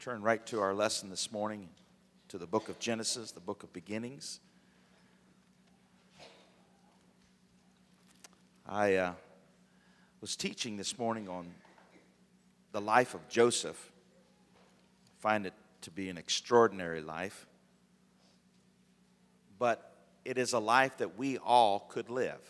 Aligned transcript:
turn 0.00 0.22
right 0.22 0.46
to 0.46 0.62
our 0.62 0.72
lesson 0.72 1.10
this 1.10 1.30
morning, 1.30 1.68
to 2.26 2.38
the 2.38 2.46
book 2.46 2.70
of 2.70 2.78
Genesis, 2.78 3.32
the 3.32 3.40
book 3.40 3.62
of 3.62 3.70
beginnings. 3.74 4.40
I 8.66 8.94
uh, 8.94 9.12
was 10.22 10.36
teaching 10.36 10.78
this 10.78 10.98
morning 10.98 11.28
on 11.28 11.52
the 12.72 12.80
life 12.80 13.12
of 13.12 13.28
Joseph. 13.28 13.92
I 15.04 15.20
find 15.20 15.44
it 15.44 15.52
to 15.82 15.90
be 15.90 16.08
an 16.08 16.16
extraordinary 16.16 17.02
life, 17.02 17.46
but 19.58 19.98
it 20.24 20.38
is 20.38 20.54
a 20.54 20.58
life 20.58 20.96
that 20.96 21.18
we 21.18 21.36
all 21.36 21.80
could 21.90 22.08
live. 22.08 22.40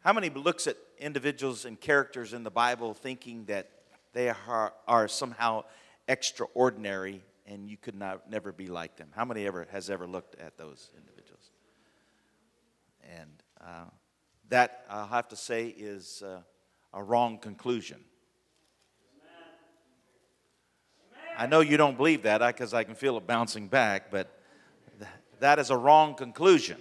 How 0.00 0.14
many 0.14 0.30
looks 0.30 0.66
at 0.66 0.78
individuals 0.98 1.64
and 1.64 1.80
characters 1.80 2.32
in 2.32 2.42
the 2.42 2.50
Bible 2.50 2.94
thinking 2.94 3.44
that 3.46 3.70
they 4.12 4.28
are, 4.28 4.72
are 4.86 5.08
somehow 5.08 5.64
extraordinary 6.08 7.22
and 7.46 7.68
you 7.68 7.76
could 7.76 7.94
not, 7.94 8.30
never 8.30 8.52
be 8.52 8.66
like 8.66 8.96
them? 8.96 9.08
How 9.14 9.24
many 9.24 9.46
ever 9.46 9.66
has 9.70 9.90
ever 9.90 10.06
looked 10.06 10.40
at 10.40 10.56
those 10.56 10.90
individuals? 10.96 11.50
And 13.18 13.30
uh, 13.60 13.84
that, 14.48 14.84
I'll 14.88 15.06
have 15.06 15.28
to 15.28 15.36
say, 15.36 15.68
is 15.68 16.22
uh, 16.24 16.40
a 16.92 17.02
wrong 17.02 17.38
conclusion. 17.38 17.98
I 21.38 21.46
know 21.46 21.60
you 21.60 21.76
don't 21.76 21.96
believe 21.98 22.22
that 22.22 22.38
because 22.46 22.72
I 22.72 22.84
can 22.84 22.94
feel 22.94 23.18
it 23.18 23.26
bouncing 23.26 23.68
back, 23.68 24.10
but 24.10 24.40
th- 24.98 25.10
that 25.40 25.58
is 25.58 25.68
a 25.68 25.76
wrong 25.76 26.14
conclusion. 26.14 26.78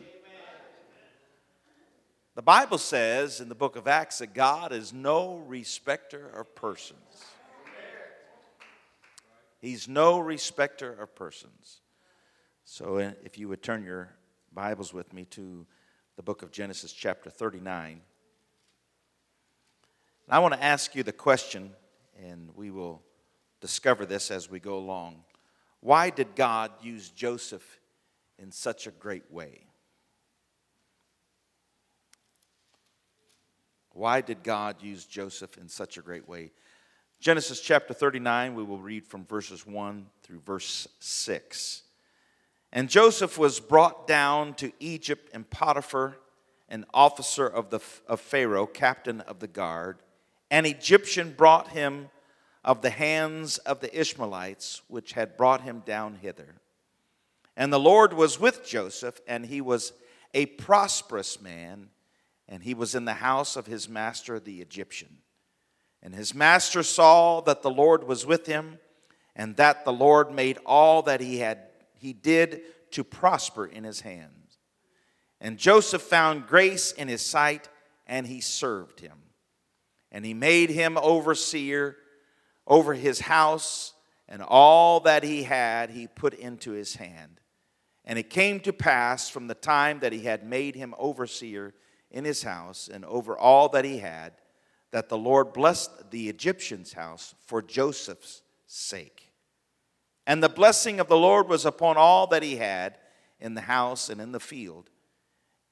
The 2.35 2.41
Bible 2.41 2.77
says 2.77 3.39
in 3.39 3.47
the 3.47 3.55
book 3.55 3.77
of 3.77 3.87
Acts 3.87 4.17
that 4.17 4.33
God 4.33 4.73
is 4.73 4.91
no 4.91 5.37
respecter 5.47 6.27
of 6.27 6.53
persons. 6.53 6.99
He's 9.61 9.87
no 9.87 10.19
respecter 10.19 10.91
of 10.91 11.15
persons. 11.15 11.79
So 12.65 12.97
if 13.23 13.37
you 13.37 13.47
would 13.47 13.63
turn 13.63 13.85
your 13.85 14.09
Bibles 14.53 14.93
with 14.93 15.13
me 15.13 15.23
to 15.31 15.65
the 16.17 16.23
book 16.23 16.41
of 16.41 16.51
Genesis, 16.51 16.91
chapter 16.91 17.29
39. 17.29 18.01
I 20.29 20.39
want 20.39 20.55
to 20.55 20.63
ask 20.63 20.93
you 20.93 21.03
the 21.03 21.13
question, 21.13 21.71
and 22.21 22.49
we 22.53 22.69
will 22.69 23.01
discover 23.61 24.05
this 24.05 24.29
as 24.29 24.49
we 24.49 24.59
go 24.59 24.77
along. 24.77 25.23
Why 25.79 26.09
did 26.09 26.35
God 26.35 26.71
use 26.81 27.09
Joseph 27.11 27.79
in 28.37 28.51
such 28.51 28.87
a 28.87 28.91
great 28.91 29.31
way? 29.31 29.67
Why 33.95 34.19
did 34.19 34.43
God 34.43 34.81
use 34.81 35.05
Joseph 35.05 35.57
in 35.57 35.69
such 35.69 35.97
a 35.97 36.01
great 36.01 36.27
way? 36.27 36.51
Genesis 37.21 37.61
chapter 37.61 37.93
39, 37.93 38.53
we 38.53 38.61
will 38.61 38.77
read 38.77 39.07
from 39.07 39.25
verses 39.25 39.65
1 39.65 40.07
through 40.21 40.41
verse 40.41 40.85
6. 40.99 41.83
And 42.73 42.89
Joseph 42.89 43.37
was 43.37 43.61
brought 43.61 44.05
down 44.05 44.53
to 44.55 44.73
Egypt, 44.81 45.29
and 45.33 45.49
Potiphar, 45.49 46.17
an 46.67 46.85
officer 46.93 47.47
of, 47.47 47.69
the, 47.69 47.79
of 48.05 48.19
Pharaoh, 48.19 48.67
captain 48.67 49.21
of 49.21 49.39
the 49.39 49.47
guard, 49.47 49.99
an 50.51 50.65
Egyptian 50.65 51.31
brought 51.31 51.69
him 51.69 52.09
of 52.65 52.81
the 52.81 52.89
hands 52.89 53.59
of 53.59 53.79
the 53.79 53.97
Ishmaelites, 53.97 54.81
which 54.89 55.13
had 55.13 55.37
brought 55.37 55.61
him 55.61 55.83
down 55.85 56.15
hither. 56.21 56.55
And 57.55 57.71
the 57.71 57.79
Lord 57.79 58.11
was 58.11 58.41
with 58.41 58.67
Joseph, 58.67 59.21
and 59.25 59.45
he 59.45 59.61
was 59.61 59.93
a 60.33 60.47
prosperous 60.47 61.41
man 61.41 61.91
and 62.47 62.63
he 62.63 62.73
was 62.73 62.95
in 62.95 63.05
the 63.05 63.15
house 63.15 63.55
of 63.55 63.65
his 63.65 63.89
master 63.89 64.39
the 64.39 64.61
Egyptian. 64.61 65.17
And 66.01 66.13
his 66.13 66.35
master 66.35 66.83
saw 66.83 67.41
that 67.41 67.61
the 67.63 67.71
Lord 67.71 68.03
was 68.03 68.25
with 68.25 68.45
him, 68.45 68.79
and 69.35 69.55
that 69.57 69.85
the 69.85 69.93
Lord 69.93 70.31
made 70.31 70.59
all 70.65 71.01
that 71.03 71.21
he 71.21 71.39
had 71.39 71.59
he 71.97 72.13
did 72.13 72.61
to 72.91 73.03
prosper 73.03 73.65
in 73.65 73.83
his 73.83 74.01
hands. 74.01 74.57
And 75.41 75.57
Joseph 75.57 76.03
found 76.03 76.47
grace 76.47 76.91
in 76.91 77.07
his 77.07 77.21
sight, 77.21 77.67
and 78.05 78.27
he 78.27 78.41
served 78.41 78.99
him. 78.99 79.17
And 80.11 80.23
he 80.23 80.33
made 80.33 80.69
him 80.69 80.97
overseer 80.97 81.97
over 82.67 82.93
his 82.93 83.21
house, 83.21 83.93
and 84.29 84.41
all 84.41 84.99
that 85.01 85.23
he 85.23 85.43
had 85.43 85.89
he 85.89 86.07
put 86.07 86.33
into 86.33 86.71
his 86.71 86.95
hand. 86.95 87.41
And 88.05 88.19
it 88.19 88.29
came 88.29 88.59
to 88.61 88.73
pass 88.73 89.29
from 89.29 89.47
the 89.47 89.55
time 89.55 89.99
that 89.99 90.13
he 90.13 90.21
had 90.21 90.45
made 90.45 90.75
him 90.75 90.93
overseer 90.97 91.73
in 92.15 92.25
his 92.25 92.41
house 92.41 92.89
and 92.91 93.05
over 93.05 93.37
all 93.37 93.69
that 93.69 93.85
he 93.85 93.99
had, 93.99 94.33
that 94.91 95.09
the 95.09 95.17
Lord 95.17 95.53
blessed 95.53 96.09
the 96.09 96.29
Egyptian's 96.29 96.93
house 96.93 97.35
for 97.45 97.61
Joseph's 97.61 98.41
sake. 98.65 99.31
And 100.25 100.41
the 100.41 100.49
blessing 100.49 100.99
of 100.99 101.09
the 101.09 101.17
Lord 101.17 101.49
was 101.49 101.65
upon 101.65 101.97
all 101.97 102.25
that 102.27 102.41
he 102.41 102.55
had 102.55 102.97
in 103.39 103.53
the 103.53 103.61
house 103.61 104.09
and 104.09 104.21
in 104.21 104.31
the 104.31 104.39
field. 104.39 104.89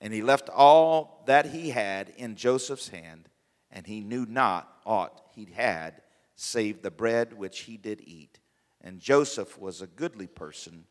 And 0.02 0.14
he 0.14 0.22
left 0.22 0.50
all 0.50 1.24
that 1.28 1.48
he 1.48 1.70
had 1.70 2.10
in 2.18 2.36
Joseph's 2.36 2.90
hand, 2.90 3.30
and 3.72 3.88
he 3.88 4.02
knew 4.02 4.26
not 4.26 4.70
aught 4.86 5.22
he 5.34 5.48
had 5.56 6.02
save 6.36 6.82
the 6.82 6.92
bread 6.92 7.34
which 7.34 7.62
he 7.62 7.78
did 7.78 8.02
eat. 8.06 8.40
And 8.82 9.00
Joseph 9.00 9.58
was 9.58 9.82
a 9.82 9.88
goodly 9.88 10.28
person 10.28 10.86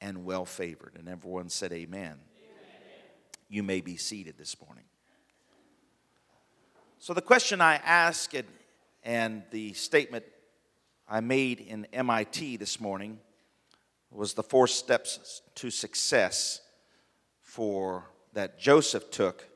and 0.00 0.24
well 0.24 0.44
favored. 0.44 0.96
And 0.98 1.08
everyone 1.08 1.48
said, 1.48 1.72
Amen. 1.72 2.18
You 3.50 3.64
may 3.64 3.80
be 3.80 3.96
seated 3.96 4.38
this 4.38 4.56
morning. 4.64 4.84
So, 7.00 7.12
the 7.12 7.20
question 7.20 7.60
I 7.60 7.74
asked 7.74 8.32
and, 8.32 8.46
and 9.02 9.42
the 9.50 9.72
statement 9.72 10.24
I 11.08 11.18
made 11.18 11.58
in 11.58 11.86
MIT 11.92 12.58
this 12.58 12.80
morning 12.80 13.18
was 14.12 14.34
the 14.34 14.44
four 14.44 14.68
steps 14.68 15.42
to 15.56 15.68
success 15.68 16.60
for 17.40 18.04
that 18.34 18.60
Joseph 18.60 19.10
took 19.10 19.48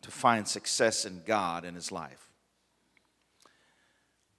to 0.00 0.10
find 0.10 0.48
success 0.48 1.04
in 1.04 1.20
God 1.26 1.66
in 1.66 1.74
his 1.74 1.92
life. 1.92 2.30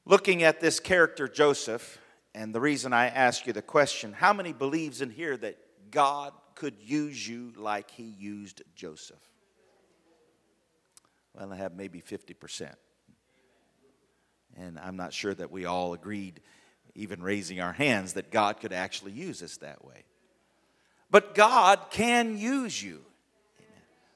Looking 0.03 0.41
at 0.41 0.62
this 0.62 0.79
character, 0.79 1.28
Joseph, 1.28 2.00
and 2.34 2.56
the 2.56 2.62
reason 2.62 2.91
I 2.91 3.07
ask 3.07 3.45
you 3.45 3.53
the 3.53 3.62
question 3.62 4.13
how 4.13 4.34
many 4.34 4.51
believes 4.51 5.01
in 5.01 5.12
here 5.12 5.38
that 5.38 5.59
God 5.91 6.34
could 6.57 6.75
use 6.79 7.28
you 7.28 7.53
like 7.56 7.91
he 7.91 8.03
used 8.03 8.63
Joseph? 8.75 9.22
Well, 11.34 11.53
I 11.53 11.56
have 11.56 11.75
maybe 11.75 12.01
50%. 12.01 12.73
And 14.57 14.79
I'm 14.79 14.95
not 14.95 15.13
sure 15.13 15.35
that 15.35 15.51
we 15.51 15.66
all 15.66 15.94
agreed, 15.94 16.41
even 16.95 17.22
raising 17.22 17.62
our 17.62 17.73
hands, 17.73 18.13
that 18.13 18.31
God 18.31 18.59
could 18.59 18.73
actually 18.73 19.12
use 19.12 19.44
us 19.44 19.57
that 19.57 19.85
way. 19.85 20.03
But 21.12 21.35
God 21.35 21.79
can 21.91 22.38
use 22.38 22.81
you. 22.81 23.01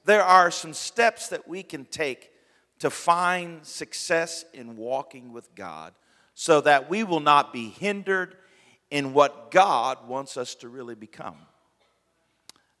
There 0.04 0.24
are 0.24 0.50
some 0.50 0.74
steps 0.74 1.28
that 1.28 1.46
we 1.46 1.62
can 1.62 1.84
take 1.84 2.32
to 2.80 2.90
find 2.90 3.64
success 3.64 4.44
in 4.52 4.76
walking 4.76 5.32
with 5.32 5.54
God 5.54 5.94
so 6.34 6.60
that 6.62 6.90
we 6.90 7.04
will 7.04 7.20
not 7.20 7.52
be 7.52 7.68
hindered 7.68 8.36
in 8.90 9.12
what 9.14 9.52
God 9.52 10.08
wants 10.08 10.36
us 10.36 10.56
to 10.56 10.68
really 10.68 10.96
become. 10.96 11.36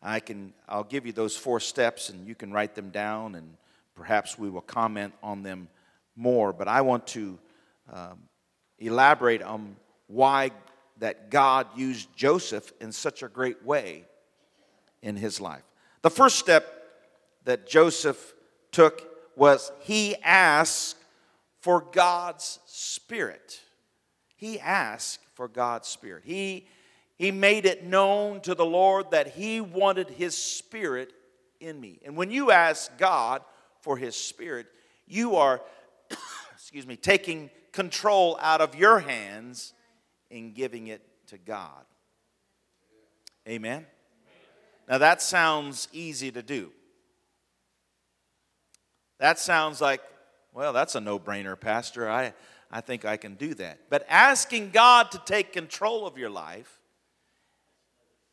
I 0.02 0.20
can 0.20 0.52
I'll 0.68 0.84
give 0.84 1.06
you 1.06 1.12
those 1.12 1.36
four 1.36 1.60
steps 1.60 2.08
and 2.08 2.26
you 2.26 2.34
can 2.34 2.52
write 2.52 2.74
them 2.74 2.90
down 2.90 3.34
and 3.34 3.56
perhaps 3.94 4.38
we 4.38 4.50
will 4.50 4.62
comment 4.62 5.14
on 5.22 5.42
them 5.42 5.68
more, 6.16 6.52
but 6.52 6.68
I 6.68 6.80
want 6.80 7.06
to 7.08 7.38
um, 7.92 8.18
elaborate 8.78 9.42
on 9.42 9.76
why 10.06 10.50
that 10.98 11.30
God 11.30 11.66
used 11.76 12.14
Joseph 12.16 12.72
in 12.80 12.92
such 12.92 13.22
a 13.22 13.28
great 13.28 13.64
way 13.64 14.04
in 15.02 15.16
his 15.16 15.40
life. 15.40 15.62
The 16.02 16.10
first 16.10 16.38
step 16.38 16.66
that 17.44 17.66
Joseph 17.66 18.34
took 18.70 19.08
was 19.36 19.72
he 19.80 20.16
asked 20.22 20.96
for 21.60 21.80
God's 21.92 22.58
Spirit. 22.66 23.60
He 24.36 24.58
asked 24.60 25.20
for 25.34 25.48
God's 25.48 25.88
Spirit. 25.88 26.22
He, 26.24 26.66
he 27.22 27.30
made 27.30 27.66
it 27.66 27.84
known 27.84 28.40
to 28.40 28.52
the 28.52 28.66
Lord 28.66 29.12
that 29.12 29.28
he 29.28 29.60
wanted 29.60 30.10
his 30.10 30.36
Spirit 30.36 31.12
in 31.60 31.80
me. 31.80 32.00
And 32.04 32.16
when 32.16 32.32
you 32.32 32.50
ask 32.50 32.98
God 32.98 33.42
for 33.80 33.96
his 33.96 34.16
Spirit, 34.16 34.66
you 35.06 35.36
are, 35.36 35.60
excuse 36.52 36.84
me, 36.84 36.96
taking 36.96 37.48
control 37.70 38.36
out 38.40 38.60
of 38.60 38.74
your 38.74 38.98
hands 38.98 39.72
and 40.32 40.52
giving 40.52 40.88
it 40.88 41.00
to 41.28 41.38
God. 41.38 41.84
Amen? 43.48 43.86
Now 44.88 44.98
that 44.98 45.22
sounds 45.22 45.86
easy 45.92 46.32
to 46.32 46.42
do. 46.42 46.72
That 49.20 49.38
sounds 49.38 49.80
like, 49.80 50.00
well, 50.52 50.72
that's 50.72 50.96
a 50.96 51.00
no 51.00 51.20
brainer, 51.20 51.54
Pastor. 51.54 52.10
I, 52.10 52.34
I 52.68 52.80
think 52.80 53.04
I 53.04 53.16
can 53.16 53.36
do 53.36 53.54
that. 53.54 53.78
But 53.90 54.04
asking 54.08 54.70
God 54.70 55.12
to 55.12 55.22
take 55.24 55.52
control 55.52 56.04
of 56.04 56.18
your 56.18 56.28
life 56.28 56.80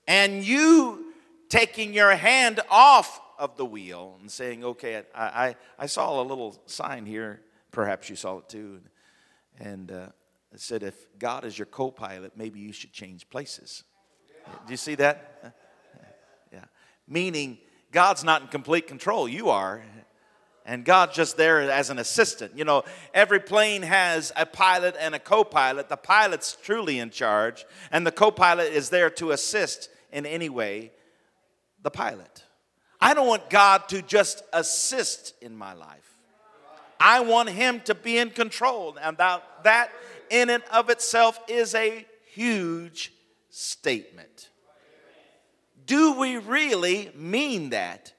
and 0.09 0.43
you 0.43 1.13
taking 1.47 1.93
your 1.93 2.11
hand 2.11 2.59
off 2.69 3.21
of 3.37 3.55
the 3.55 3.65
wheel 3.65 4.17
and 4.19 4.29
saying, 4.29 4.65
okay, 4.65 5.03
I, 5.15 5.23
I, 5.23 5.55
I 5.79 5.85
saw 5.85 6.21
a 6.21 6.23
little 6.23 6.61
sign 6.65 7.05
here 7.05 7.39
Perhaps 7.71 8.09
you 8.09 8.15
saw 8.15 8.39
it 8.39 8.49
too. 8.49 8.79
And 9.59 9.91
uh, 9.91 10.07
it 10.53 10.59
said, 10.59 10.83
if 10.83 10.95
God 11.17 11.45
is 11.45 11.57
your 11.57 11.65
co 11.65 11.91
pilot, 11.91 12.33
maybe 12.35 12.59
you 12.59 12.73
should 12.73 12.93
change 12.93 13.29
places. 13.29 13.83
Do 14.65 14.71
you 14.71 14.77
see 14.77 14.95
that? 14.95 15.55
Yeah. 16.51 16.65
Meaning, 17.07 17.59
God's 17.91 18.23
not 18.23 18.41
in 18.41 18.47
complete 18.47 18.87
control. 18.87 19.29
You 19.29 19.49
are. 19.49 19.83
And 20.65 20.83
God's 20.83 21.15
just 21.15 21.37
there 21.37 21.61
as 21.69 21.91
an 21.91 21.99
assistant. 21.99 22.57
You 22.57 22.65
know, 22.65 22.85
every 23.13 23.39
plane 23.39 23.83
has 23.83 24.31
a 24.35 24.47
pilot 24.47 24.95
and 24.99 25.13
a 25.13 25.19
co 25.19 25.43
pilot. 25.43 25.89
The 25.89 25.95
pilot's 25.95 26.57
truly 26.63 26.97
in 26.97 27.11
charge, 27.11 27.67
and 27.91 28.03
the 28.03 28.11
co 28.11 28.31
pilot 28.31 28.73
is 28.73 28.89
there 28.89 29.11
to 29.11 29.29
assist 29.29 29.89
in 30.11 30.25
any 30.25 30.49
way 30.49 30.91
the 31.81 31.91
pilot. 31.91 32.43
I 33.01 33.13
don't 33.13 33.27
want 33.27 33.49
God 33.49 33.87
to 33.89 34.01
just 34.01 34.43
assist 34.51 35.33
in 35.41 35.55
my 35.55 35.73
life. 35.73 36.17
I 36.99 37.21
want 37.21 37.49
Him 37.49 37.81
to 37.85 37.95
be 37.95 38.17
in 38.17 38.29
control. 38.29 38.97
And 39.01 39.17
that, 39.17 39.43
that 39.63 39.91
in 40.29 40.49
and 40.49 40.63
of 40.71 40.89
itself 40.89 41.39
is 41.47 41.73
a 41.75 42.05
huge 42.33 43.13
statement. 43.49 44.49
Do 45.85 46.19
we 46.19 46.37
really 46.37 47.11
mean 47.15 47.69
that? 47.69 48.13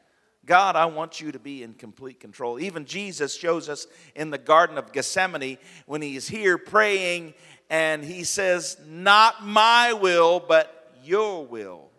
God, 0.46 0.74
I 0.74 0.86
want 0.86 1.20
you 1.20 1.30
to 1.30 1.38
be 1.38 1.62
in 1.62 1.74
complete 1.74 2.18
control. 2.18 2.58
Even 2.58 2.84
Jesus 2.84 3.36
shows 3.36 3.68
us 3.68 3.86
in 4.16 4.30
the 4.30 4.38
Garden 4.38 4.78
of 4.78 4.92
Gethsemane 4.92 5.58
when 5.86 6.02
he's 6.02 6.26
here 6.26 6.58
praying 6.58 7.34
and 7.68 8.02
he 8.02 8.24
says, 8.24 8.76
Not 8.88 9.46
my 9.46 9.92
will, 9.92 10.40
but 10.40 10.79
your 11.04 11.46
will 11.46 11.90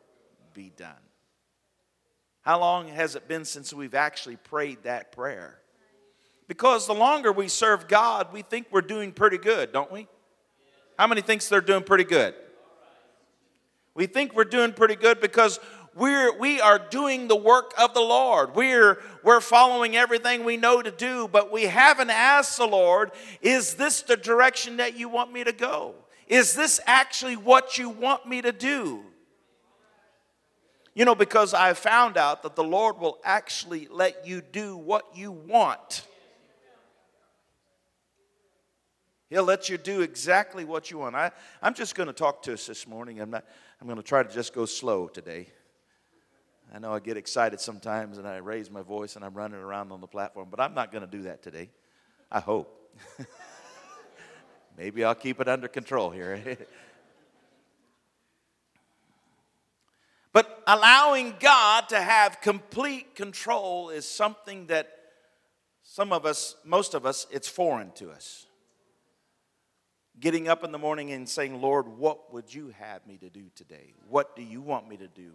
be 0.54 0.72
done. 0.76 0.94
How 2.42 2.60
long 2.60 2.88
has 2.88 3.16
it 3.16 3.28
been 3.28 3.46
since 3.46 3.74
we've 3.74 3.94
actually 3.94 4.36
prayed 4.36 4.84
that 4.84 5.12
prayer? 5.12 5.60
Because 6.48 6.88
the 6.88 6.94
longer 6.94 7.32
we 7.32 7.48
serve 7.48 7.88
God, 7.88 8.34
we 8.34 8.42
think 8.42 8.68
we're 8.72 8.82
doing 8.82 9.12
pretty 9.12 9.38
good, 9.38 9.72
don't 9.72 9.92
we? 9.92 10.08
How 10.98 11.08
many 11.08 11.22
thinks 11.22 11.48
they're 11.48 11.62
doing 11.62 11.84
pretty 11.84 12.04
good? 12.04 12.34
We 13.94 14.06
think 14.06 14.36
we're 14.36 14.44
doing 14.44 14.74
pretty 14.74 14.96
good 14.96 15.22
because 15.22 15.60
we're 15.96 16.38
we 16.38 16.62
are 16.62 16.80
doing 16.80 17.28
the 17.28 17.36
work 17.36 17.74
of 17.78 17.94
the 17.94 18.02
Lord. 18.02 18.56
We're 18.56 19.02
we're 19.24 19.42
following 19.42 19.96
everything 19.96 20.44
we 20.44 20.58
know 20.58 20.82
to 20.82 20.92
do, 20.92 21.28
but 21.28 21.52
we 21.52 21.64
haven't 21.64 22.10
asked 22.10 22.58
the 22.58 22.68
Lord, 22.68 23.12
is 23.42 23.76
this 23.76 24.02
the 24.02 24.16
direction 24.16 24.78
that 24.78 24.98
you 24.98 25.10
want 25.10 25.34
me 25.34 25.44
to 25.44 25.52
go? 25.52 25.96
Is 26.32 26.54
this 26.54 26.80
actually 26.88 27.36
what 27.36 27.78
you 27.78 27.90
want 27.90 28.26
me 28.26 28.42
to 28.42 28.54
do? 28.54 29.02
You 30.96 31.04
know, 31.04 31.14
because 31.14 31.54
I 31.54 31.74
found 31.74 32.16
out 32.16 32.44
that 32.44 32.56
the 32.56 32.64
Lord 32.64 33.00
will 33.00 33.20
actually 33.26 33.90
let 33.92 34.26
you 34.26 34.40
do 34.40 34.78
what 34.78 35.06
you 35.14 35.34
want. 35.34 36.08
He'll 39.30 39.44
let 39.44 39.68
you 39.68 39.78
do 39.78 40.00
exactly 40.02 40.64
what 40.64 40.90
you 40.90 41.00
want. 41.00 41.18
I, 41.18 41.32
I'm 41.62 41.74
just 41.74 41.96
going 41.96 42.08
to 42.08 42.14
talk 42.14 42.44
to 42.44 42.54
us 42.54 42.66
this 42.66 42.88
morning. 42.88 43.20
I'm, 43.20 43.32
not, 43.32 43.44
I'm 43.82 43.88
going 43.88 43.98
to 43.98 44.04
try 44.04 44.24
to 44.24 44.34
just 44.34 44.54
go 44.54 44.66
slow 44.66 45.10
today. 45.10 45.48
I 46.74 46.80
know 46.80 46.94
I 46.94 47.00
get 47.00 47.18
excited 47.18 47.60
sometimes 47.60 48.18
and 48.18 48.26
I 48.26 48.38
raise 48.38 48.72
my 48.72 48.82
voice 48.82 49.18
and 49.18 49.26
I'm 49.26 49.34
running 49.34 49.60
around 49.60 49.92
on 49.92 50.00
the 50.00 50.08
platform, 50.08 50.48
but 50.50 50.62
I'm 50.62 50.74
not 50.74 50.94
going 50.94 51.04
to 51.04 51.12
do 51.12 51.24
that 51.24 51.44
today. 51.44 51.70
I 52.32 52.40
hope. 52.40 52.78
Maybe 54.82 55.04
I'll 55.04 55.14
keep 55.14 55.40
it 55.40 55.48
under 55.48 55.68
control 55.68 56.10
here. 56.10 56.58
But 60.34 60.64
allowing 60.66 61.36
God 61.42 61.90
to 61.90 62.00
have 62.00 62.40
complete 62.40 63.16
control 63.16 63.90
is 63.90 64.08
something 64.08 64.68
that 64.68 64.88
some 65.84 66.14
of 66.14 66.26
us, 66.26 66.56
most 66.64 66.94
of 66.94 67.06
us, 67.06 67.28
it's 67.30 67.50
foreign 67.50 67.92
to 67.96 68.12
us. 68.12 68.46
Getting 70.22 70.48
up 70.48 70.64
in 70.64 70.72
the 70.72 70.80
morning 70.80 71.12
and 71.12 71.28
saying, 71.28 71.62
Lord, 71.62 71.86
what 71.86 72.34
would 72.34 72.54
you 72.54 72.74
have 72.80 73.06
me 73.06 73.18
to 73.18 73.30
do 73.30 73.52
today? 73.56 73.94
What 74.08 74.38
do 74.38 74.42
you 74.42 74.62
want 74.62 74.88
me 74.88 74.96
to 74.96 75.08
do? 75.10 75.34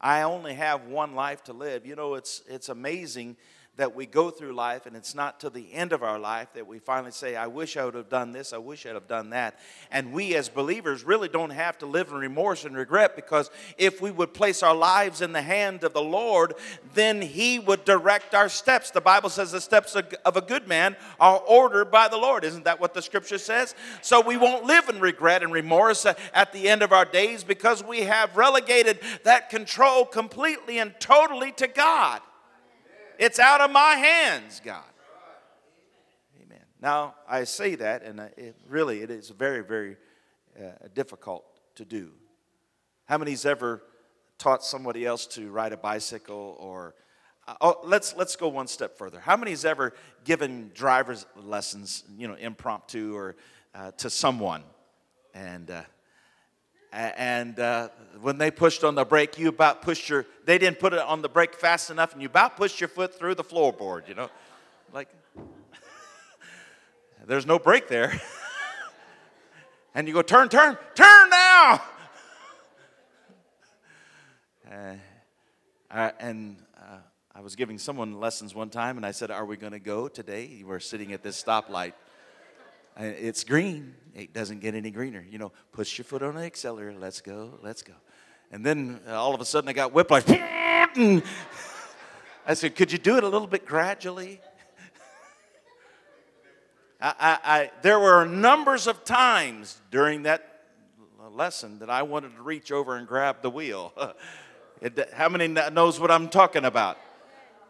I 0.00 0.22
only 0.22 0.54
have 0.54 0.86
one 0.86 1.14
life 1.14 1.44
to 1.44 1.52
live. 1.52 1.84
You 1.84 1.96
know, 1.96 2.14
it's, 2.14 2.42
it's 2.48 2.70
amazing 2.70 3.36
that 3.76 3.94
we 3.94 4.04
go 4.04 4.30
through 4.30 4.52
life 4.52 4.84
and 4.84 4.94
it's 4.94 5.14
not 5.14 5.40
to 5.40 5.48
the 5.48 5.72
end 5.72 5.92
of 5.92 6.02
our 6.02 6.18
life 6.18 6.48
that 6.54 6.66
we 6.66 6.78
finally 6.78 7.12
say, 7.12 7.34
I 7.34 7.46
wish 7.46 7.76
I 7.78 7.84
would 7.86 7.94
have 7.94 8.10
done 8.10 8.30
this, 8.30 8.52
I 8.52 8.58
wish 8.58 8.84
I'd 8.84 8.94
have 8.94 9.08
done 9.08 9.30
that. 9.30 9.58
And 9.90 10.12
we 10.12 10.34
as 10.34 10.50
believers 10.50 11.02
really 11.02 11.28
don't 11.28 11.50
have 11.50 11.78
to 11.78 11.86
live 11.86 12.08
in 12.08 12.16
remorse 12.16 12.64
and 12.64 12.76
regret 12.76 13.16
because 13.16 13.50
if 13.78 14.02
we 14.02 14.10
would 14.10 14.34
place 14.34 14.62
our 14.62 14.74
lives 14.74 15.22
in 15.22 15.32
the 15.32 15.40
hand 15.40 15.82
of 15.82 15.94
the 15.94 16.02
Lord, 16.02 16.54
then 16.94 17.22
He 17.22 17.58
would 17.58 17.84
direct 17.84 18.34
our 18.34 18.50
steps. 18.50 18.90
The 18.90 19.00
Bible 19.00 19.30
says 19.30 19.52
the 19.52 19.60
steps 19.60 19.94
of 19.96 20.36
a 20.36 20.42
good 20.42 20.68
man 20.68 20.94
are 21.18 21.38
ordered 21.38 21.90
by 21.90 22.08
the 22.08 22.18
Lord. 22.18 22.44
Isn't 22.44 22.64
that 22.64 22.80
what 22.80 22.92
the 22.92 23.02
scripture 23.02 23.38
says? 23.38 23.74
So 24.02 24.20
we 24.20 24.36
won't 24.36 24.64
live 24.64 24.88
in 24.90 25.00
regret 25.00 25.42
and 25.42 25.52
remorse 25.52 26.04
at 26.04 26.52
the 26.52 26.68
end 26.68 26.82
of 26.82 26.92
our 26.92 27.06
days 27.06 27.44
because 27.44 27.82
we 27.82 28.02
have 28.02 28.36
relegated 28.36 28.98
that 29.24 29.48
control 29.48 30.04
completely 30.04 30.78
and 30.78 30.92
totally 31.00 31.52
to 31.52 31.66
God. 31.66 32.20
It's 33.20 33.38
out 33.38 33.60
of 33.60 33.70
my 33.70 33.96
hands, 33.96 34.62
God. 34.64 34.82
Amen. 36.42 36.64
Now, 36.80 37.16
I 37.28 37.44
say 37.44 37.74
that, 37.74 38.02
and 38.02 38.18
it 38.18 38.56
really, 38.66 39.02
it 39.02 39.10
is 39.10 39.28
very, 39.28 39.62
very 39.62 39.98
uh, 40.58 40.88
difficult 40.94 41.44
to 41.74 41.84
do. 41.84 42.12
How 43.04 43.18
many's 43.18 43.44
ever 43.44 43.82
taught 44.38 44.64
somebody 44.64 45.04
else 45.04 45.26
to 45.26 45.50
ride 45.50 45.74
a 45.74 45.76
bicycle 45.76 46.56
or 46.58 46.94
uh, 47.46 47.56
oh, 47.60 47.80
let's 47.84 48.16
let's 48.16 48.36
go 48.36 48.48
one 48.48 48.66
step 48.66 48.96
further. 48.96 49.20
How 49.20 49.36
many's 49.36 49.66
ever 49.66 49.92
given 50.24 50.70
driver's 50.72 51.26
lessons, 51.36 52.04
you 52.16 52.26
know, 52.26 52.36
impromptu 52.36 53.14
or 53.14 53.36
uh, 53.74 53.90
to 53.98 54.08
someone, 54.08 54.62
and 55.34 55.70
uh, 55.70 55.82
and 56.92 57.58
uh, 57.58 57.88
when 58.20 58.38
they 58.38 58.50
pushed 58.50 58.84
on 58.84 58.94
the 58.94 59.04
brake, 59.04 59.38
you 59.38 59.48
about 59.48 59.82
pushed 59.82 60.08
your, 60.08 60.26
they 60.44 60.58
didn't 60.58 60.78
put 60.78 60.92
it 60.92 61.00
on 61.00 61.22
the 61.22 61.28
brake 61.28 61.54
fast 61.54 61.90
enough, 61.90 62.12
and 62.12 62.22
you 62.22 62.26
about 62.26 62.56
pushed 62.56 62.80
your 62.80 62.88
foot 62.88 63.16
through 63.18 63.34
the 63.36 63.44
floorboard, 63.44 64.08
you 64.08 64.14
know? 64.14 64.28
Like, 64.92 65.08
there's 67.26 67.46
no 67.46 67.58
brake 67.58 67.88
there. 67.88 68.20
and 69.94 70.08
you 70.08 70.14
go, 70.14 70.22
turn, 70.22 70.48
turn, 70.48 70.76
turn 70.94 71.30
now! 71.30 71.82
Uh, 75.92 76.12
and 76.20 76.56
uh, 76.78 76.98
I 77.34 77.40
was 77.40 77.56
giving 77.56 77.76
someone 77.76 78.20
lessons 78.20 78.54
one 78.54 78.70
time, 78.70 78.96
and 78.96 79.04
I 79.04 79.10
said, 79.10 79.32
Are 79.32 79.44
we 79.44 79.56
going 79.56 79.72
to 79.72 79.80
go 79.80 80.06
today? 80.06 80.62
We're 80.64 80.78
sitting 80.78 81.12
at 81.12 81.24
this 81.24 81.42
stoplight. 81.42 81.94
It's 82.96 83.44
green. 83.44 83.94
It 84.14 84.32
doesn't 84.32 84.60
get 84.60 84.74
any 84.74 84.90
greener. 84.90 85.24
You 85.28 85.38
know, 85.38 85.52
push 85.72 85.96
your 85.98 86.04
foot 86.04 86.22
on 86.22 86.34
the 86.34 86.42
accelerator. 86.42 86.98
Let's 86.98 87.20
go. 87.20 87.58
Let's 87.62 87.82
go. 87.82 87.94
And 88.50 88.66
then 88.66 89.00
uh, 89.06 89.12
all 89.12 89.34
of 89.34 89.40
a 89.40 89.44
sudden 89.44 89.68
I 89.68 89.72
got 89.72 89.92
whiplash. 89.92 90.24
I 90.28 91.22
said, 92.54 92.74
Could 92.74 92.90
you 92.92 92.98
do 92.98 93.16
it 93.16 93.24
a 93.24 93.28
little 93.28 93.46
bit 93.46 93.64
gradually? 93.64 94.40
I, 97.00 97.14
I, 97.18 97.38
I, 97.44 97.70
there 97.82 97.98
were 97.98 98.24
numbers 98.26 98.86
of 98.86 99.04
times 99.04 99.80
during 99.90 100.24
that 100.24 100.50
lesson 101.32 101.78
that 101.78 101.90
I 101.90 102.02
wanted 102.02 102.34
to 102.36 102.42
reach 102.42 102.72
over 102.72 102.96
and 102.96 103.06
grab 103.06 103.42
the 103.42 103.50
wheel. 103.50 103.92
it, 104.80 105.10
how 105.14 105.28
many 105.28 105.48
knows 105.48 106.00
what 106.00 106.10
I'm 106.10 106.28
talking 106.28 106.64
about? 106.64 106.98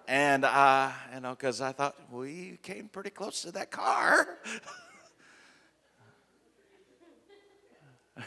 And 0.09 0.45
uh, 0.45 0.91
you 1.15 1.21
know, 1.21 1.31
because 1.31 1.61
I 1.61 1.73
thought 1.73 1.95
we 2.11 2.59
came 2.63 2.89
pretty 2.89 3.11
close 3.11 3.43
to 3.43 3.53
that 3.53 3.71
car. 3.71 4.39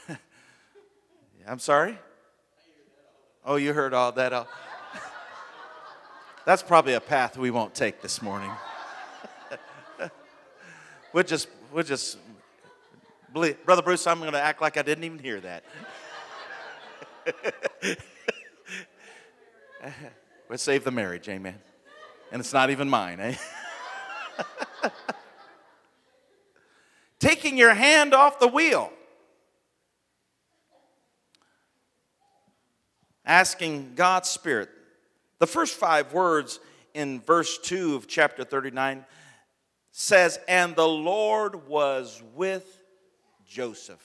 I'm 1.48 1.60
sorry? 1.60 1.98
Oh, 3.46 3.56
you 3.56 3.74
heard 3.74 3.94
all 3.94 4.12
that? 4.14 4.48
That's 6.46 6.64
probably 6.64 6.94
a 6.94 7.02
path 7.02 7.38
we 7.38 7.52
won't 7.52 7.74
take 7.74 8.02
this 8.02 8.22
morning. 8.22 8.52
we'll 11.14 11.24
just, 11.24 11.48
we'll 11.72 11.84
just, 11.84 12.18
believe. 13.32 13.64
Brother 13.66 13.82
Bruce, 13.82 14.08
I'm 14.08 14.20
going 14.20 14.34
to 14.34 14.42
act 14.42 14.62
like 14.62 14.78
I 14.78 14.82
didn't 14.82 15.04
even 15.04 15.20
hear 15.20 15.42
that. 15.42 15.64
we'll 20.50 20.58
save 20.58 20.84
the 20.84 20.92
marriage, 20.92 21.28
amen. 21.30 21.60
And 22.32 22.40
it's 22.40 22.54
not 22.54 22.70
even 22.70 22.90
mine, 22.90 23.20
eh? 23.20 23.36
Taking 27.20 27.58
your 27.58 27.74
hand 27.74 28.14
off 28.14 28.40
the 28.40 28.48
wheel. 28.48 28.92
Asking 33.26 33.94
God's 33.96 34.30
Spirit. 34.30 34.70
The 35.40 35.48
first 35.48 35.76
five 35.76 36.14
words 36.14 36.60
in 36.94 37.22
verse 37.22 37.58
2 37.58 37.96
of 37.96 38.08
chapter 38.08 38.44
39 38.44 39.06
says, 39.92 40.40
And 40.48 40.76
the 40.76 40.88
Lord 40.88 41.68
was 41.68 42.22
with 42.36 42.84
Joseph. 43.48 44.04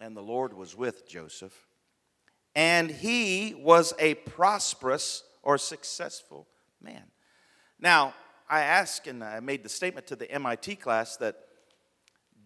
And 0.00 0.16
the 0.16 0.22
Lord 0.22 0.52
was 0.52 0.76
with 0.76 1.08
Joseph. 1.08 1.66
And 2.54 2.90
he 2.90 3.54
was 3.54 3.94
a 3.98 4.14
prosperous 4.14 5.22
or 5.42 5.58
successful 5.58 6.46
man. 6.80 7.04
Now, 7.80 8.14
I 8.48 8.60
asked 8.60 9.06
and 9.06 9.22
I 9.22 9.40
made 9.40 9.62
the 9.62 9.68
statement 9.68 10.06
to 10.08 10.16
the 10.16 10.30
MIT 10.30 10.76
class 10.76 11.16
that 11.18 11.36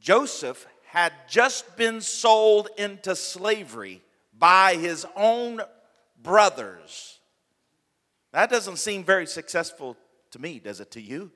Joseph 0.01 0.67
had 0.87 1.12
just 1.29 1.77
been 1.77 2.01
sold 2.01 2.69
into 2.77 3.15
slavery 3.15 4.03
by 4.42 4.75
his 4.75 5.06
own 5.14 5.61
brothers. 6.20 7.20
That 8.32 8.50
doesn't 8.50 8.78
seem 8.78 9.04
very 9.04 9.25
successful 9.25 9.96
to 10.32 10.40
me, 10.40 10.58
does 10.58 10.80
it 10.80 10.90
to 10.90 11.00
you? 11.00 11.30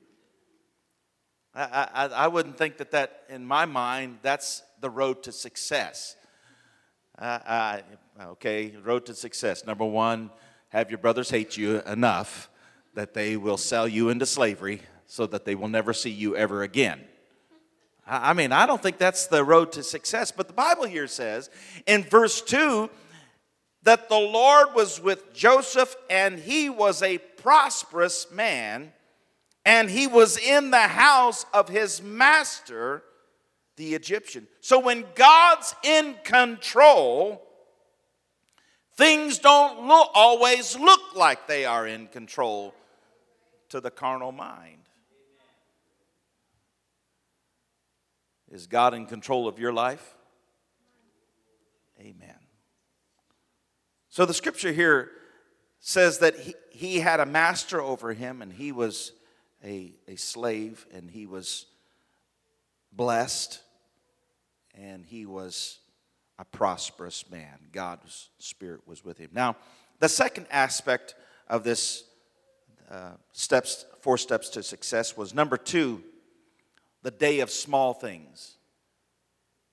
I, 1.54 1.88
I, 1.94 2.06
I 2.06 2.26
wouldn't 2.26 2.58
think 2.58 2.78
that 2.78 2.90
that, 2.90 3.22
in 3.28 3.46
my 3.46 3.64
mind, 3.64 4.18
that's 4.22 4.64
the 4.80 4.90
road 4.90 5.22
to 5.22 5.30
success. 5.30 6.16
Uh, 7.16 7.78
okay, 8.20 8.74
road 8.82 9.06
to 9.06 9.14
success. 9.14 9.64
Number 9.64 9.84
one, 9.84 10.30
have 10.70 10.90
your 10.90 10.98
brothers 10.98 11.30
hate 11.30 11.56
you 11.56 11.82
enough 11.82 12.50
that 12.94 13.14
they 13.14 13.36
will 13.36 13.56
sell 13.56 13.86
you 13.86 14.08
into 14.08 14.26
slavery 14.26 14.82
so 15.06 15.26
that 15.26 15.44
they 15.44 15.54
will 15.54 15.68
never 15.68 15.92
see 15.92 16.10
you 16.10 16.34
ever 16.34 16.64
again. 16.64 17.04
I 18.06 18.34
mean, 18.34 18.52
I 18.52 18.66
don't 18.66 18.80
think 18.80 18.98
that's 18.98 19.26
the 19.26 19.42
road 19.42 19.72
to 19.72 19.82
success, 19.82 20.30
but 20.30 20.46
the 20.46 20.54
Bible 20.54 20.84
here 20.84 21.08
says 21.08 21.50
in 21.86 22.04
verse 22.04 22.40
2 22.40 22.88
that 23.82 24.08
the 24.08 24.18
Lord 24.18 24.74
was 24.74 25.00
with 25.00 25.34
Joseph 25.34 25.96
and 26.08 26.38
he 26.38 26.70
was 26.70 27.02
a 27.02 27.18
prosperous 27.18 28.30
man 28.30 28.92
and 29.64 29.90
he 29.90 30.06
was 30.06 30.38
in 30.38 30.70
the 30.70 30.78
house 30.78 31.44
of 31.52 31.68
his 31.68 32.00
master, 32.00 33.02
the 33.74 33.94
Egyptian. 33.94 34.46
So 34.60 34.78
when 34.78 35.04
God's 35.16 35.74
in 35.82 36.14
control, 36.22 37.42
things 38.96 39.40
don't 39.40 39.88
look, 39.88 40.10
always 40.14 40.78
look 40.78 41.16
like 41.16 41.48
they 41.48 41.64
are 41.64 41.86
in 41.86 42.06
control 42.06 42.72
to 43.70 43.80
the 43.80 43.90
carnal 43.90 44.30
mind. 44.30 44.85
Is 48.56 48.66
God 48.66 48.94
in 48.94 49.04
control 49.04 49.46
of 49.46 49.58
your 49.58 49.70
life? 49.70 50.14
Amen. 52.00 52.38
So 54.08 54.24
the 54.24 54.32
scripture 54.32 54.72
here 54.72 55.10
says 55.78 56.20
that 56.20 56.38
he, 56.38 56.54
he 56.70 57.00
had 57.00 57.20
a 57.20 57.26
master 57.26 57.82
over 57.82 58.14
him 58.14 58.40
and 58.40 58.50
he 58.50 58.72
was 58.72 59.12
a, 59.62 59.92
a 60.08 60.16
slave 60.16 60.86
and 60.90 61.10
he 61.10 61.26
was 61.26 61.66
blessed 62.92 63.60
and 64.74 65.04
he 65.04 65.26
was 65.26 65.78
a 66.38 66.46
prosperous 66.46 67.30
man. 67.30 67.58
God's 67.72 68.30
Spirit 68.38 68.88
was 68.88 69.04
with 69.04 69.18
him. 69.18 69.28
Now, 69.34 69.56
the 70.00 70.08
second 70.08 70.46
aspect 70.50 71.14
of 71.46 71.62
this 71.62 72.04
uh, 72.90 73.16
steps, 73.32 73.84
four 74.00 74.16
steps 74.16 74.48
to 74.48 74.62
success 74.62 75.14
was 75.14 75.34
number 75.34 75.58
two, 75.58 76.02
the 77.06 77.12
day 77.12 77.38
of 77.38 77.52
small 77.52 77.94
things. 77.94 78.56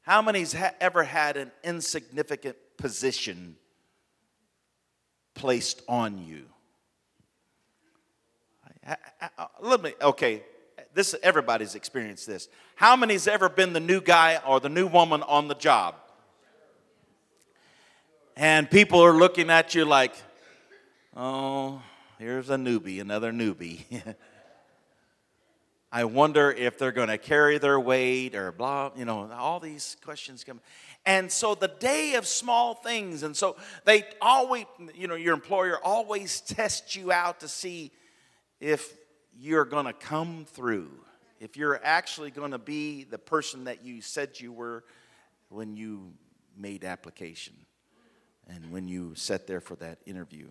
How 0.03 0.21
many's 0.21 0.53
ha- 0.53 0.75
ever 0.79 1.01
had 1.01 1.35
an 1.35 1.51
insignificant 1.63 2.55
position 2.77 3.55
placed 5.33 5.81
on 5.89 6.23
you? 6.23 6.45
Uh, 8.87 8.95
let 9.61 9.81
me, 9.81 9.95
okay, 9.99 10.43
this 10.93 11.15
everybody's 11.23 11.73
experienced 11.73 12.27
this. 12.27 12.49
How 12.75 12.95
many's 12.95 13.27
ever 13.27 13.49
been 13.49 13.73
the 13.73 13.79
new 13.79 13.99
guy 13.99 14.39
or 14.45 14.59
the 14.59 14.69
new 14.69 14.85
woman 14.85 15.23
on 15.23 15.47
the 15.47 15.55
job? 15.55 15.95
And 18.37 18.69
people 18.69 19.03
are 19.03 19.13
looking 19.15 19.49
at 19.49 19.73
you 19.73 19.85
like, 19.85 20.13
oh, 21.17 21.81
Here's 22.23 22.49
a 22.49 22.55
newbie, 22.55 23.01
another 23.01 23.33
newbie. 23.33 23.83
I 25.95 26.05
wonder 26.05 26.51
if 26.51 26.79
they're 26.79 26.91
going 26.91 27.09
to 27.09 27.19
carry 27.19 27.59
their 27.59 27.79
weight 27.79 28.33
or 28.33 28.51
blah, 28.51 28.89
you 28.95 29.05
know, 29.05 29.31
all 29.31 29.59
these 29.59 29.95
questions 30.03 30.43
come. 30.43 30.59
And 31.05 31.31
so 31.31 31.53
the 31.53 31.67
day 31.67 32.15
of 32.15 32.25
small 32.25 32.73
things, 32.73 33.21
and 33.21 33.37
so 33.37 33.57
they 33.85 34.03
always, 34.19 34.65
you 34.95 35.07
know, 35.07 35.13
your 35.13 35.35
employer 35.35 35.77
always 35.83 36.41
tests 36.41 36.95
you 36.95 37.11
out 37.11 37.41
to 37.41 37.47
see 37.47 37.91
if 38.59 38.91
you're 39.37 39.65
going 39.65 39.85
to 39.85 39.93
come 39.93 40.45
through, 40.49 40.89
if 41.39 41.57
you're 41.57 41.79
actually 41.83 42.31
going 42.31 42.51
to 42.51 42.57
be 42.57 43.03
the 43.03 43.19
person 43.19 43.65
that 43.65 43.85
you 43.85 44.01
said 44.01 44.39
you 44.39 44.51
were 44.51 44.83
when 45.49 45.75
you 45.75 46.11
made 46.57 46.85
application 46.85 47.53
and 48.47 48.71
when 48.71 48.87
you 48.87 49.13
sat 49.13 49.45
there 49.45 49.61
for 49.61 49.75
that 49.75 49.99
interview 50.07 50.47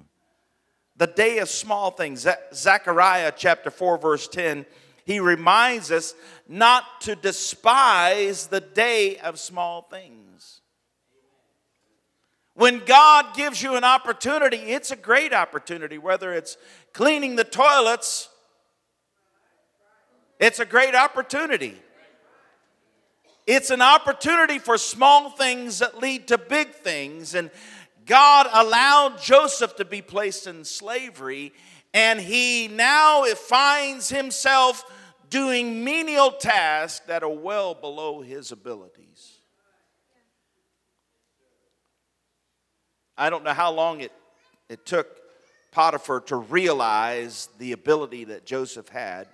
the 0.97 1.07
day 1.07 1.39
of 1.39 1.49
small 1.49 1.91
things. 1.91 2.27
Zechariah 2.53 3.33
chapter 3.37 3.71
4, 3.71 3.99
verse 3.99 4.29
10, 4.29 4.67
he 5.05 5.21
reminds 5.21 5.91
us 5.91 6.15
not 6.49 7.01
to 7.03 7.15
despise 7.15 8.47
the 8.47 8.61
day 8.61 9.19
of 9.19 9.39
small 9.39 9.83
things. 9.83 10.61
When 12.55 12.85
God 12.85 13.35
gives 13.35 13.63
you 13.63 13.77
an 13.77 13.85
opportunity, 13.85 14.59
it's 14.59 14.91
a 14.91 14.97
great 14.97 15.33
opportunity, 15.33 15.99
whether 15.99 16.33
it's 16.33 16.57
cleaning 16.93 17.37
the 17.37 17.45
toilets, 17.45 18.29
it's 20.39 20.59
a 20.59 20.67
great 20.67 20.95
opportunity. 20.95 21.77
It's 23.47 23.71
an 23.71 23.83
opportunity 23.83 24.59
for 24.59 24.79
small 24.79 25.31
things 25.31 25.81
that 25.81 25.99
lead 25.99 26.29
to 26.29 26.39
big 26.39 26.75
things. 26.75 27.35
And 27.35 27.51
God 28.07 28.49
allowed 28.53 29.21
Joseph 29.21 29.77
to 29.77 29.85
be 29.85 30.03
placed 30.03 30.47
in 30.47 30.65
slavery, 30.65 31.53
and 31.95 32.21
he 32.21 32.69
now 32.69 33.25
finds 33.35 34.09
himself 34.09 34.85
doing 35.29 35.83
menial 35.83 36.31
tasks 36.31 37.05
that 37.07 37.23
are 37.23 37.29
well 37.29 37.75
below 37.75 38.21
his 38.21 38.53
abilities. 38.53 39.39
I 43.17 43.31
don't 43.31 43.45
know 43.45 43.53
how 43.53 43.73
long 43.73 44.01
it, 44.01 44.13
it 44.69 44.85
took 44.87 45.09
Potiphar 45.71 46.21
to 46.23 46.37
realize 46.37 47.49
the 47.59 47.73
ability 47.73 48.25
that 48.25 48.45
Joseph 48.45 48.89
had, 48.89 49.29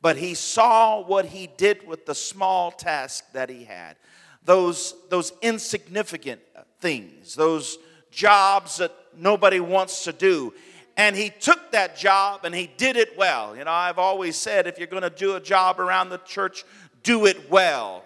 but 0.00 0.16
he 0.16 0.34
saw 0.34 1.02
what 1.02 1.26
he 1.26 1.48
did 1.56 1.86
with 1.86 2.06
the 2.06 2.14
small 2.14 2.70
task 2.70 3.24
that 3.32 3.50
he 3.50 3.64
had. 3.64 3.96
Those, 4.44 4.94
those 5.08 5.32
insignificant 5.42 6.40
things, 6.80 7.34
those 7.34 7.78
jobs 8.10 8.78
that 8.78 8.92
nobody 9.16 9.60
wants 9.60 10.04
to 10.04 10.12
do. 10.12 10.52
And 10.96 11.16
he 11.16 11.30
took 11.30 11.72
that 11.72 11.96
job 11.96 12.44
and 12.44 12.54
he 12.54 12.70
did 12.76 12.96
it 12.96 13.16
well. 13.16 13.56
You 13.56 13.64
know, 13.64 13.70
I've 13.70 13.98
always 13.98 14.36
said 14.36 14.66
if 14.66 14.78
you're 14.78 14.86
going 14.86 15.02
to 15.02 15.10
do 15.10 15.36
a 15.36 15.40
job 15.40 15.80
around 15.80 16.10
the 16.10 16.18
church, 16.18 16.64
do 17.02 17.26
it 17.26 17.50
well. 17.50 18.04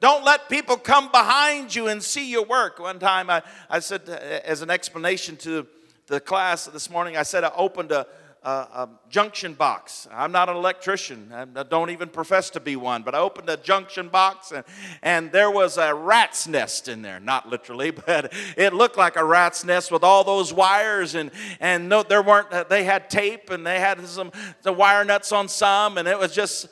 Don't 0.00 0.24
let 0.24 0.48
people 0.48 0.76
come 0.76 1.10
behind 1.10 1.74
you 1.74 1.88
and 1.88 2.02
see 2.02 2.30
your 2.30 2.44
work. 2.44 2.78
One 2.78 2.98
time 2.98 3.28
I, 3.28 3.42
I 3.68 3.80
said, 3.80 4.08
as 4.08 4.62
an 4.62 4.70
explanation 4.70 5.36
to 5.38 5.66
the 6.06 6.20
class 6.20 6.66
this 6.66 6.88
morning, 6.88 7.16
I 7.16 7.22
said 7.22 7.44
I 7.44 7.52
opened 7.54 7.92
a, 7.92 8.06
a, 8.42 8.50
a, 8.50 8.88
junction 9.08 9.54
box. 9.54 10.08
I'm 10.12 10.32
not 10.32 10.48
an 10.48 10.56
electrician. 10.56 11.30
I 11.32 11.62
don't 11.62 11.90
even 11.90 12.08
profess 12.08 12.50
to 12.50 12.60
be 12.60 12.76
one, 12.76 13.02
but 13.02 13.14
I 13.14 13.18
opened 13.18 13.48
a 13.50 13.56
junction 13.56 14.08
box 14.08 14.52
and, 14.52 14.64
and 15.02 15.30
there 15.32 15.50
was 15.50 15.76
a 15.76 15.94
rat's 15.94 16.48
nest 16.48 16.88
in 16.88 17.02
there. 17.02 17.20
Not 17.20 17.48
literally, 17.48 17.90
but 18.06 18.32
it 18.56 18.72
looked 18.72 18.96
like 18.96 19.16
a 19.16 19.24
rat's 19.24 19.64
nest 19.64 19.92
with 19.92 20.02
all 20.02 20.24
those 20.24 20.52
wires 20.52 21.14
and, 21.14 21.30
and 21.60 21.88
no, 21.88 22.02
there 22.02 22.22
weren't, 22.22 22.50
uh, 22.52 22.64
they 22.68 22.84
had 22.84 23.10
tape 23.10 23.50
and 23.50 23.66
they 23.66 23.78
had 23.78 24.06
some 24.06 24.32
the 24.62 24.72
wire 24.72 25.04
nuts 25.04 25.32
on 25.32 25.48
some 25.48 25.98
and 25.98 26.08
it 26.08 26.18
was 26.18 26.34
just, 26.34 26.68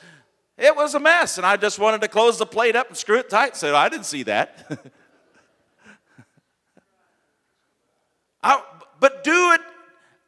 it 0.57 0.75
was 0.75 0.95
a 0.95 1.01
mess. 1.01 1.37
And 1.37 1.47
I 1.47 1.57
just 1.57 1.79
wanted 1.79 2.01
to 2.01 2.09
close 2.09 2.39
the 2.39 2.47
plate 2.47 2.77
up 2.77 2.89
and 2.89 2.97
screw 2.97 3.19
it 3.19 3.29
tight. 3.29 3.57
So 3.57 3.77
I 3.77 3.89
didn't 3.89 4.07
see 4.07 4.23
that. 4.25 4.81
I, 8.43 8.63
but 9.01 9.23
do 9.25 9.53
it 9.53 9.61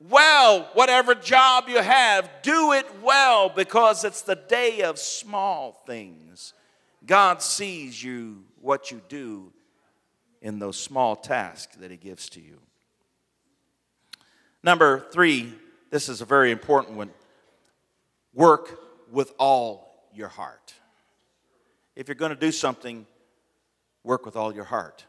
well, 0.08 0.68
whatever 0.72 1.14
job 1.14 1.68
you 1.68 1.82
have, 1.82 2.30
do 2.42 2.72
it 2.72 2.86
well 3.02 3.50
because 3.50 4.02
it's 4.04 4.22
the 4.22 4.36
day 4.36 4.80
of 4.82 4.98
small 4.98 5.82
things. 5.86 6.54
God 7.04 7.42
sees 7.42 8.02
you, 8.02 8.44
what 8.60 8.90
you 8.90 9.02
do 9.08 9.52
in 10.40 10.58
those 10.58 10.78
small 10.78 11.16
tasks 11.16 11.76
that 11.76 11.90
He 11.90 11.98
gives 11.98 12.30
to 12.30 12.40
you. 12.40 12.58
Number 14.62 15.00
three, 15.12 15.52
this 15.90 16.08
is 16.08 16.20
a 16.20 16.24
very 16.24 16.50
important 16.50 16.96
one 16.96 17.10
work 18.32 18.78
with 19.10 19.32
all 19.38 20.08
your 20.14 20.28
heart. 20.28 20.74
If 21.96 22.08
you're 22.08 22.14
going 22.14 22.30
to 22.30 22.36
do 22.36 22.52
something, 22.52 23.06
work 24.04 24.24
with 24.24 24.36
all 24.36 24.54
your 24.54 24.64
heart. 24.64 25.04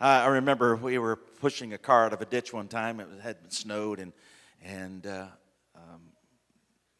I 0.00 0.28
remember 0.28 0.76
we 0.76 0.96
were 0.96 1.16
pushing 1.16 1.74
a 1.74 1.78
car 1.78 2.06
out 2.06 2.14
of 2.14 2.22
a 2.22 2.24
ditch 2.24 2.54
one 2.54 2.68
time. 2.68 3.00
It 3.00 3.08
had 3.22 3.42
been 3.42 3.50
snowed, 3.50 4.00
and 4.00 4.14
and 4.64 5.06
uh, 5.06 5.26
um, 5.76 6.00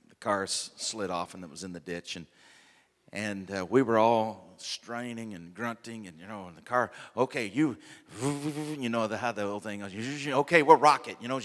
the 0.08 0.16
car 0.16 0.46
slid 0.46 1.10
off, 1.10 1.32
and 1.32 1.42
it 1.42 1.48
was 1.48 1.64
in 1.64 1.72
the 1.72 1.80
ditch. 1.80 2.16
And 2.16 2.26
and 3.12 3.50
uh, 3.50 3.66
we 3.68 3.80
were 3.80 3.98
all 3.98 4.54
straining 4.58 5.32
and 5.32 5.54
grunting 5.54 6.06
and 6.06 6.20
you 6.20 6.26
know 6.26 6.46
in 6.46 6.54
the 6.54 6.60
car 6.60 6.90
okay 7.16 7.46
you 7.46 7.78
you 8.78 8.90
know 8.90 9.06
the 9.06 9.16
how 9.16 9.32
the 9.32 9.42
whole 9.42 9.58
thing 9.58 9.80
goes 9.80 10.26
okay 10.28 10.62
we'll 10.62 10.76
rock 10.76 11.08
it 11.08 11.16
you 11.18 11.28
know 11.28 11.40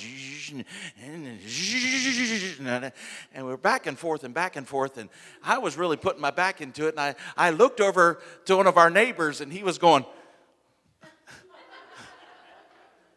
and 3.33 3.45
we're 3.45 3.55
back 3.55 3.87
and 3.87 3.97
forth 3.97 4.25
and 4.25 4.33
back 4.33 4.57
and 4.57 4.67
forth 4.67 4.97
and 4.97 5.09
i 5.45 5.57
was 5.57 5.77
really 5.77 5.95
putting 5.95 6.21
my 6.21 6.29
back 6.29 6.59
into 6.59 6.87
it 6.87 6.89
and 6.89 6.99
i, 6.99 7.15
I 7.37 7.51
looked 7.51 7.79
over 7.79 8.19
to 8.45 8.57
one 8.57 8.67
of 8.67 8.77
our 8.77 8.89
neighbors 8.89 9.39
and 9.39 9.51
he 9.51 9.63
was 9.63 9.77
going 9.77 10.05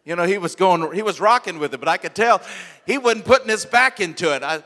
you 0.09 0.17
know 0.17 0.25
he 0.25 0.39
was 0.39 0.57
going 0.57 0.93
he 0.95 1.03
was 1.03 1.21
rocking 1.21 1.59
with 1.59 1.75
it 1.75 1.79
but 1.79 1.89
i 1.89 1.99
could 1.99 2.15
tell 2.15 2.41
he 2.87 2.97
wasn't 2.97 3.25
putting 3.25 3.49
his 3.49 3.67
back 3.67 4.01
into 4.01 4.35
it 4.35 4.43
i 4.43 4.63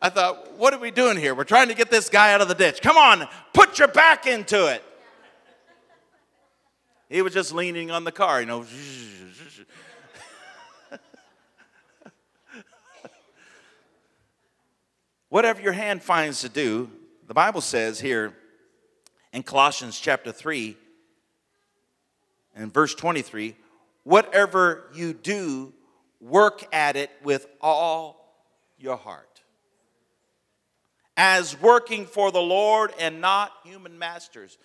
I 0.00 0.10
thought, 0.10 0.58
what 0.58 0.74
are 0.74 0.78
we 0.78 0.90
doing 0.90 1.16
here? 1.16 1.34
We're 1.34 1.44
trying 1.44 1.68
to 1.68 1.74
get 1.74 1.90
this 1.90 2.10
guy 2.10 2.34
out 2.34 2.42
of 2.42 2.48
the 2.48 2.54
ditch. 2.54 2.82
Come 2.82 2.98
on, 2.98 3.26
put 3.54 3.78
your 3.78 3.88
back 3.88 4.26
into 4.26 4.66
it. 4.66 4.84
He 7.08 7.22
was 7.22 7.32
just 7.32 7.54
leaning 7.54 7.90
on 7.90 8.04
the 8.04 8.12
car, 8.12 8.40
you 8.40 8.46
know. 8.46 8.66
Whatever 15.30 15.62
your 15.62 15.72
hand 15.72 16.02
finds 16.02 16.42
to 16.42 16.50
do, 16.50 16.90
the 17.26 17.32
Bible 17.34 17.62
says 17.62 17.98
here 17.98 18.34
in 19.32 19.42
Colossians 19.42 19.98
chapter 19.98 20.30
3 20.30 20.76
and 22.54 22.72
verse 22.72 22.94
23 22.94 23.56
whatever 24.06 24.84
you 24.94 25.12
do, 25.12 25.74
work 26.20 26.64
at 26.72 26.94
it 26.94 27.10
with 27.24 27.48
all 27.60 28.38
your 28.78 28.96
heart 28.96 29.42
as 31.16 31.60
working 31.60 32.06
for 32.06 32.30
the 32.30 32.40
Lord 32.40 32.92
and 33.00 33.20
not 33.20 33.50
human 33.64 33.98
masters. 33.98 34.58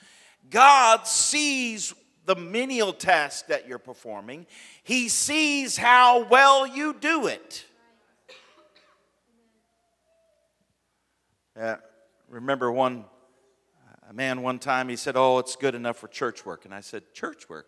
God 0.51 1.07
sees 1.07 1.91
the 2.25 2.35
menial 2.35 2.93
task 2.93 3.47
that 3.47 3.67
you're 3.67 3.79
performing, 3.79 4.45
He 4.83 5.09
sees 5.09 5.75
how 5.75 6.25
well 6.25 6.67
you 6.67 6.93
do 6.93 7.25
it. 7.25 7.65
Uh, 11.59 11.77
remember 12.29 12.71
one 12.71 13.05
a 14.07 14.13
man 14.13 14.41
one 14.43 14.59
time 14.59 14.87
he 14.89 14.97
said, 14.97 15.15
"Oh, 15.15 15.39
it's 15.39 15.55
good 15.55 15.73
enough 15.73 15.97
for 15.97 16.07
church 16.09 16.45
work," 16.45 16.65
and 16.65 16.73
I 16.73 16.81
said, 16.81 17.13
"Church 17.13 17.49
work? 17.49 17.67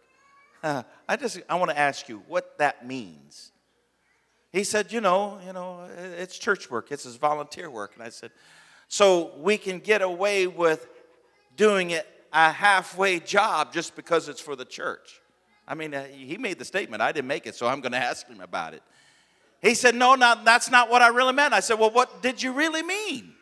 I 1.07 1.15
just 1.17 1.41
I 1.49 1.55
want 1.55 1.71
to 1.71 1.77
ask 1.77 2.09
you 2.09 2.23
what 2.27 2.57
that 2.57 2.87
means." 2.87 3.51
He 4.51 4.63
said, 4.63 4.91
"You 4.91 5.01
know, 5.01 5.39
you 5.45 5.53
know, 5.53 5.87
it's 6.17 6.37
church 6.37 6.71
work. 6.71 6.91
It's 6.91 7.03
his 7.03 7.17
volunteer 7.17 7.69
work," 7.69 7.93
and 7.95 8.03
I 8.03 8.09
said, 8.09 8.31
so 8.93 9.31
we 9.39 9.57
can 9.57 9.79
get 9.79 10.03
away 10.03 10.45
with 10.45 10.87
doing 11.57 11.89
it 11.89 12.07
a 12.31 12.51
halfway 12.51 13.19
job 13.19 13.73
just 13.73 13.95
because 13.95 14.29
it's 14.29 14.39
for 14.39 14.55
the 14.55 14.65
church. 14.65 15.19
I 15.67 15.73
mean, 15.73 15.95
uh, 15.95 16.03
he 16.05 16.37
made 16.37 16.59
the 16.59 16.65
statement. 16.65 17.01
I 17.01 17.11
didn't 17.11 17.27
make 17.27 17.47
it, 17.47 17.55
so 17.55 17.67
I'm 17.67 17.81
going 17.81 17.93
to 17.93 17.97
ask 17.97 18.27
him 18.27 18.39
about 18.39 18.75
it. 18.75 18.83
He 19.63 19.73
said, 19.73 19.95
No, 19.95 20.13
not, 20.13 20.45
that's 20.45 20.69
not 20.69 20.91
what 20.91 21.01
I 21.01 21.07
really 21.07 21.33
meant. 21.33 21.55
I 21.55 21.59
said, 21.59 21.79
Well, 21.79 21.89
what 21.89 22.21
did 22.21 22.43
you 22.43 22.51
really 22.51 22.83
mean? 22.83 23.33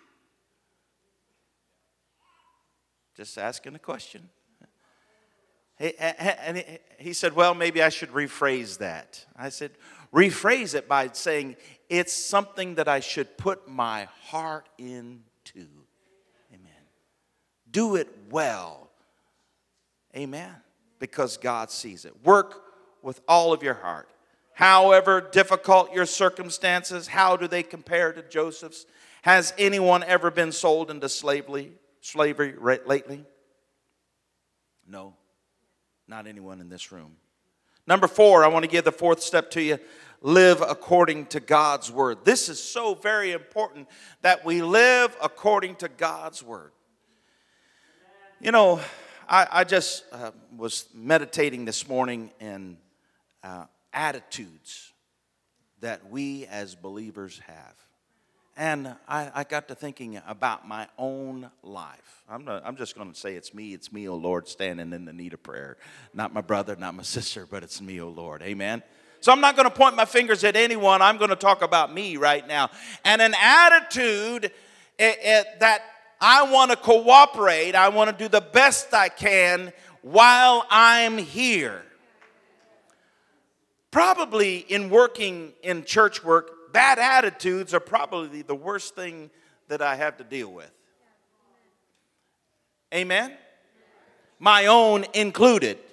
Just 3.18 3.38
asking 3.38 3.76
a 3.76 3.80
question. 3.80 4.30
And 5.82 6.64
he 7.00 7.14
said, 7.14 7.34
Well, 7.34 7.54
maybe 7.56 7.82
I 7.82 7.90
should 7.90 8.10
rephrase 8.10 8.78
that. 8.78 9.26
I 9.36 9.50
said, 9.50 9.72
Rephrase 10.14 10.76
it 10.76 10.88
by 10.88 11.10
saying, 11.14 11.56
It's 11.90 12.14
something 12.14 12.76
that 12.76 12.88
I 12.88 13.00
should 13.00 13.38
put 13.38 13.68
my 13.68 14.08
heart 14.24 14.70
into. 14.78 15.68
Amen. 16.54 16.84
Do 17.72 17.96
it 17.96 18.10
well. 18.30 18.90
Amen. 20.16 20.56
Because 21.00 21.38
God 21.38 21.72
sees 21.72 22.06
it. 22.06 22.14
Work 22.24 22.62
with 23.02 23.22
all 23.28 23.52
of 23.52 23.64
your 23.64 23.74
heart. 23.74 24.08
However 24.54 25.22
difficult 25.22 25.94
your 25.94 26.06
circumstances, 26.06 27.08
how 27.08 27.36
do 27.36 27.48
they 27.48 27.64
compare 27.64 28.14
to 28.14 28.22
Joseph's? 28.22 28.86
Has 29.24 29.54
anyone 29.58 30.04
ever 30.04 30.30
been 30.30 30.52
sold 30.52 30.92
into 30.92 31.10
slavery, 31.10 31.72
slavery 32.02 32.54
lately? 32.86 33.26
No, 34.88 35.16
not 36.12 36.28
anyone 36.28 36.60
in 36.60 36.68
this 36.68 36.92
room. 36.92 37.16
Number 37.88 38.06
four, 38.06 38.44
I 38.44 38.50
want 38.50 38.64
to 38.64 38.70
give 38.70 38.84
the 38.84 38.92
fourth 38.92 39.24
step 39.24 39.50
to 39.52 39.62
you 39.62 39.80
live 40.22 40.62
according 40.62 41.28
to 41.28 41.40
God's 41.40 41.90
word. 41.90 42.26
This 42.26 42.50
is 42.50 42.62
so 42.62 42.96
very 42.96 43.32
important 43.32 43.88
that 44.22 44.44
we 44.44 44.62
live 44.62 45.16
according 45.24 45.78
to 45.78 45.88
God's 45.88 46.44
word. 46.44 46.74
You 48.42 48.52
know, 48.52 48.82
I, 49.28 49.48
I 49.50 49.64
just 49.64 50.04
uh, 50.12 50.32
was 50.58 50.90
meditating 50.94 51.64
this 51.64 51.88
morning 51.88 52.32
in 52.42 52.76
uh, 53.42 53.68
attitudes 53.94 54.92
that 55.80 56.12
we 56.12 56.46
as 56.48 56.76
believers 56.76 57.40
have. 57.48 57.76
And 58.58 58.96
I, 59.08 59.32
I, 59.34 59.44
got 59.46 59.70
to 59.70 59.76
thinking 59.76 60.20
about 60.28 60.68
my 60.68 60.88
own 60.98 61.50
life. 61.64 62.24
I'm, 62.30 62.44
not, 62.44 62.64
I'm 62.66 62.76
just 62.76 62.96
going 62.96 63.12
to 63.12 63.18
say 63.18 63.36
it's 63.36 63.54
me, 63.54 63.74
it's 63.74 63.94
me, 63.94 64.10
O 64.10 64.16
Lord, 64.16 64.48
standing 64.48 64.92
in 64.92 65.06
the 65.06 65.14
need 65.14 65.34
of 65.34 65.42
prayer. 65.42 65.78
Not 66.14 66.34
my 66.34 66.42
brother, 66.42 66.76
not 66.76 66.94
my 66.94 67.04
sister, 67.04 67.48
but 67.50 67.64
it's 67.64 67.82
me, 67.82 68.02
O 68.02 68.10
Lord. 68.10 68.42
Amen. 68.42 68.84
So 69.22 69.32
I'm 69.32 69.40
not 69.40 69.56
going 69.56 69.70
to 69.70 69.76
point 69.76 69.96
my 69.96 70.06
fingers 70.06 70.44
at 70.44 70.56
anyone. 70.56 71.02
I'm 71.02 71.18
going 71.18 71.30
to 71.30 71.36
talk 71.36 71.62
about 71.62 71.94
me 71.94 72.18
right 72.18 72.46
now. 72.46 72.72
And 73.06 73.22
an 73.22 73.36
attitude 73.40 74.46
it, 74.46 75.20
it, 75.24 75.48
that 75.60 75.84
I 76.20 76.52
want 76.52 76.72
to 76.72 76.78
cooperate, 76.78 77.74
I 77.74 77.90
want 77.90 78.16
to 78.16 78.24
do 78.24 78.28
the 78.28 78.42
best 78.42 78.94
I 78.94 79.10
can 79.10 79.74
while 80.02 80.66
I'm 80.70 81.18
here. 81.18 81.84
Probably 83.92 84.58
in 84.58 84.90
working 84.90 85.54
in 85.64 85.84
church 85.84 86.24
work, 86.24 86.52
bad 86.72 87.00
attitudes 87.00 87.74
are 87.74 87.80
probably 87.80 88.42
the 88.42 88.56
worst 88.56 88.96
thing 88.96 89.30
that 89.68 89.82
I 89.82 89.96
have 89.96 90.18
to 90.18 90.24
deal 90.24 90.52
with. 90.52 90.72
Amen? 92.94 93.34
My 94.40 94.66
own 94.66 95.06
included. 95.14 95.78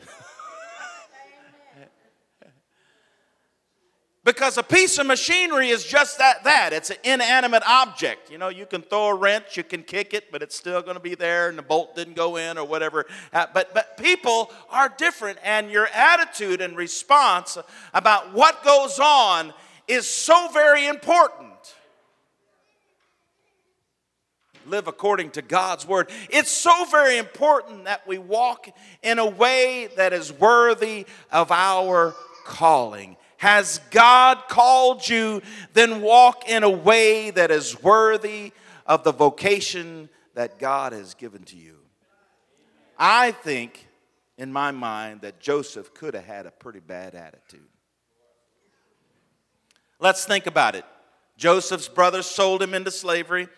Because 4.25 4.59
a 4.59 4.62
piece 4.62 4.99
of 4.99 5.07
machinery 5.07 5.71
is 5.71 5.85
just 5.85 6.19
that 6.19 6.45
that. 6.45 6.75
It's 6.75 6.91
an 6.91 6.99
inanimate 7.03 7.62
object. 7.67 8.31
You 8.31 8.37
know, 8.37 8.51
you 8.51 8.67
can 8.67 8.83
throw 8.83 9.07
a 9.07 9.14
wrench, 9.14 9.57
you 9.57 9.64
can 9.64 9.83
kick 9.83 10.12
it, 10.12 10.31
but 10.31 10.43
it's 10.43 10.55
still 10.55 10.83
going 10.83 10.97
to 10.97 11.03
be 11.03 11.14
there 11.14 11.49
and 11.49 11.57
the 11.57 11.62
bolt 11.62 11.97
didn't 11.97 12.14
go 12.14 12.37
in 12.37 12.59
or 12.59 12.67
whatever. 12.67 13.07
Uh, 13.33 13.47
but 13.55 13.73
but 13.73 13.97
people 13.97 14.53
are 14.69 14.93
different 14.99 15.38
and 15.43 15.71
your 15.71 15.87
attitude 15.95 16.61
and 16.61 16.77
response 16.77 17.57
about 17.95 18.35
what 18.35 18.62
goes 18.64 18.99
on 18.99 19.55
is 19.88 20.07
so 20.07 20.48
very 20.53 20.87
important. 20.87 21.53
Live 24.66 24.87
according 24.87 25.31
to 25.31 25.42
God's 25.42 25.87
word. 25.87 26.11
It's 26.29 26.51
so 26.51 26.85
very 26.90 27.16
important 27.16 27.85
that 27.85 28.07
we 28.07 28.18
walk 28.18 28.68
in 29.03 29.18
a 29.18 29.27
way 29.27 29.88
that 29.96 30.12
is 30.12 30.33
worthy 30.33 31.07
of 31.33 31.51
our 31.51 32.14
calling 32.44 33.16
has 33.38 33.81
God 33.90 34.48
called 34.48 35.09
you? 35.09 35.42
Then 35.72 36.03
walk 36.03 36.48
in 36.48 36.62
a 36.64 36.70
way 36.70 37.31
that 37.31 37.51
is 37.51 37.81
worthy 37.83 38.53
of 38.85 39.05
the 39.05 39.12
vocation 39.12 40.09
that 40.35 40.59
God 40.59 40.92
has 40.92 41.14
given 41.14 41.42
to 41.44 41.57
you. 41.57 41.77
I 42.98 43.31
think, 43.31 43.88
in 44.37 44.53
my 44.53 44.72
mind, 44.72 45.22
that 45.22 45.40
Joseph 45.40 45.94
could 45.94 46.14
have 46.14 46.24
had 46.24 46.46
a 46.46 46.51
pretty 46.51 46.81
bad 46.81 47.14
attitude. 47.14 47.68
Let's 50.01 50.25
think 50.25 50.47
about 50.47 50.75
it. 50.75 50.85
Joseph's 51.37 51.89
brothers 51.89 52.27
sold 52.27 52.63
him 52.63 52.75
into 52.75 52.91
slavery. 52.91 53.49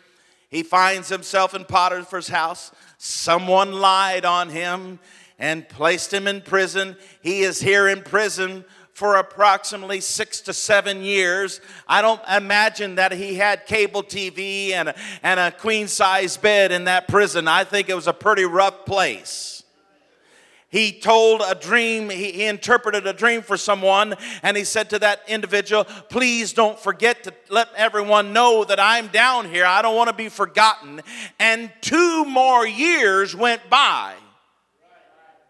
He 0.49 0.63
finds 0.63 1.09
himself 1.09 1.55
in 1.55 1.65
Potiphar's 1.65 2.29
house. 2.29 2.73
Someone 2.99 3.73
lied 3.73 4.25
on 4.25 4.49
him 4.49 4.99
and 5.39 5.69
placed 5.69 6.13
him 6.13 6.27
in 6.27 6.43
prison. 6.43 6.97
He 7.23 7.41
is 7.41 7.61
here 7.61 7.89
in 7.89 8.03
prison 8.03 8.65
for 8.93 9.17
approximately 9.17 10.01
six 10.01 10.43
to 10.43 10.53
seven 10.53 11.03
years. 11.03 11.61
I 11.89 12.03
don't 12.03 12.21
imagine 12.29 12.97
that 12.97 13.13
he 13.13 13.37
had 13.37 13.65
cable 13.65 14.03
TV 14.03 14.73
and 14.73 14.91
a, 14.91 14.95
and 15.23 15.41
a 15.41 15.51
queen 15.51 15.89
size 15.89 16.37
bed 16.37 16.73
in 16.73 16.85
that 16.85 17.09
prison. 17.09 17.49
I 17.49 17.65
think 17.65 17.89
it 17.89 17.95
was 17.95 18.09
a 18.09 18.13
pretty 18.13 18.45
rough 18.45 18.85
place. 18.85 19.60
He 20.71 20.93
told 20.93 21.43
a 21.45 21.57
dream, 21.57 22.11
he, 22.11 22.47
interpreted 22.47 23.05
a 23.05 23.13
dream 23.13 23.43
for 23.43 23.57
someone, 23.57 24.15
and 24.45 24.57
he 24.57 24.63
said 24.63 24.91
to 24.91 25.01
that 25.01 25.21
individual, 25.27 25.83
Please 26.09 26.53
don't 26.53 26.79
forget 26.79 27.25
to 27.25 27.35
let 27.49 27.69
everyone 27.77 28.33
know 28.33 28.65
that 28.65 28.79
I'm 28.79 29.09
down 29.09 29.51
here. 29.51 29.65
I 29.65 29.83
don't 29.83 29.97
want 29.97 30.11
to 30.11 30.15
be 30.15 30.29
forgotten. 30.29 31.01
And 31.41 31.73
two 31.81 32.25
more 32.25 32.65
years 32.65 33.35
went 33.35 33.69
by 33.69 34.15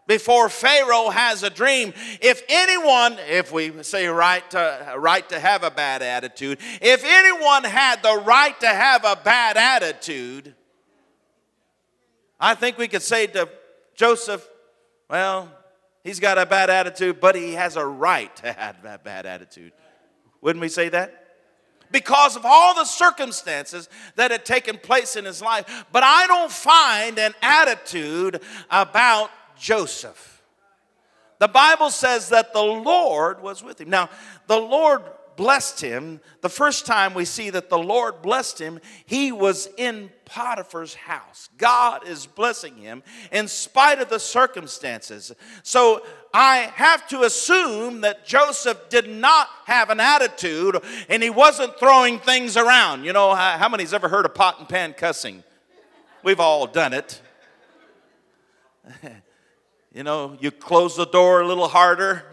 before 0.07 0.49
Pharaoh 0.49 1.11
has 1.11 1.43
a 1.43 1.51
dream. 1.51 1.93
If 2.23 2.43
anyone, 2.49 3.19
if 3.29 3.53
we 3.53 3.83
say 3.83 4.07
right 4.09 4.49
to, 4.53 4.95
right 4.97 5.29
to 5.29 5.39
have 5.39 5.65
a 5.65 5.71
bad 5.71 6.01
attitude, 6.01 6.59
if 6.81 7.05
anyone 7.05 7.65
had 7.65 8.03
the 8.03 8.23
right 8.25 8.59
to 8.61 8.69
have 8.69 9.05
a 9.05 9.17
bad 9.23 9.59
attitude, 9.59 10.55
I 12.41 12.55
think 12.55 12.79
we 12.79 12.89
could 12.89 13.03
say 13.03 13.27
to 13.29 13.51
Joseph, 13.95 14.49
well, 15.11 15.51
he's 16.05 16.21
got 16.21 16.39
a 16.39 16.47
bad 16.47 16.71
attitude, 16.71 17.21
but 17.21 17.35
he 17.35 17.55
has 17.55 17.77
a 17.77 17.85
right 17.85 18.35
to 18.37 18.53
have 18.53 18.83
that 18.83 19.03
bad 19.03 19.27
attitude. 19.27 19.73
Wouldn't 20.41 20.61
we 20.61 20.69
say 20.69 20.89
that? 20.91 21.17
Because 21.91 22.37
of 22.37 22.47
all 22.47 22.75
the 22.75 22.85
circumstances 22.85 23.89
that 24.15 24.31
had 24.31 24.45
taken 24.45 24.79
place 24.79 25.17
in 25.17 25.25
his 25.25 25.43
life. 25.43 25.85
But 25.91 26.05
I 26.05 26.29
don't 26.29 26.53
find 26.53 27.19
an 27.19 27.35
attitude 27.43 28.41
about 28.71 29.31
Joseph. 29.59 30.43
The 31.41 31.49
Bible 31.49 31.91
says 31.91 32.29
that 32.29 32.53
the 32.53 32.63
Lord 32.63 33.43
was 33.43 33.65
with 33.65 33.81
him. 33.81 33.91
Now, 33.91 34.11
the 34.47 34.59
Lord 34.59 35.03
blessed 35.41 35.81
him, 35.81 36.21
the 36.43 36.51
first 36.51 36.85
time 36.85 37.15
we 37.15 37.25
see 37.25 37.49
that 37.49 37.71
the 37.71 37.79
Lord 37.79 38.21
blessed 38.21 38.59
him, 38.59 38.79
he 39.07 39.33
was 39.33 39.71
in 39.79 40.11
Potiphar's 40.27 40.93
house. 40.93 41.49
God 41.57 42.07
is 42.07 42.27
blessing 42.27 42.77
him 42.77 43.03
in 43.33 43.49
spite 43.49 44.03
of 44.03 44.11
the 44.11 44.19
circumstances. 44.19 45.33
So 45.63 46.05
I 46.35 46.71
have 46.75 47.09
to 47.09 47.23
assume 47.23 48.03
that 48.03 48.27
Joseph 48.27 48.91
did 48.91 49.09
not 49.09 49.49
have 49.65 49.89
an 49.89 49.99
attitude 49.99 50.77
and 51.09 51.23
he 51.23 51.31
wasn't 51.31 51.79
throwing 51.79 52.19
things 52.19 52.59
around. 52.59 53.05
You 53.05 53.15
know, 53.15 53.35
how 53.35 53.71
many's 53.71 53.95
ever 53.95 54.11
heard 54.11 54.27
of 54.27 54.35
pot 54.35 54.59
and 54.59 54.69
pan 54.69 54.93
cussing? 54.93 55.43
We've 56.23 56.39
all 56.39 56.67
done 56.67 56.93
it. 56.93 57.19
you 59.95 60.03
know, 60.03 60.37
you 60.39 60.51
close 60.51 60.97
the 60.97 61.07
door 61.07 61.41
a 61.41 61.47
little 61.47 61.69
harder 61.69 62.27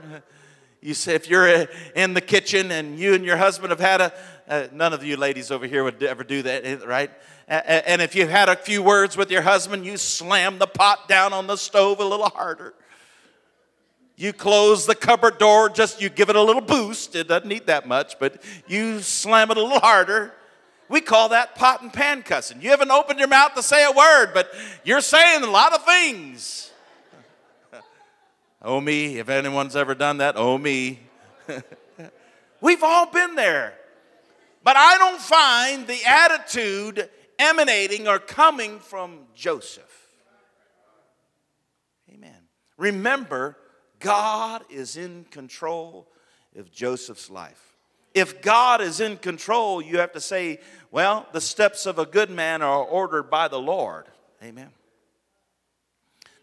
you 0.82 0.94
say 0.94 1.16
if 1.16 1.30
you're 1.30 1.48
uh, 1.48 1.66
in 1.96 2.14
the 2.14 2.22
kitchen 2.22 2.72
and 2.72 3.00
you 3.00 3.14
and 3.14 3.26
your 3.26 3.38
husband 3.38 3.72
have 3.72 3.80
had 3.80 4.02
a, 4.02 4.14
uh, 4.48 4.68
none 4.72 4.94
of 4.94 5.04
you 5.04 5.18
ladies 5.18 5.52
over 5.52 5.66
here 5.66 5.84
would 5.84 6.02
ever 6.04 6.24
do 6.24 6.42
that, 6.44 6.66
eh, 6.66 6.78
right? 6.86 7.12
And 7.48 8.02
if 8.02 8.14
you've 8.14 8.30
had 8.30 8.50
a 8.50 8.58
few 8.58 8.84
words 8.84 9.16
with 9.16 9.32
your 9.32 9.42
husband, 9.42 9.86
you 9.86 9.96
slam 9.96 10.60
the 10.60 10.68
pot 10.68 11.08
down 11.08 11.32
on 11.32 11.48
the 11.48 11.56
stove 11.56 12.02
a 12.02 12.06
little 12.06 12.30
harder. 12.30 12.74
You 14.18 14.34
close 14.34 14.86
the 14.86 14.96
cupboard 14.96 15.38
door, 15.38 15.70
just 15.70 16.02
you 16.02 16.10
give 16.10 16.30
it 16.30 16.36
a 16.36 16.42
little 16.42 16.62
boost. 16.62 17.16
It 17.16 17.30
doesn't 17.30 17.48
need 17.48 17.68
that 17.68 17.88
much, 17.88 18.20
but 18.20 18.44
you 18.68 19.00
slam 19.00 19.50
it 19.52 19.58
a 19.58 19.62
little 19.62 19.80
harder. 19.80 20.34
We 20.90 21.00
call 21.00 21.30
that 21.30 21.56
pot 21.56 21.82
and 21.82 21.94
pan 21.94 22.24
cussing. 22.24 22.62
You 22.62 22.72
haven't 22.72 22.92
opened 22.92 23.20
your 23.20 23.28
mouth 23.30 23.54
to 23.56 23.64
say 23.64 23.86
a 23.86 23.92
word, 23.92 24.32
but 24.34 24.54
you're 24.84 25.02
saying 25.02 25.44
a 25.44 25.50
lot 25.50 25.74
of 25.74 25.86
things. 25.86 26.72
Oh, 28.68 28.82
me. 28.82 29.18
If 29.18 29.30
anyone's 29.30 29.78
ever 29.78 29.96
done 29.96 30.18
that, 30.18 30.36
oh, 30.36 30.58
me. 30.58 31.00
We've 32.62 32.84
all 32.84 33.10
been 33.10 33.36
there. 33.36 33.74
But 34.62 34.76
I 34.76 34.98
don't 34.98 35.22
find 35.22 35.88
the 35.88 36.04
attitude 36.06 37.10
emanating 37.40 38.10
or 38.10 38.20
coming 38.20 38.80
from 38.80 39.20
Joseph. 39.34 40.10
Amen. 42.14 42.36
Remember, 42.76 43.56
God 44.00 44.66
is 44.70 44.98
in 44.98 45.24
control 45.32 46.06
of 46.54 46.70
Joseph's 46.70 47.30
life. 47.30 47.78
If 48.14 48.42
God 48.42 48.82
is 48.82 49.00
in 49.00 49.16
control, 49.16 49.82
you 49.82 50.00
have 50.00 50.12
to 50.12 50.20
say, 50.20 50.60
well, 50.92 51.26
the 51.32 51.40
steps 51.40 51.86
of 51.86 52.00
a 52.00 52.06
good 52.06 52.30
man 52.30 52.62
are 52.62 52.84
ordered 52.84 53.30
by 53.30 53.48
the 53.48 53.60
Lord. 53.60 54.08
Amen. 54.44 54.72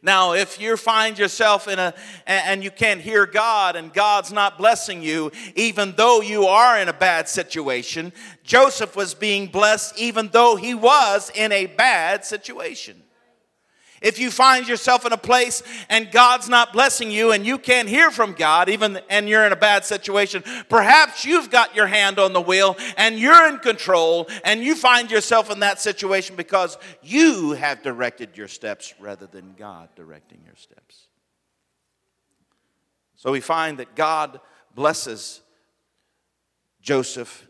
Now, 0.04 0.34
if 0.34 0.60
you 0.60 0.76
find 0.76 1.18
yourself 1.18 1.66
in 1.66 1.78
a, 1.78 1.94
and 2.26 2.62
you 2.62 2.70
can't 2.70 3.00
hear 3.00 3.24
God 3.24 3.74
and 3.74 3.90
God's 3.90 4.32
not 4.32 4.58
blessing 4.58 5.02
you, 5.02 5.32
even 5.56 5.94
though 5.96 6.20
you 6.20 6.44
are 6.44 6.78
in 6.78 6.90
a 6.90 6.92
bad 6.92 7.26
situation, 7.26 8.12
Joseph 8.42 8.96
was 8.96 9.14
being 9.14 9.46
blessed 9.46 9.98
even 9.98 10.28
though 10.28 10.56
he 10.56 10.74
was 10.74 11.32
in 11.34 11.52
a 11.52 11.64
bad 11.64 12.22
situation. 12.22 13.02
If 14.04 14.18
you 14.18 14.30
find 14.30 14.68
yourself 14.68 15.06
in 15.06 15.14
a 15.14 15.16
place 15.16 15.62
and 15.88 16.12
God's 16.12 16.46
not 16.46 16.74
blessing 16.74 17.10
you 17.10 17.32
and 17.32 17.46
you 17.46 17.56
can't 17.56 17.88
hear 17.88 18.10
from 18.10 18.34
God, 18.34 18.68
even 18.68 19.00
and 19.08 19.30
you're 19.30 19.46
in 19.46 19.52
a 19.52 19.56
bad 19.56 19.86
situation, 19.86 20.44
perhaps 20.68 21.24
you've 21.24 21.50
got 21.50 21.74
your 21.74 21.86
hand 21.86 22.18
on 22.18 22.34
the 22.34 22.40
wheel 22.40 22.76
and 22.98 23.18
you're 23.18 23.48
in 23.48 23.58
control 23.60 24.28
and 24.44 24.62
you 24.62 24.74
find 24.74 25.10
yourself 25.10 25.50
in 25.50 25.60
that 25.60 25.80
situation 25.80 26.36
because 26.36 26.76
you 27.02 27.52
have 27.52 27.82
directed 27.82 28.36
your 28.36 28.46
steps 28.46 28.92
rather 29.00 29.26
than 29.26 29.54
God 29.56 29.88
directing 29.96 30.42
your 30.44 30.56
steps. 30.56 31.06
So 33.16 33.32
we 33.32 33.40
find 33.40 33.78
that 33.78 33.94
God 33.94 34.38
blesses 34.74 35.40
Joseph 36.82 37.48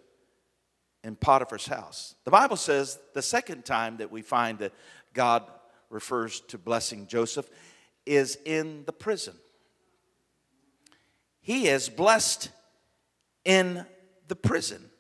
in 1.03 1.17
Potiphar's 1.17 1.67
house. 1.67 2.15
The 2.23 2.31
Bible 2.31 2.57
says 2.57 3.01
the 3.13 3.23
second 3.23 3.65
time 3.65 3.97
that 3.97 4.13
we 4.13 4.23
find 4.23 4.61
that 4.61 4.73
God 5.15 5.43
refers 5.95 6.41
to 6.41 6.59
blessing 6.59 7.07
Joseph, 7.07 7.49
is 8.05 8.37
in 8.45 8.85
the 8.85 8.93
prison. 8.93 9.35
He 11.41 11.69
is 11.69 11.89
blessed 11.89 12.51
in 13.45 13.87
the 14.29 14.37
prison. 14.37 14.91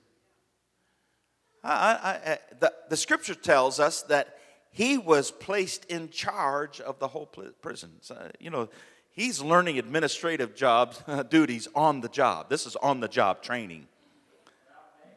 I, 1.62 2.20
I, 2.26 2.38
the, 2.60 2.72
the 2.90 2.96
scripture 2.96 3.34
tells 3.34 3.80
us 3.80 4.02
that 4.02 4.38
he 4.70 4.98
was 4.98 5.30
placed 5.30 5.86
in 5.86 6.10
charge 6.10 6.80
of 6.80 6.98
the 6.98 7.08
whole 7.08 7.26
prison. 7.62 7.92
So, 8.00 8.30
you 8.38 8.50
know, 8.50 8.68
he's 9.12 9.40
learning 9.40 9.78
administrative 9.78 10.54
jobs, 10.54 11.02
duties 11.30 11.68
on 11.74 12.02
the 12.02 12.08
job. 12.08 12.50
This 12.50 12.66
is 12.66 12.76
on 12.76 13.00
the 13.00 13.08
job 13.08 13.42
training. 13.42 13.86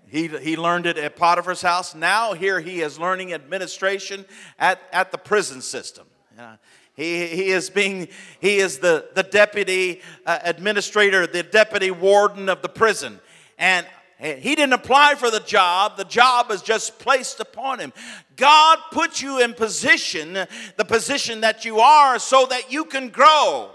He, 0.09 0.27
he 0.27 0.55
learned 0.55 0.85
it 0.85 0.97
at 0.97 1.15
Potiphar's 1.15 1.61
house. 1.61 1.93
Now, 1.93 2.33
here 2.33 2.59
he 2.59 2.81
is 2.81 2.97
learning 2.97 3.33
administration 3.33 4.25
at, 4.57 4.81
at 4.93 5.11
the 5.11 5.17
prison 5.17 5.61
system. 5.61 6.07
Uh, 6.39 6.55
he, 6.93 7.27
he 7.27 7.49
is 7.49 7.69
being 7.69 8.07
he 8.39 8.57
is 8.57 8.79
the, 8.79 9.09
the 9.13 9.23
deputy 9.23 10.01
uh, 10.25 10.39
administrator, 10.43 11.27
the 11.27 11.43
deputy 11.43 11.91
warden 11.91 12.49
of 12.49 12.61
the 12.61 12.69
prison. 12.69 13.19
And 13.57 13.85
he 14.19 14.55
didn't 14.55 14.73
apply 14.73 15.13
for 15.13 15.29
the 15.29 15.39
job, 15.41 15.95
the 15.95 16.03
job 16.03 16.49
is 16.49 16.63
just 16.63 16.97
placed 16.97 17.39
upon 17.39 17.79
him. 17.79 17.93
God 18.35 18.79
put 18.91 19.21
you 19.21 19.41
in 19.41 19.53
position, 19.53 20.33
the 20.33 20.85
position 20.85 21.41
that 21.41 21.65
you 21.65 21.79
are, 21.79 22.17
so 22.17 22.47
that 22.47 22.71
you 22.71 22.85
can 22.85 23.09
grow. 23.09 23.69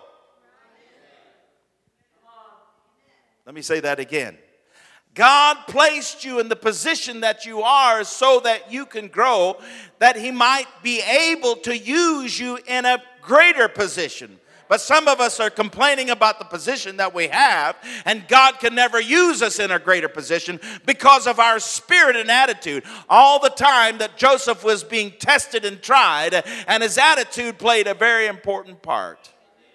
Let 3.47 3.55
me 3.55 3.63
say 3.63 3.81
that 3.81 4.01
again. 4.01 4.37
God 5.15 5.59
placed 5.69 6.25
you 6.25 6.41
in 6.41 6.49
the 6.49 6.57
position 6.57 7.21
that 7.21 7.45
you 7.45 7.61
are 7.63 8.03
so 8.05 8.41
that 8.41 8.73
you 8.73 8.87
can 8.87 9.09
grow, 9.09 9.59
that 9.99 10.17
He 10.17 10.31
might 10.31 10.67
be 10.83 11.01
able 11.01 11.57
to 11.57 11.77
use 11.77 12.39
you 12.41 12.59
in 12.67 12.87
a 12.87 13.03
greater 13.21 13.69
position. 13.69 14.39
But 14.69 14.81
some 14.81 15.07
of 15.07 15.21
us 15.21 15.39
are 15.39 15.51
complaining 15.51 16.09
about 16.09 16.39
the 16.39 16.47
position 16.47 16.97
that 16.97 17.13
we 17.13 17.29
have, 17.29 17.77
and 18.07 18.27
God 18.27 18.59
can 18.59 18.75
never 18.75 18.99
use 18.99 19.43
us 19.43 19.59
in 19.59 19.71
a 19.71 19.79
greater 19.79 20.09
position 20.09 20.59
because 20.87 21.27
of 21.27 21.39
our 21.39 21.61
spirit 21.61 22.17
and 22.17 22.31
attitude. 22.31 22.83
All 23.07 23.39
the 23.39 23.51
time 23.51 23.99
that 23.99 24.17
Joseph 24.17 24.65
was 24.65 24.83
being 24.83 25.13
tested 25.19 25.67
and 25.67 25.83
tried, 25.83 26.43
and 26.67 26.83
his 26.83 26.97
attitude 26.97 27.59
played 27.59 27.87
a 27.87 27.93
very 27.93 28.29
important 28.29 28.81
part 28.81 29.31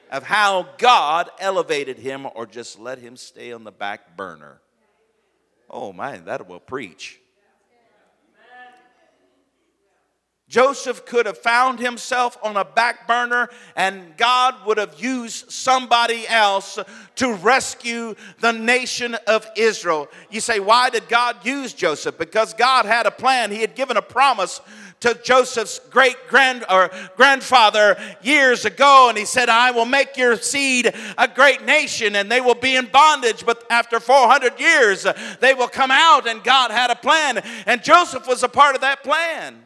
of 0.10 0.23
how 0.23 0.69
God 0.80 1.30
elevated 1.38 2.00
him 2.00 2.26
or 2.34 2.47
just 2.47 2.80
let 2.80 2.97
him 2.97 3.17
stay 3.17 3.52
on 3.52 3.63
the 3.63 3.71
back 3.71 4.17
burner. 4.17 4.62
Oh 5.69 5.93
man, 5.93 6.25
that 6.25 6.47
will 6.47 6.60
preach. 6.60 7.19
Joseph 10.49 11.06
could 11.06 11.25
have 11.25 11.38
found 11.38 11.77
himself 11.77 12.38
on 12.41 12.56
a 12.56 12.63
back 12.63 13.06
burner, 13.06 13.49
and 13.75 14.15
God 14.15 14.56
would 14.65 14.77
have 14.77 14.97
used 14.97 15.51
somebody 15.51 16.25
else 16.25 16.80
to 17.15 17.34
rescue 17.34 18.15
the 18.39 18.53
nation 18.53 19.17
of 19.27 19.45
Israel. 19.58 20.08
You 20.30 20.39
say, 20.39 20.62
why 20.62 20.89
did 20.89 21.10
God 21.10 21.45
use 21.45 21.73
Joseph? 21.73 22.17
Because 22.17 22.53
God 22.53 22.86
had 22.86 23.06
a 23.06 23.12
plan. 23.12 23.51
He 23.51 23.60
had 23.60 23.75
given 23.75 23.97
a 23.97 24.01
promise 24.01 24.62
to 25.00 25.20
Joseph's 25.24 25.80
great 25.92 26.16
grand 26.28 26.66
or 26.70 26.90
grandfather 27.16 27.98
years 28.22 28.66
ago, 28.66 29.08
and 29.10 29.18
he 29.18 29.26
said, 29.26 29.50
I 29.50 29.72
will 29.72 29.86
make 29.86 30.18
your 30.18 30.38
seed 30.38 30.94
a 31.18 31.28
great 31.28 31.64
nation, 31.66 32.16
and 32.16 32.32
they 32.32 32.42
will 32.42 32.56
be 32.56 32.76
in 32.76 32.88
bondage, 32.88 33.46
but 33.46 33.64
after 33.70 34.00
400 34.00 34.60
years, 34.60 35.06
they 35.40 35.54
will 35.54 35.68
come 35.68 35.92
out, 35.92 36.28
and 36.28 36.44
God 36.44 36.72
had 36.72 36.90
a 36.90 36.96
plan, 36.96 37.42
and 37.66 37.84
Joseph 37.84 38.28
was 38.28 38.44
a 38.44 38.50
part 38.50 38.76
of 38.76 38.82
that 38.82 39.04
plan. 39.04 39.64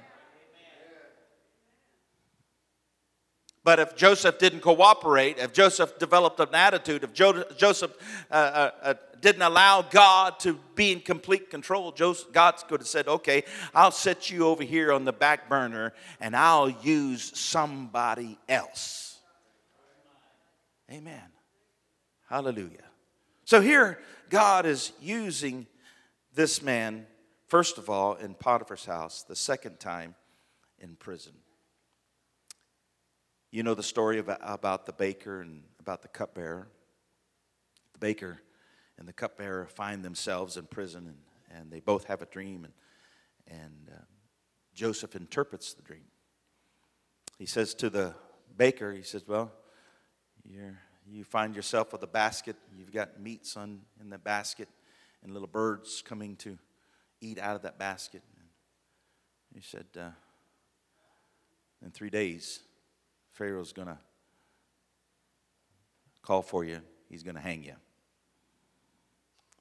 But 3.64 3.80
if 3.80 3.96
Joseph 3.96 4.40
didn't 4.40 4.62
cooperate, 4.62 5.38
if 5.38 5.54
Joseph 5.54 6.00
developed 6.00 6.40
an 6.40 6.54
attitude, 6.54 7.04
if 7.04 7.14
Joseph 7.14 7.92
uh, 8.32 8.34
uh, 8.34 8.72
uh, 8.82 8.94
didn't 9.22 9.44
allow 9.44 9.82
God 9.84 10.40
to 10.40 10.58
be 10.76 10.92
in 10.92 11.00
complete 11.00 11.50
control, 11.50 11.92
God 12.32 12.56
could 12.68 12.82
have 12.82 12.88
said, 12.88 13.08
okay, 13.08 13.44
I'll 13.74 13.92
set 13.92 14.30
you 14.30 14.48
over 14.48 14.64
here 14.64 14.92
on 14.92 15.06
the 15.06 15.14
back 15.14 15.48
burner 15.48 15.94
and 16.20 16.36
I'll 16.36 16.70
use 16.70 17.38
somebody 17.38 18.38
else. 18.50 19.20
Amen. 20.92 21.24
Hallelujah. 22.28 22.84
So 23.46 23.62
here, 23.62 24.00
God 24.30 24.66
is 24.66 24.92
using 25.02 25.68
this 26.34 26.62
man, 26.62 27.06
first 27.48 27.78
of 27.78 27.90
all, 27.90 28.16
in 28.16 28.34
Potiphar's 28.34 28.86
house, 28.86 29.24
the 29.24 29.36
second 29.36 29.80
time 29.80 30.16
in 30.80 30.96
prison. 30.96 31.34
You 33.52 33.64
know 33.64 33.74
the 33.74 33.84
story 33.84 34.18
about 34.20 34.86
the 34.86 34.94
baker 34.94 35.42
and 35.42 35.64
about 35.80 36.02
the 36.02 36.08
cupbearer. 36.08 36.70
The 37.94 38.00
baker 38.00 38.40
and 39.02 39.08
the 39.08 39.14
cupbearer 39.14 39.66
find 39.66 40.06
themselves 40.06 40.58
in 40.58 40.66
prison, 40.68 41.08
and, 41.08 41.60
and 41.60 41.72
they 41.72 41.80
both 41.80 42.04
have 42.04 42.22
a 42.22 42.28
dream, 42.28 42.66
and, 42.66 42.74
and 43.48 43.90
uh, 43.92 44.00
Joseph 44.76 45.16
interprets 45.16 45.74
the 45.74 45.82
dream. 45.82 46.04
He 47.40 47.48
says 47.48 47.74
to 47.74 47.90
the 47.90 48.14
baker, 48.56 48.94
he 48.94 49.02
says, 49.02 49.28
Well, 49.28 49.52
you're, 50.48 50.78
you 51.10 51.24
find 51.24 51.56
yourself 51.56 51.92
with 51.92 52.04
a 52.04 52.08
basket, 52.08 52.56
you've 52.78 52.92
got 52.92 53.20
meats 53.20 53.58
on, 53.58 53.80
in 54.00 54.12
the 54.12 54.20
basket, 54.20 54.70
and 55.24 55.34
little 55.34 55.48
birds 55.48 56.04
coming 56.06 56.36
to 56.36 56.60
eat 57.22 57.40
out 57.40 57.56
of 57.56 57.64
that 57.64 57.80
basket. 57.80 58.22
And 58.38 58.46
he 59.56 59.68
said, 59.68 59.88
uh, 60.00 60.12
In 61.84 61.90
three 61.90 62.12
days, 62.12 62.60
Pharaoh's 63.32 63.74
going 63.74 63.88
to 63.88 63.98
call 66.22 66.44
for 66.44 66.64
you, 66.64 66.82
he's 67.10 67.24
going 67.24 67.34
to 67.34 67.42
hang 67.42 67.64
you. 67.64 67.74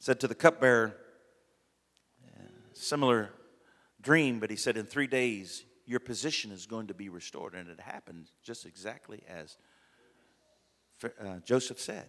Said 0.01 0.19
to 0.21 0.29
the 0.29 0.35
cupbearer, 0.35 0.97
similar 2.73 3.31
dream, 4.01 4.41
but 4.41 4.51
he 4.51 4.57
said, 4.57 4.77
In 4.77 4.87
three 4.87 5.07
days, 5.07 5.65
your 5.87 6.01
position 6.01 6.51
is 6.51 6.67
going 6.67 6.87
to 6.87 6.95
be 6.95 7.09
restored. 7.09 7.55
And 7.55 7.69
it 7.69 7.79
happened 7.81 8.31
just 8.43 8.65
exactly 8.65 9.23
as 9.29 9.57
uh, 11.05 11.39
Joseph 11.45 11.79
said. 11.79 12.09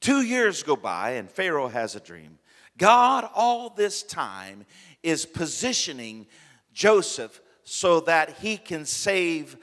Two 0.00 0.22
years 0.22 0.62
go 0.62 0.76
by, 0.76 1.12
and 1.12 1.28
Pharaoh 1.28 1.68
has 1.68 1.96
a 1.96 2.00
dream. 2.00 2.38
God, 2.76 3.28
all 3.34 3.70
this 3.70 4.04
time, 4.04 4.64
is 5.02 5.26
positioning 5.26 6.26
Joseph 6.72 7.40
so 7.64 8.00
that 8.00 8.38
he 8.38 8.56
can 8.56 8.86
save 8.86 9.56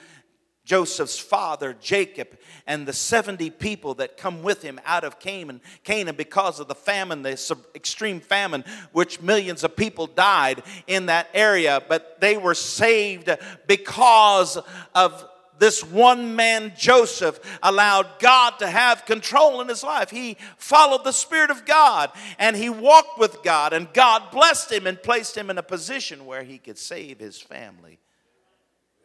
Joseph's 0.66 1.20
father, 1.20 1.76
Jacob, 1.80 2.28
and 2.68 2.88
the 2.88 2.94
70 2.94 3.52
people 3.52 3.94
that 3.96 4.18
come 4.18 4.44
with 4.44 4.64
him 4.64 4.82
out 4.84 5.04
of 5.04 5.20
Canaan, 5.20 5.62
Canaan 5.84 6.16
because 6.16 6.60
of 6.60 6.68
the 6.68 6.76
famine, 6.76 7.22
the 7.22 7.58
extreme 7.76 8.20
famine, 8.20 8.66
which 8.92 9.22
millions 9.22 9.64
of 9.64 9.76
people 9.76 10.08
died 10.08 10.64
in 10.88 11.06
that 11.06 11.30
area, 11.34 11.82
but 11.88 12.20
they 12.20 12.36
were 12.36 12.56
saved 12.56 13.30
because 13.68 14.58
of 14.94 15.30
this 15.58 15.84
one 15.84 16.36
man, 16.36 16.74
Joseph, 16.78 17.40
allowed 17.64 18.08
God 18.20 18.60
to 18.60 18.68
have 18.68 19.06
control 19.06 19.62
in 19.62 19.68
his 19.68 19.84
life. 19.84 20.10
He 20.10 20.38
followed 20.58 21.04
the 21.04 21.12
Spirit 21.12 21.50
of 21.50 21.66
God 21.66 22.12
and 22.40 22.56
he 22.56 22.70
walked 22.70 23.18
with 23.18 23.44
God, 23.44 23.74
and 23.74 23.92
God 23.94 24.32
blessed 24.32 24.72
him 24.72 24.88
and 24.88 25.02
placed 25.02 25.38
him 25.38 25.50
in 25.50 25.58
a 25.58 25.64
position 25.64 26.26
where 26.26 26.44
he 26.44 26.58
could 26.58 26.78
save 26.78 27.20
his 27.20 27.42
family. 27.42 28.00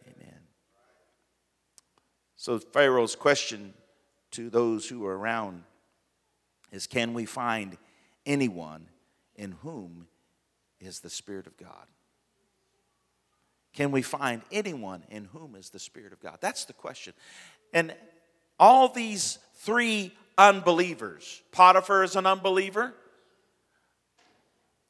Amen. 0.07 0.41
So, 2.41 2.59
Pharaoh's 2.59 3.17
question 3.17 3.75
to 4.31 4.49
those 4.49 4.89
who 4.89 5.05
are 5.05 5.15
around 5.15 5.63
is 6.73 6.87
Can 6.87 7.13
we 7.13 7.27
find 7.27 7.77
anyone 8.25 8.87
in 9.37 9.53
whom 9.61 10.07
is 10.81 11.01
the 11.01 11.11
Spirit 11.11 11.47
of 11.47 11.59
God? 11.59 11.87
Can 13.75 13.91
we 13.91 14.01
find 14.01 14.41
anyone 14.51 15.03
in 15.11 15.27
whom 15.27 15.55
is 15.55 15.69
the 15.69 15.79
Spirit 15.79 16.15
of 16.15 16.21
God? 16.21 16.39
That's 16.41 16.65
the 16.65 16.73
question. 16.73 17.13
And 17.75 17.95
all 18.59 18.89
these 18.89 19.39
three 19.57 20.11
unbelievers 20.39 21.43
Potiphar 21.53 22.05
is 22.05 22.17
an 22.17 22.25
unbeliever, 22.25 22.95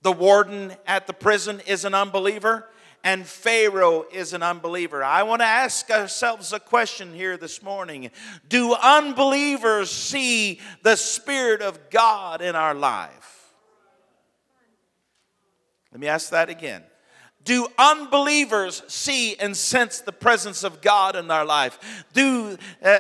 the 0.03 0.13
warden 0.13 0.73
at 0.87 1.09
the 1.09 1.15
prison 1.15 1.61
is 1.67 1.85
an 1.85 1.95
unbeliever, 1.95 2.69
and 3.03 3.27
Pharaoh 3.27 4.05
is 4.13 4.33
an 4.33 4.43
unbeliever. 4.43 5.03
I 5.03 5.23
want 5.23 5.41
to 5.41 5.47
ask 5.47 5.91
ourselves 5.91 6.53
a 6.53 6.61
question 6.61 7.15
here 7.15 7.37
this 7.37 7.63
morning 7.63 8.11
Do 8.49 8.75
unbelievers 8.75 9.91
see 9.91 10.61
the 10.83 10.97
Spirit 10.97 11.63
of 11.63 11.91
God 11.91 12.43
in 12.43 12.55
our 12.55 12.75
life? 12.75 13.55
Let 15.93 16.01
me 16.01 16.07
ask 16.07 16.31
that 16.31 16.51
again 16.51 16.85
do 17.43 17.67
unbelievers 17.79 18.83
see 18.89 19.35
and 19.37 19.57
sense 19.57 20.01
the 20.01 20.13
presence 20.13 20.63
of 20.63 20.83
God 20.83 21.17
in 21.17 21.27
their 21.27 21.45
life? 21.45 22.05
Do 22.13 22.57
uh, 22.83 22.99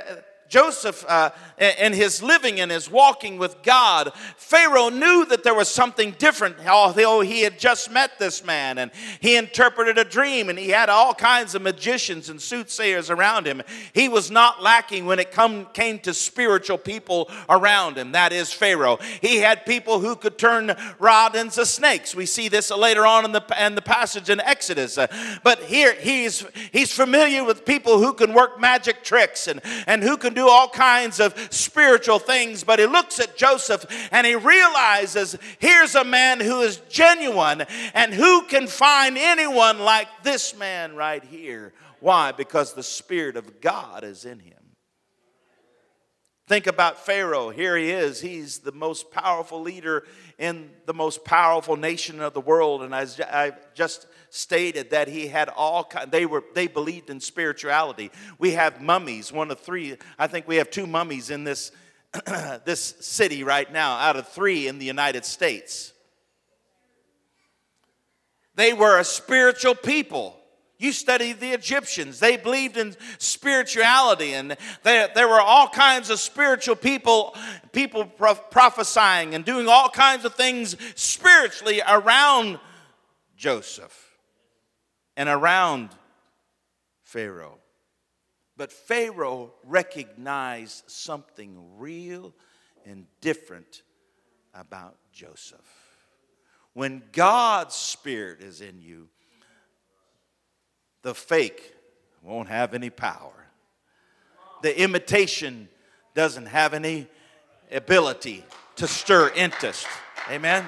Joseph, 0.50 1.04
uh, 1.08 1.30
in 1.58 1.92
his 1.92 2.24
living 2.24 2.58
and 2.58 2.72
his 2.72 2.90
walking 2.90 3.38
with 3.38 3.62
God, 3.62 4.12
Pharaoh 4.36 4.88
knew 4.88 5.24
that 5.26 5.44
there 5.44 5.54
was 5.54 5.68
something 5.68 6.12
different, 6.18 6.56
although 6.66 7.20
he 7.20 7.42
had 7.42 7.56
just 7.56 7.88
met 7.88 8.18
this 8.18 8.44
man 8.44 8.78
and 8.78 8.90
he 9.20 9.36
interpreted 9.36 9.96
a 9.96 10.04
dream 10.04 10.48
and 10.48 10.58
he 10.58 10.70
had 10.70 10.88
all 10.88 11.14
kinds 11.14 11.54
of 11.54 11.62
magicians 11.62 12.28
and 12.30 12.42
soothsayers 12.42 13.10
around 13.10 13.46
him. 13.46 13.62
He 13.92 14.08
was 14.08 14.28
not 14.28 14.60
lacking 14.60 15.06
when 15.06 15.20
it 15.20 15.30
come, 15.30 15.66
came 15.66 16.00
to 16.00 16.12
spiritual 16.12 16.78
people 16.78 17.30
around 17.48 17.96
him, 17.96 18.12
that 18.12 18.32
is 18.32 18.52
Pharaoh. 18.52 18.98
He 19.20 19.36
had 19.36 19.64
people 19.64 20.00
who 20.00 20.16
could 20.16 20.36
turn 20.36 20.74
rod 20.98 21.36
into 21.36 21.64
snakes. 21.64 22.12
We 22.12 22.26
see 22.26 22.48
this 22.48 22.72
later 22.72 23.06
on 23.06 23.24
in 23.24 23.30
the, 23.30 23.44
in 23.60 23.76
the 23.76 23.82
passage 23.82 24.28
in 24.28 24.40
Exodus. 24.40 24.98
Uh, 24.98 25.06
but 25.44 25.62
here 25.62 25.94
he's, 25.94 26.44
he's 26.72 26.90
familiar 26.90 27.44
with 27.44 27.64
people 27.64 27.98
who 27.98 28.14
can 28.14 28.34
work 28.34 28.58
magic 28.58 29.04
tricks 29.04 29.46
and, 29.46 29.60
and 29.86 30.02
who 30.02 30.16
can 30.16 30.34
do 30.34 30.39
do 30.40 30.48
all 30.48 30.68
kinds 30.68 31.20
of 31.20 31.35
spiritual 31.50 32.18
things, 32.18 32.64
but 32.64 32.79
he 32.79 32.87
looks 32.87 33.20
at 33.20 33.37
Joseph 33.37 33.85
and 34.11 34.26
he 34.26 34.35
realizes 34.35 35.37
here's 35.59 35.94
a 35.94 36.05
man 36.05 36.40
who 36.40 36.61
is 36.61 36.79
genuine, 36.88 37.64
and 37.94 38.14
who 38.14 38.42
can 38.42 38.66
find 38.66 39.18
anyone 39.18 39.79
like 39.79 40.09
this 40.22 40.57
man 40.57 40.96
right 40.96 41.22
here? 41.22 41.72
Why? 42.00 42.33
Because 42.33 42.72
the 42.72 42.83
Spirit 42.83 43.37
of 43.37 43.61
God 43.61 44.05
is 44.05 44.24
in 44.24 44.38
him. 44.38 44.55
Think 46.46 46.66
about 46.66 47.07
Pharaoh. 47.07 47.50
Here 47.50 47.76
he 47.76 47.90
is. 47.90 48.20
He's 48.20 48.59
the 48.59 48.72
most 48.72 49.12
powerful 49.12 49.61
leader 49.61 50.05
in 50.37 50.70
the 50.87 50.94
most 50.94 51.24
powerful 51.24 51.76
nation 51.76 52.20
of 52.20 52.33
the 52.33 52.40
world. 52.40 52.83
And 52.83 52.92
I 52.92 53.53
just 53.74 54.07
stated 54.30 54.90
that 54.90 55.08
he 55.08 55.26
had 55.26 55.48
all 55.48 55.84
kind, 55.84 56.10
they 56.10 56.24
were 56.24 56.44
they 56.54 56.66
believed 56.66 57.10
in 57.10 57.20
spirituality. 57.20 58.10
We 58.38 58.52
have 58.52 58.80
mummies, 58.80 59.32
one 59.32 59.50
of 59.50 59.60
three. 59.60 59.96
I 60.18 60.26
think 60.26 60.48
we 60.48 60.56
have 60.56 60.70
two 60.70 60.86
mummies 60.86 61.30
in 61.30 61.44
this 61.44 61.72
this 62.64 62.96
city 63.00 63.44
right 63.44 63.72
now 63.72 63.96
out 63.96 64.16
of 64.16 64.28
3 64.28 64.66
in 64.68 64.78
the 64.78 64.84
United 64.86 65.24
States. 65.24 65.92
They 68.56 68.72
were 68.72 68.98
a 68.98 69.04
spiritual 69.04 69.74
people. 69.74 70.36
You 70.76 70.92
study 70.92 71.34
the 71.34 71.50
Egyptians. 71.50 72.20
They 72.20 72.36
believed 72.36 72.76
in 72.76 72.96
spirituality, 73.18 74.32
and 74.32 74.56
there, 74.82 75.08
there 75.14 75.28
were 75.28 75.40
all 75.40 75.68
kinds 75.68 76.10
of 76.10 76.18
spiritual 76.18 76.74
people, 76.74 77.36
people 77.72 78.06
prophesying 78.06 79.34
and 79.34 79.44
doing 79.44 79.68
all 79.68 79.88
kinds 79.88 80.24
of 80.24 80.34
things 80.34 80.76
spiritually 80.96 81.82
around 81.86 82.58
Joseph 83.36 84.09
and 85.20 85.28
around 85.28 85.90
Pharaoh. 87.02 87.59
But 88.56 88.72
Pharaoh 88.72 89.52
recognized 89.66 90.85
something 90.87 91.76
real 91.76 92.33
and 92.87 93.04
different 93.20 93.83
about 94.54 94.96
Joseph. 95.12 95.61
When 96.72 97.02
God's 97.12 97.74
Spirit 97.74 98.40
is 98.40 98.62
in 98.62 98.80
you, 98.80 99.11
the 101.02 101.14
fake 101.14 101.74
won't 102.22 102.48
have 102.48 102.72
any 102.72 102.88
power. 102.88 103.46
The 104.62 104.80
imitation 104.80 105.68
doesn't 106.14 106.46
have 106.46 106.72
any 106.72 107.06
ability 107.70 108.42
to 108.76 108.88
stir 108.88 109.30
interest. 109.37 109.87
Amen 110.30 110.64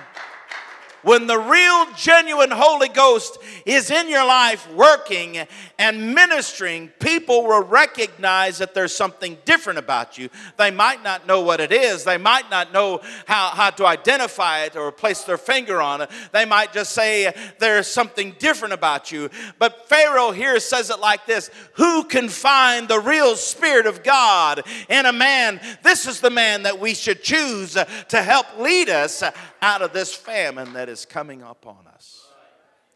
when 1.03 1.27
the 1.27 1.39
real, 1.39 1.87
genuine 1.97 2.51
Holy 2.51 2.89
Ghost 2.89 3.39
is 3.67 3.91
in 3.91 4.09
your 4.09 4.27
life 4.27 4.71
working 4.73 5.39
and 5.79 6.15
ministering, 6.15 6.89
people 7.01 7.45
will 7.45 7.63
recognize 7.63 8.59
that 8.59 8.75
there's 8.75 8.95
something 8.95 9.37
different 9.45 9.79
about 9.79 10.19
you. 10.19 10.29
They 10.57 10.71
might 10.71 11.03
not 11.03 11.27
know 11.27 11.41
what 11.41 11.61
it 11.61 11.73
is, 11.73 12.05
they 12.05 12.19
might 12.19 12.51
not 12.51 12.73
know 12.73 13.01
how, 13.27 13.51
how 13.51 13.71
to 13.71 13.87
identify 13.87 14.65
it 14.65 14.77
or 14.77 14.93
place 14.93 15.23
their 15.25 15.39
finger 15.39 15.81
on 15.81 16.03
it. 16.03 16.11
They 16.33 16.45
might 16.45 16.73
just 16.73 16.93
say 16.93 17.35
there's 17.59 17.87
something 17.87 18.35
different 18.39 18.75
about 18.75 19.11
you. 19.11 19.31
But 19.59 19.89
Pharaoh 19.89 20.31
here 20.31 20.61
says 20.61 20.91
it 20.91 21.01
like 21.01 21.27
this 21.27 21.51
Who 21.75 22.05
can 22.05 22.29
find 22.29 22.89
the 22.89 23.01
real 23.01 23.37
Spirit 23.37 23.87
of 23.87 24.03
God 24.03 24.63
in 24.89 25.07
a 25.07 25.13
man? 25.13 25.61
This 25.83 26.07
is 26.07 26.21
the 26.21 26.31
man 26.31 26.63
that 26.63 26.79
we 26.79 26.95
should 26.95 27.23
choose 27.23 27.77
to 28.09 28.23
help 28.23 28.47
lead 28.59 28.89
us 28.89 29.23
out 29.63 29.81
of 29.81 29.93
this 29.93 30.13
famine 30.13 30.75
that 30.75 30.89
is 30.89 31.07
coming 31.07 31.41
upon 31.41 31.87
us. 31.87 32.27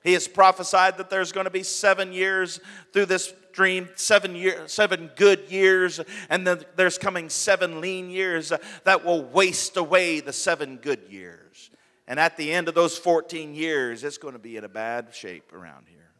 He 0.02 0.12
has 0.12 0.28
prophesied 0.28 0.98
that 0.98 1.10
there's 1.10 1.32
going 1.32 1.46
to 1.46 1.50
be 1.50 1.62
seven 1.62 2.12
years 2.12 2.60
through 2.92 3.06
this 3.06 3.32
dream, 3.52 3.88
seven 3.96 4.36
years, 4.36 4.72
seven 4.72 5.10
good 5.16 5.48
years, 5.48 6.00
and 6.28 6.46
then 6.46 6.64
there's 6.76 6.98
coming 6.98 7.28
seven 7.28 7.80
lean 7.80 8.10
years 8.10 8.52
that 8.84 9.04
will 9.04 9.24
waste 9.24 9.76
away 9.76 10.20
the 10.20 10.32
seven 10.32 10.76
good 10.76 11.00
years. 11.08 11.70
And 12.06 12.20
at 12.20 12.36
the 12.36 12.52
end 12.52 12.68
of 12.68 12.74
those 12.74 12.96
14 12.96 13.54
years, 13.54 14.04
it's 14.04 14.18
going 14.18 14.34
to 14.34 14.38
be 14.38 14.56
in 14.56 14.64
a 14.64 14.68
bad 14.68 15.12
shape 15.12 15.52
around 15.52 15.86
here. 15.88 16.12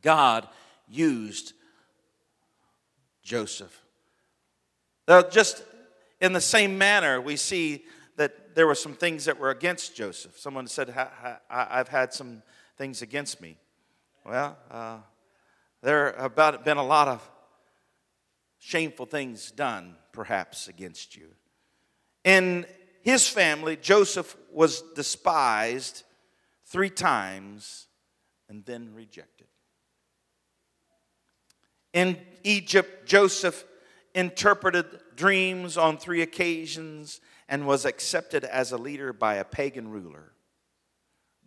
God 0.00 0.48
used 0.88 1.52
Joseph. 3.22 3.82
Now, 5.08 5.22
just 5.22 5.62
in 6.20 6.32
the 6.32 6.40
same 6.40 6.78
manner, 6.78 7.20
we 7.20 7.36
see 7.36 7.84
there 8.56 8.66
were 8.66 8.74
some 8.74 8.94
things 8.94 9.26
that 9.26 9.38
were 9.38 9.50
against 9.50 9.94
Joseph. 9.94 10.38
Someone 10.38 10.66
said, 10.66 10.88
I've 11.50 11.88
had 11.88 12.14
some 12.14 12.42
things 12.78 13.02
against 13.02 13.38
me. 13.38 13.58
Well, 14.24 14.56
uh, 14.70 15.00
there 15.82 16.16
have 16.18 16.64
been 16.64 16.78
a 16.78 16.82
lot 16.82 17.06
of 17.06 17.30
shameful 18.58 19.04
things 19.04 19.50
done, 19.50 19.96
perhaps, 20.10 20.68
against 20.68 21.16
you. 21.18 21.28
In 22.24 22.64
his 23.02 23.28
family, 23.28 23.76
Joseph 23.76 24.34
was 24.50 24.82
despised 24.94 26.04
three 26.64 26.90
times 26.90 27.88
and 28.48 28.64
then 28.64 28.94
rejected. 28.94 29.48
In 31.92 32.16
Egypt, 32.42 33.06
Joseph 33.06 33.66
interpreted 34.14 34.86
dreams 35.14 35.76
on 35.76 35.98
three 35.98 36.22
occasions 36.22 37.20
and 37.48 37.66
was 37.66 37.84
accepted 37.84 38.44
as 38.44 38.72
a 38.72 38.78
leader 38.78 39.12
by 39.12 39.36
a 39.36 39.44
pagan 39.44 39.90
ruler. 39.90 40.32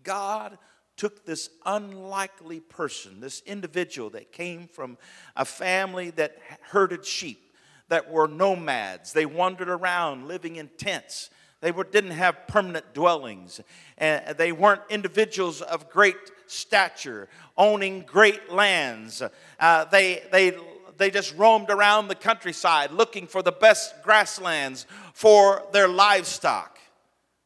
God 0.03 0.57
took 0.95 1.25
this 1.25 1.49
unlikely 1.65 2.59
person, 2.59 3.21
this 3.21 3.41
individual 3.45 4.09
that 4.11 4.31
came 4.31 4.67
from 4.67 4.97
a 5.35 5.45
family 5.45 6.09
that 6.11 6.37
herded 6.61 7.05
sheep, 7.05 7.53
that 7.87 8.11
were 8.11 8.27
nomads. 8.27 9.13
They 9.13 9.25
wandered 9.25 9.69
around 9.69 10.27
living 10.27 10.57
in 10.57 10.69
tents. 10.77 11.29
They 11.61 11.71
were, 11.71 11.83
didn't 11.83 12.11
have 12.11 12.47
permanent 12.47 12.93
dwellings. 12.93 13.61
And 13.97 14.37
they 14.37 14.51
weren't 14.51 14.81
individuals 14.89 15.61
of 15.61 15.89
great 15.89 16.17
stature, 16.47 17.29
owning 17.57 18.01
great 18.01 18.51
lands. 18.51 19.21
Uh, 19.59 19.85
they, 19.85 20.23
they, 20.31 20.57
they 20.99 21.09
just 21.09 21.35
roamed 21.35 21.71
around 21.71 22.07
the 22.07 22.15
countryside 22.15 22.91
looking 22.91 23.25
for 23.25 23.41
the 23.41 23.51
best 23.51 24.03
grasslands 24.03 24.85
for 25.13 25.63
their 25.71 25.87
livestock. 25.87 26.77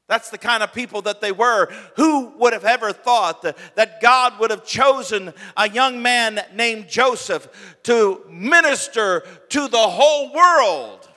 That's 0.10 0.30
the 0.30 0.38
kind 0.38 0.62
of 0.62 0.74
people 0.74 1.02
that 1.04 1.22
they 1.22 1.32
were. 1.32 1.72
Who 1.96 2.34
would 2.40 2.52
have 2.52 2.66
ever 2.66 2.92
thought 2.92 3.42
that, 3.76 4.02
God 4.02 4.38
would 4.40 4.52
have 4.52 4.66
chosen 4.66 5.34
a 5.56 5.70
young 5.70 6.02
man 6.02 6.42
named 6.54 6.90
Joseph 6.90 7.78
to 7.84 8.22
minister 8.30 9.24
to 9.50 9.68
the 9.70 9.78
whole 9.78 10.34
world? 10.34 11.08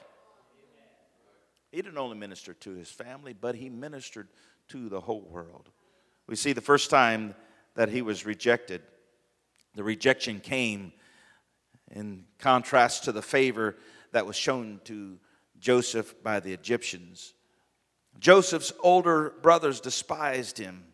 He 1.73 1.83
didn't 1.83 1.99
only 1.99 2.17
minister 2.17 2.55
to 2.55 2.75
his 2.75 2.89
family, 2.89 3.33
but 3.33 3.57
he 3.57 3.69
ministered 3.69 4.29
to 4.69 4.89
the 4.89 5.01
whole 5.01 5.23
world. 5.23 5.69
We 6.27 6.37
see 6.37 6.53
the 6.53 6.61
first 6.61 6.89
time 6.89 7.35
that 7.75 7.89
he 7.89 8.03
was 8.03 8.25
rejected, 8.25 8.83
the 9.75 9.85
rejection 9.85 10.41
came 10.41 10.93
in 11.91 12.25
contrast 12.39 13.05
to 13.05 13.13
the 13.13 13.23
favor 13.23 13.77
that 14.13 14.27
was 14.27 14.37
shown 14.37 14.81
to 14.85 15.19
Joseph 15.59 16.15
by 16.23 16.41
the 16.41 16.53
Egyptians. 16.53 17.35
Joseph's 18.19 18.73
older 18.81 19.35
brothers 19.43 19.81
despised 19.81 20.59
him. 20.59 20.85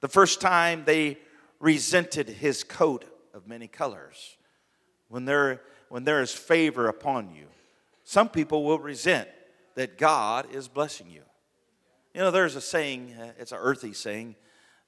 The 0.00 0.08
first 0.08 0.40
time 0.40 0.84
they 0.84 1.18
resented 1.60 2.28
his 2.28 2.62
coat 2.62 3.04
of 3.34 3.48
many 3.48 3.66
colors. 3.66 4.36
When 5.08 5.24
there, 5.24 5.62
when 5.88 6.04
there 6.04 6.22
is 6.22 6.32
favor 6.32 6.88
upon 6.88 7.34
you, 7.34 7.46
some 8.04 8.28
people 8.28 8.64
will 8.64 8.78
resent 8.78 9.28
that 9.74 9.98
God 9.98 10.54
is 10.54 10.68
blessing 10.68 11.10
you. 11.10 11.22
You 12.14 12.20
know, 12.20 12.30
there's 12.30 12.56
a 12.56 12.60
saying, 12.60 13.14
uh, 13.20 13.32
it's 13.38 13.52
an 13.52 13.58
earthy 13.60 13.92
saying 13.92 14.36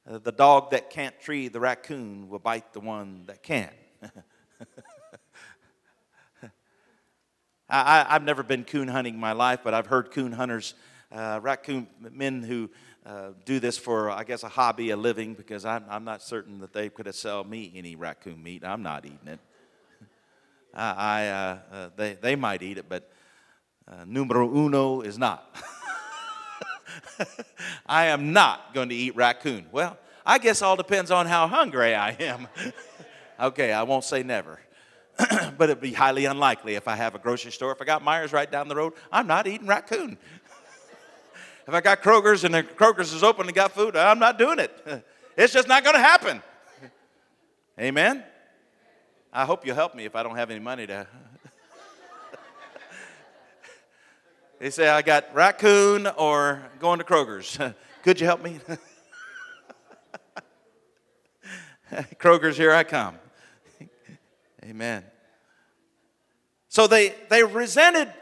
uh, 0.08 0.18
the 0.18 0.32
dog 0.32 0.70
that 0.70 0.90
can't 0.90 1.18
tree 1.20 1.48
the 1.48 1.60
raccoon 1.60 2.28
will 2.28 2.38
bite 2.38 2.72
the 2.72 2.80
one 2.80 3.24
that 3.26 3.42
can. 3.42 3.70
I, 7.70 8.06
have 8.10 8.24
never 8.24 8.42
been 8.42 8.64
coon 8.64 8.88
hunting 8.88 9.14
in 9.14 9.20
my 9.20 9.32
life, 9.32 9.60
but 9.62 9.74
I've 9.74 9.86
heard 9.86 10.10
coon 10.10 10.32
hunters 10.32 10.74
uh, 11.12 11.40
raccoon 11.42 11.86
men 12.12 12.42
who 12.42 12.70
uh, 13.06 13.30
do 13.44 13.60
this 13.60 13.78
for, 13.78 14.10
I 14.10 14.24
guess, 14.24 14.42
a 14.42 14.48
hobby, 14.48 14.90
a 14.90 14.96
living, 14.96 15.34
because 15.34 15.64
I'm, 15.64 15.84
I'm 15.88 16.04
not 16.04 16.22
certain 16.22 16.60
that 16.60 16.72
they 16.72 16.88
could 16.88 17.06
have 17.06 17.14
sell 17.14 17.44
me 17.44 17.72
any 17.74 17.96
raccoon 17.96 18.42
meat. 18.42 18.64
I'm 18.64 18.82
not 18.82 19.04
eating 19.04 19.26
it. 19.26 19.40
I, 20.74 20.94
I 20.94 21.28
uh, 21.28 21.58
uh, 21.72 21.90
they, 21.96 22.14
they 22.14 22.36
might 22.36 22.62
eat 22.62 22.78
it, 22.78 22.88
but 22.88 23.10
uh, 23.88 24.04
numero 24.06 24.48
uno 24.54 25.00
is 25.00 25.18
not. 25.18 25.56
I 27.86 28.06
am 28.06 28.32
not 28.32 28.74
going 28.74 28.88
to 28.88 28.94
eat 28.94 29.16
raccoon. 29.16 29.66
Well, 29.72 29.98
I 30.24 30.38
guess 30.38 30.62
all 30.62 30.76
depends 30.76 31.10
on 31.10 31.26
how 31.26 31.48
hungry 31.48 31.94
I 31.94 32.10
am. 32.12 32.48
okay, 33.40 33.72
I 33.72 33.82
won't 33.84 34.04
say 34.04 34.22
never. 34.22 34.60
but 35.58 35.70
it'd 35.70 35.80
be 35.80 35.92
highly 35.92 36.24
unlikely 36.24 36.74
if 36.74 36.88
I 36.88 36.96
have 36.96 37.14
a 37.14 37.18
grocery 37.18 37.52
store. 37.52 37.72
If 37.72 37.82
I 37.82 37.84
got 37.84 38.02
Meijer's 38.02 38.32
right 38.32 38.50
down 38.50 38.68
the 38.68 38.76
road, 38.76 38.94
I'm 39.12 39.26
not 39.26 39.46
eating 39.46 39.66
raccoon. 39.66 40.18
If 41.68 41.74
I 41.74 41.82
got 41.82 42.02
Kroger's 42.02 42.42
and 42.42 42.52
the 42.52 42.64
Kroger's 42.64 43.12
is 43.12 43.22
open 43.22 43.46
and 43.46 43.54
got 43.54 43.70
food, 43.70 43.94
I'm 43.94 44.18
not 44.18 44.38
doing 44.38 44.58
it. 44.58 45.04
It's 45.36 45.52
just 45.52 45.68
not 45.68 45.84
going 45.84 45.94
to 45.94 46.02
happen. 46.02 46.42
Amen? 47.80 48.24
I 49.32 49.44
hope 49.44 49.64
you'll 49.64 49.76
help 49.76 49.94
me 49.94 50.04
if 50.04 50.16
I 50.16 50.24
don't 50.24 50.34
have 50.34 50.50
any 50.50 50.58
money 50.58 50.86
to. 50.88 51.06
they 54.58 54.70
say 54.70 54.88
I 54.88 55.00
got 55.02 55.32
raccoon 55.32 56.08
or 56.08 56.68
going 56.80 56.98
to 56.98 57.04
Kroger's. 57.04 57.56
Could 58.02 58.20
you 58.20 58.26
help 58.26 58.42
me? 58.42 58.58
Kroger's, 62.18 62.56
here 62.56 62.72
I 62.72 62.82
come. 62.82 63.16
Amen. 64.64 65.04
So 66.68 66.86
they, 66.86 67.14
they 67.28 67.42
resented 67.42 68.12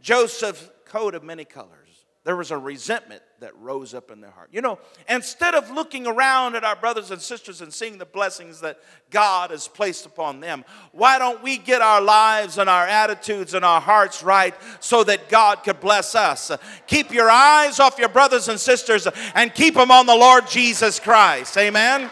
Joseph's 0.00 0.68
coat 0.84 1.14
of 1.14 1.24
many 1.24 1.44
colors 1.44 1.86
there 2.26 2.34
was 2.34 2.50
a 2.50 2.58
resentment 2.58 3.22
that 3.38 3.56
rose 3.56 3.94
up 3.94 4.10
in 4.10 4.20
their 4.20 4.32
heart. 4.32 4.48
You 4.50 4.60
know, 4.60 4.80
instead 5.08 5.54
of 5.54 5.70
looking 5.70 6.08
around 6.08 6.56
at 6.56 6.64
our 6.64 6.74
brothers 6.74 7.12
and 7.12 7.20
sisters 7.20 7.60
and 7.60 7.72
seeing 7.72 7.98
the 7.98 8.04
blessings 8.04 8.62
that 8.62 8.80
God 9.10 9.52
has 9.52 9.68
placed 9.68 10.06
upon 10.06 10.40
them, 10.40 10.64
why 10.90 11.20
don't 11.20 11.40
we 11.40 11.56
get 11.56 11.82
our 11.82 12.00
lives 12.00 12.58
and 12.58 12.68
our 12.68 12.84
attitudes 12.84 13.54
and 13.54 13.64
our 13.64 13.80
hearts 13.80 14.24
right 14.24 14.56
so 14.80 15.04
that 15.04 15.28
God 15.28 15.62
could 15.62 15.78
bless 15.78 16.16
us? 16.16 16.50
Keep 16.88 17.12
your 17.12 17.30
eyes 17.30 17.78
off 17.78 17.96
your 17.96 18.08
brothers 18.08 18.48
and 18.48 18.58
sisters 18.58 19.06
and 19.36 19.54
keep 19.54 19.74
them 19.74 19.92
on 19.92 20.06
the 20.06 20.16
Lord 20.16 20.48
Jesus 20.48 20.98
Christ. 20.98 21.56
Amen. 21.56 22.10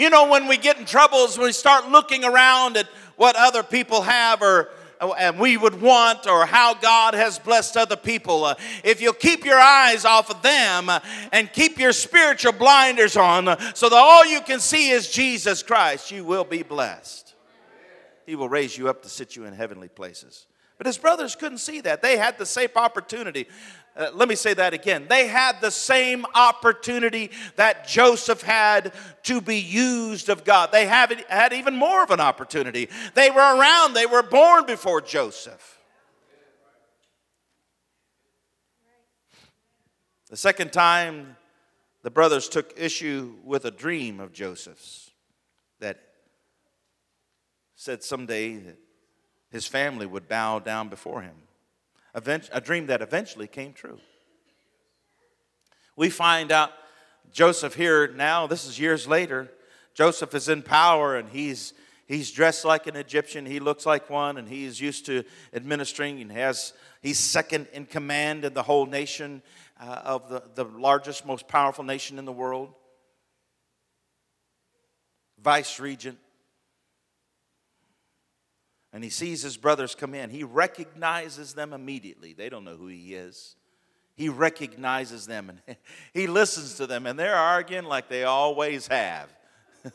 You 0.00 0.08
know, 0.08 0.30
when 0.30 0.48
we 0.48 0.56
get 0.56 0.78
in 0.78 0.86
troubles, 0.86 1.36
when 1.36 1.48
we 1.48 1.52
start 1.52 1.90
looking 1.90 2.24
around 2.24 2.78
at 2.78 2.86
what 3.16 3.36
other 3.36 3.62
people 3.62 4.00
have 4.00 4.40
or 4.40 4.70
and 5.18 5.38
we 5.38 5.58
would 5.58 5.80
want 5.80 6.26
or 6.26 6.46
how 6.46 6.72
God 6.72 7.12
has 7.12 7.38
blessed 7.38 7.76
other 7.76 7.96
people. 7.96 8.44
Uh, 8.44 8.54
if 8.82 9.02
you'll 9.02 9.12
keep 9.12 9.44
your 9.44 9.58
eyes 9.58 10.06
off 10.06 10.30
of 10.30 10.40
them 10.40 10.88
uh, 10.88 11.00
and 11.32 11.52
keep 11.52 11.78
your 11.78 11.92
spiritual 11.92 12.52
blinders 12.52 13.16
on 13.16 13.48
uh, 13.48 13.58
so 13.74 13.88
that 13.90 13.96
all 13.96 14.24
you 14.26 14.40
can 14.40 14.60
see 14.60 14.90
is 14.90 15.10
Jesus 15.10 15.62
Christ, 15.62 16.10
you 16.10 16.24
will 16.24 16.44
be 16.44 16.62
blessed. 16.62 17.34
He 18.26 18.36
will 18.36 18.48
raise 18.48 18.76
you 18.76 18.88
up 18.88 19.02
to 19.02 19.08
sit 19.08 19.36
you 19.36 19.44
in 19.44 19.54
heavenly 19.54 19.88
places. 19.88 20.46
But 20.80 20.86
his 20.86 20.96
brothers 20.96 21.36
couldn't 21.36 21.58
see 21.58 21.82
that. 21.82 22.00
They 22.00 22.16
had 22.16 22.38
the 22.38 22.46
same 22.46 22.70
opportunity. 22.74 23.46
Uh, 23.94 24.08
let 24.14 24.30
me 24.30 24.34
say 24.34 24.54
that 24.54 24.72
again. 24.72 25.04
They 25.10 25.26
had 25.26 25.60
the 25.60 25.70
same 25.70 26.24
opportunity 26.34 27.32
that 27.56 27.86
Joseph 27.86 28.40
had 28.40 28.94
to 29.24 29.42
be 29.42 29.58
used 29.58 30.30
of 30.30 30.42
God. 30.42 30.72
They 30.72 30.86
have, 30.86 31.10
had 31.28 31.52
even 31.52 31.76
more 31.76 32.02
of 32.02 32.10
an 32.10 32.20
opportunity. 32.20 32.88
They 33.12 33.30
were 33.30 33.58
around, 33.58 33.92
they 33.92 34.06
were 34.06 34.22
born 34.22 34.64
before 34.64 35.02
Joseph. 35.02 35.82
The 40.30 40.36
second 40.38 40.72
time, 40.72 41.36
the 42.02 42.10
brothers 42.10 42.48
took 42.48 42.72
issue 42.78 43.34
with 43.44 43.66
a 43.66 43.70
dream 43.70 44.18
of 44.18 44.32
Joseph's 44.32 45.10
that 45.80 46.00
said 47.76 48.02
someday 48.02 48.56
that 48.56 48.78
his 49.50 49.66
family 49.66 50.06
would 50.06 50.28
bow 50.28 50.58
down 50.58 50.88
before 50.88 51.22
him. 51.22 51.34
A 52.14 52.60
dream 52.60 52.86
that 52.86 53.02
eventually 53.02 53.46
came 53.46 53.72
true. 53.72 53.98
We 55.96 56.10
find 56.10 56.50
out 56.50 56.72
Joseph 57.32 57.74
here 57.74 58.08
now, 58.08 58.46
this 58.46 58.64
is 58.64 58.78
years 58.78 59.06
later. 59.06 59.50
Joseph 59.94 60.34
is 60.34 60.48
in 60.48 60.62
power 60.62 61.16
and 61.16 61.28
he's, 61.28 61.74
he's 62.06 62.30
dressed 62.30 62.64
like 62.64 62.86
an 62.86 62.96
Egyptian. 62.96 63.46
He 63.46 63.60
looks 63.60 63.86
like 63.86 64.08
one 64.08 64.36
and 64.36 64.48
he's 64.48 64.80
used 64.80 65.06
to 65.06 65.24
administering 65.52 66.20
and 66.20 66.32
has, 66.32 66.72
he's 67.02 67.18
second 67.18 67.68
in 67.72 67.86
command 67.86 68.44
in 68.44 68.54
the 68.54 68.62
whole 68.62 68.86
nation 68.86 69.42
uh, 69.80 70.00
of 70.04 70.28
the, 70.28 70.42
the 70.54 70.64
largest, 70.64 71.26
most 71.26 71.48
powerful 71.48 71.84
nation 71.84 72.18
in 72.18 72.24
the 72.24 72.32
world. 72.32 72.72
Vice 75.42 75.80
regent 75.80 76.18
and 78.92 79.04
he 79.04 79.10
sees 79.10 79.42
his 79.42 79.56
brothers 79.56 79.94
come 79.94 80.14
in. 80.14 80.30
He 80.30 80.44
recognizes 80.44 81.54
them 81.54 81.72
immediately. 81.72 82.32
They 82.32 82.48
don't 82.48 82.64
know 82.64 82.76
who 82.76 82.88
he 82.88 83.14
is. 83.14 83.56
He 84.16 84.28
recognizes 84.28 85.26
them 85.26 85.50
and 85.50 85.76
he 86.14 86.26
listens 86.26 86.74
to 86.76 86.86
them, 86.86 87.06
and 87.06 87.18
they're 87.18 87.34
arguing 87.34 87.84
like 87.84 88.08
they 88.08 88.24
always 88.24 88.86
have. 88.88 89.28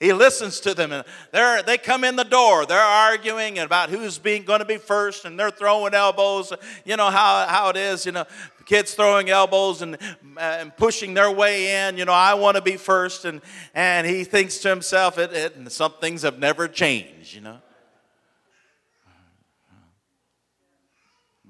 He 0.00 0.14
listens 0.14 0.60
to 0.60 0.72
them, 0.72 0.92
and 0.92 1.04
they 1.30 1.62
they 1.66 1.76
come 1.76 2.04
in 2.04 2.16
the 2.16 2.24
door. 2.24 2.64
They're 2.64 2.80
arguing 2.80 3.58
about 3.58 3.90
who's 3.90 4.16
being 4.16 4.44
going 4.44 4.60
to 4.60 4.64
be 4.64 4.78
first, 4.78 5.26
and 5.26 5.38
they're 5.38 5.50
throwing 5.50 5.92
elbows. 5.92 6.54
You 6.86 6.96
know 6.96 7.10
how, 7.10 7.46
how 7.46 7.68
it 7.68 7.76
is. 7.76 8.06
You 8.06 8.12
know, 8.12 8.24
kids 8.64 8.94
throwing 8.94 9.28
elbows 9.28 9.82
and, 9.82 9.98
and 10.38 10.74
pushing 10.74 11.12
their 11.12 11.30
way 11.30 11.86
in. 11.86 11.98
You 11.98 12.06
know, 12.06 12.14
I 12.14 12.32
want 12.32 12.56
to 12.56 12.62
be 12.62 12.78
first, 12.78 13.26
and 13.26 13.42
and 13.74 14.06
he 14.06 14.24
thinks 14.24 14.56
to 14.60 14.70
himself, 14.70 15.18
it, 15.18 15.34
it 15.34 15.70
some 15.70 15.92
things 16.00 16.22
have 16.22 16.38
never 16.38 16.66
changed. 16.66 17.34
You 17.34 17.42
know. 17.42 17.58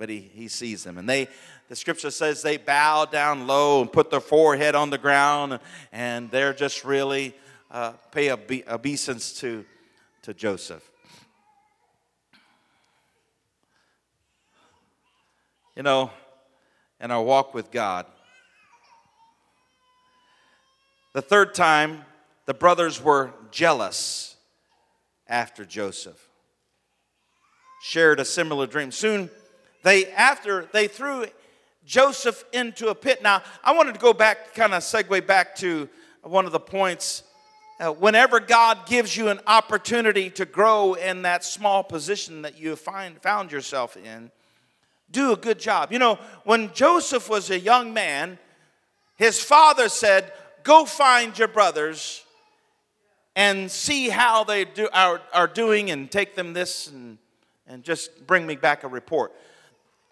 But 0.01 0.09
he, 0.09 0.21
he 0.33 0.49
sees 0.49 0.83
them, 0.83 0.97
and 0.97 1.07
they 1.07 1.29
the 1.69 1.77
scripture 1.77 2.11
says 2.11 2.41
they 2.41 2.57
bow 2.57 3.05
down 3.05 3.47
low 3.47 3.83
and 3.83 3.93
put 3.93 4.11
their 4.11 4.19
forehead 4.19 4.75
on 4.75 4.89
the 4.89 4.97
ground, 4.97 5.61
and 5.93 6.31
they're 6.31 6.55
just 6.55 6.87
really 6.87 7.35
uh, 7.71 7.93
pay 8.11 8.31
obe- 8.31 8.67
obeisance 8.67 9.35
to, 9.41 9.67
to 10.23 10.33
Joseph. 10.33 10.91
You 15.77 15.83
know, 15.83 16.11
in 16.99 17.11
our 17.11 17.23
walk 17.23 17.53
with 17.53 17.71
God, 17.71 18.07
the 21.13 21.21
third 21.21 21.55
time, 21.55 22.07
the 22.47 22.55
brothers 22.55 23.03
were 23.03 23.33
jealous 23.51 24.35
after 25.29 25.67
Joseph. 25.67 26.31
Shared 27.83 28.19
a 28.19 28.25
similar 28.25 28.67
dream. 28.67 28.91
Soon, 28.91 29.31
they 29.83 30.11
after 30.13 30.69
they 30.73 30.89
threw 30.89 31.27
Joseph 31.85 32.45
into 32.53 32.89
a 32.89 32.95
pit. 32.95 33.23
Now, 33.23 33.43
I 33.65 33.73
wanted 33.73 33.95
to 33.95 34.01
go 34.01 34.13
back, 34.13 34.55
kind 34.55 34.75
of 34.75 34.83
segue 34.83 35.27
back 35.27 35.57
to 35.57 35.89
one 36.23 36.47
of 36.47 36.53
the 36.53 36.61
points. 36.61 37.23
Uh, 37.81 37.91
whenever 37.93 38.41
God 38.41 38.87
gives 38.87 39.17
you 39.17 39.29
an 39.29 39.41
opportunity 39.47 40.29
to 40.31 40.45
grow 40.45 40.95
in 40.95 41.23
that 41.23 41.43
small 41.45 41.83
position 41.83 42.43
that 42.43 42.59
you 42.59 42.77
find, 42.77 43.21
found 43.23 43.51
yourself 43.51 43.97
in, 43.97 44.31
do 45.11 45.33
a 45.33 45.37
good 45.37 45.59
job. 45.59 45.91
You 45.93 45.99
know, 45.99 46.19
when 46.45 46.73
Joseph 46.75 47.29
was 47.29 47.51
a 47.51 47.59
young 47.59 47.93
man, 47.95 48.39
his 49.17 49.43
father 49.43 49.89
said, 49.89 50.33
Go 50.63 50.85
find 50.85 51.37
your 51.39 51.49
brothers 51.49 52.23
and 53.35 53.71
see 53.71 54.11
how 54.11 54.45
they 54.45 54.65
do, 54.67 54.89
are, 54.93 55.23
are 55.33 55.47
doing 55.47 55.91
and 55.91 56.11
take 56.11 56.35
them 56.35 56.53
this 56.53 56.89
and, 56.89 57.17
and 57.67 57.83
just 57.83 58.27
bring 58.27 58.47
me 58.47 58.57
back 58.57 58.85
a 58.85 58.89
report. 58.89 59.33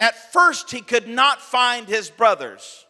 At 0.00 0.32
first, 0.32 0.70
he 0.70 0.80
could 0.80 1.08
not 1.08 1.40
find 1.40 1.88
his 1.88 2.10
brothers. 2.10 2.84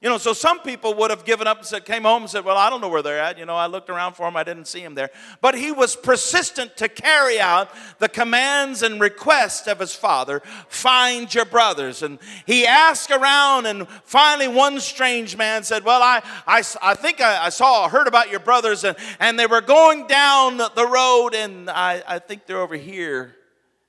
You 0.00 0.08
know, 0.08 0.18
so 0.18 0.32
some 0.32 0.60
people 0.60 0.94
would 0.94 1.10
have 1.10 1.24
given 1.24 1.48
up 1.48 1.58
and 1.58 1.66
said, 1.66 1.84
came 1.84 2.04
home 2.04 2.22
and 2.22 2.30
said, 2.30 2.44
Well, 2.44 2.56
I 2.56 2.70
don't 2.70 2.80
know 2.80 2.88
where 2.88 3.02
they're 3.02 3.18
at. 3.18 3.36
You 3.36 3.46
know, 3.46 3.56
I 3.56 3.66
looked 3.66 3.90
around 3.90 4.14
for 4.14 4.26
them, 4.26 4.36
I 4.36 4.44
didn't 4.44 4.68
see 4.68 4.80
them 4.80 4.94
there. 4.94 5.10
But 5.40 5.56
he 5.56 5.72
was 5.72 5.96
persistent 5.96 6.76
to 6.76 6.88
carry 6.88 7.40
out 7.40 7.68
the 7.98 8.08
commands 8.08 8.84
and 8.84 9.00
requests 9.00 9.66
of 9.66 9.80
his 9.80 9.96
father 9.96 10.40
find 10.68 11.34
your 11.34 11.46
brothers. 11.46 12.04
And 12.04 12.20
he 12.46 12.64
asked 12.64 13.10
around, 13.10 13.66
and 13.66 13.88
finally, 14.04 14.46
one 14.46 14.78
strange 14.78 15.36
man 15.36 15.64
said, 15.64 15.84
Well, 15.84 16.00
I, 16.00 16.22
I, 16.46 16.62
I 16.80 16.94
think 16.94 17.20
I, 17.20 17.46
I 17.46 17.48
saw, 17.48 17.88
heard 17.88 18.06
about 18.06 18.30
your 18.30 18.40
brothers, 18.40 18.84
and, 18.84 18.96
and 19.18 19.36
they 19.36 19.46
were 19.46 19.60
going 19.60 20.06
down 20.06 20.58
the 20.58 20.88
road, 20.88 21.34
and 21.34 21.68
I, 21.68 22.04
I 22.06 22.18
think 22.20 22.46
they're 22.46 22.60
over 22.60 22.76
here. 22.76 23.34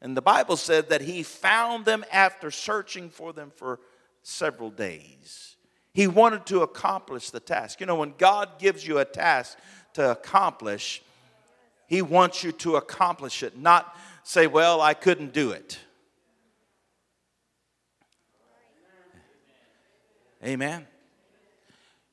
And 0.02 0.16
the 0.16 0.22
Bible 0.22 0.56
said 0.56 0.89
that 0.89 1.02
he 1.02 1.24
found 1.24 1.86
them 1.86 2.06
after 2.12 2.52
searching 2.52 3.10
for 3.10 3.34
them 3.34 3.52
for 3.54 3.80
several 4.24 4.70
days. 4.70 5.58
He 5.93 6.08
wanted 6.08 6.45
to 6.47 6.62
accomplish 6.62 7.30
the 7.32 7.39
task. 7.39 7.80
You 7.80 7.86
know, 7.86 7.95
when 7.95 8.14
God 8.18 8.60
gives 8.60 8.88
you 8.88 9.00
a 9.00 9.06
task 9.06 9.58
to 9.93 10.12
accomplish, 10.12 11.02
he 11.88 12.02
wants 12.02 12.43
you 12.43 12.52
to 12.54 12.76
accomplish 12.78 13.43
it, 13.43 13.58
not 13.58 13.95
say, 14.24 14.47
Well, 14.47 14.80
I 14.80 14.93
couldn't 14.93 15.34
do 15.34 15.52
it. 15.52 15.80
Amen. 20.43 20.88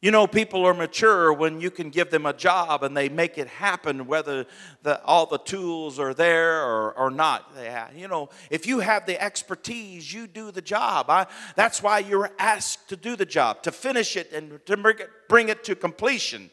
You 0.03 0.11
know, 0.11 0.27
people 0.27 0.67
are 0.67 0.75
mature 0.75 1.33
when 1.33 1.59
you 1.61 1.71
can 1.71 1.89
give 1.89 2.11
them 2.11 2.27
a 2.27 2.35
job 2.35 2.83
and 2.83 2.95
they 2.95 3.09
make 3.09 3.39
it 3.39 3.49
happen, 3.49 4.07
whether 4.07 4.47
the, 4.83 5.03
all 5.05 5.25
the 5.25 5.39
tools 5.39 5.99
are 5.99 6.13
there 6.13 6.63
or, 6.63 6.93
or 6.93 7.11
not. 7.11 7.51
Yeah, 7.57 7.89
you 7.97 8.07
know, 8.07 8.29
if 8.51 8.67
you 8.67 8.81
have 8.81 9.07
the 9.07 9.21
expertise, 9.21 10.13
you 10.13 10.27
do 10.27 10.51
the 10.51 10.61
job. 10.61 11.09
I, 11.09 11.27
that's 11.55 11.83
why 11.83 12.01
you're 12.01 12.31
asked 12.39 12.91
to 12.91 12.97
do 12.97 13.17
the 13.17 13.25
job, 13.25 13.63
to 13.63 13.73
finish 13.73 14.17
it 14.17 14.33
and 14.33 14.65
to 14.67 14.77
bring 14.77 14.99
it, 14.99 15.11
bring 15.29 15.49
it 15.49 15.65
to 15.65 15.75
completion 15.75 16.51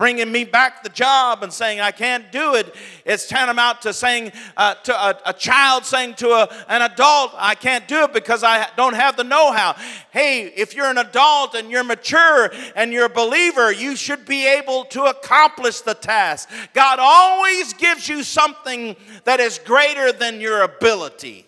bringing 0.00 0.32
me 0.32 0.44
back 0.44 0.82
the 0.82 0.88
job 0.88 1.42
and 1.42 1.52
saying 1.52 1.78
I 1.78 1.90
can't 1.90 2.32
do 2.32 2.54
it. 2.54 2.74
It's 3.04 3.28
tantamount 3.28 3.82
to 3.82 3.92
saying 3.92 4.32
uh, 4.56 4.72
to 4.76 4.94
a, 4.94 5.20
a, 5.26 5.32
child 5.34 5.84
saying 5.84 6.14
to 6.14 6.30
a, 6.30 6.48
an 6.70 6.80
adult, 6.80 7.32
I 7.36 7.54
can't 7.54 7.86
do 7.86 8.04
it 8.04 8.14
because 8.14 8.42
I 8.42 8.66
don't 8.78 8.94
have 8.94 9.18
the 9.18 9.24
know 9.24 9.52
how. 9.52 9.76
Hey, 10.10 10.46
if 10.56 10.74
you're 10.74 10.86
an 10.86 10.96
adult 10.96 11.54
and 11.54 11.70
you're 11.70 11.84
mature 11.84 12.50
and 12.74 12.94
you're 12.94 13.04
a 13.04 13.10
believer, 13.10 13.70
you 13.70 13.94
should 13.94 14.24
be 14.24 14.46
able 14.46 14.86
to 14.86 15.04
accomplish 15.04 15.82
the 15.82 15.92
task. 15.92 16.48
God 16.72 16.98
always 16.98 17.74
gives 17.74 18.08
you 18.08 18.22
something 18.22 18.96
that 19.24 19.38
is 19.38 19.58
greater 19.58 20.12
than 20.12 20.40
your 20.40 20.62
ability. 20.62 21.46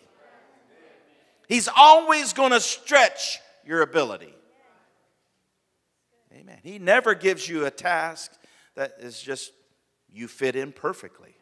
He's 1.48 1.70
always 1.74 2.34
going 2.34 2.52
to 2.52 2.60
stretch 2.60 3.40
your 3.64 3.80
ability. 3.80 4.34
Amen. 6.34 6.58
He 6.62 6.78
never 6.78 7.14
gives 7.14 7.48
you 7.48 7.64
a 7.64 7.70
task 7.70 8.30
that 8.74 8.94
is 8.98 9.20
just 9.20 9.52
you 10.12 10.28
fit 10.28 10.56
in 10.56 10.72
perfectly. 10.72 11.34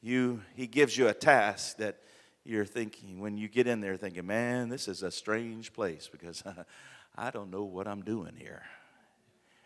You, 0.00 0.42
he 0.54 0.66
gives 0.66 0.96
you 0.96 1.08
a 1.08 1.14
task 1.14 1.76
that 1.78 1.98
you're 2.44 2.64
thinking, 2.64 3.20
when 3.20 3.36
you 3.36 3.48
get 3.48 3.66
in 3.66 3.80
there, 3.80 3.96
thinking, 3.96 4.26
man, 4.26 4.68
this 4.68 4.88
is 4.88 5.02
a 5.02 5.10
strange 5.10 5.72
place 5.72 6.08
because 6.10 6.42
I 7.16 7.30
don't 7.30 7.50
know 7.50 7.64
what 7.64 7.86
I'm 7.86 8.02
doing 8.02 8.34
here. 8.36 8.62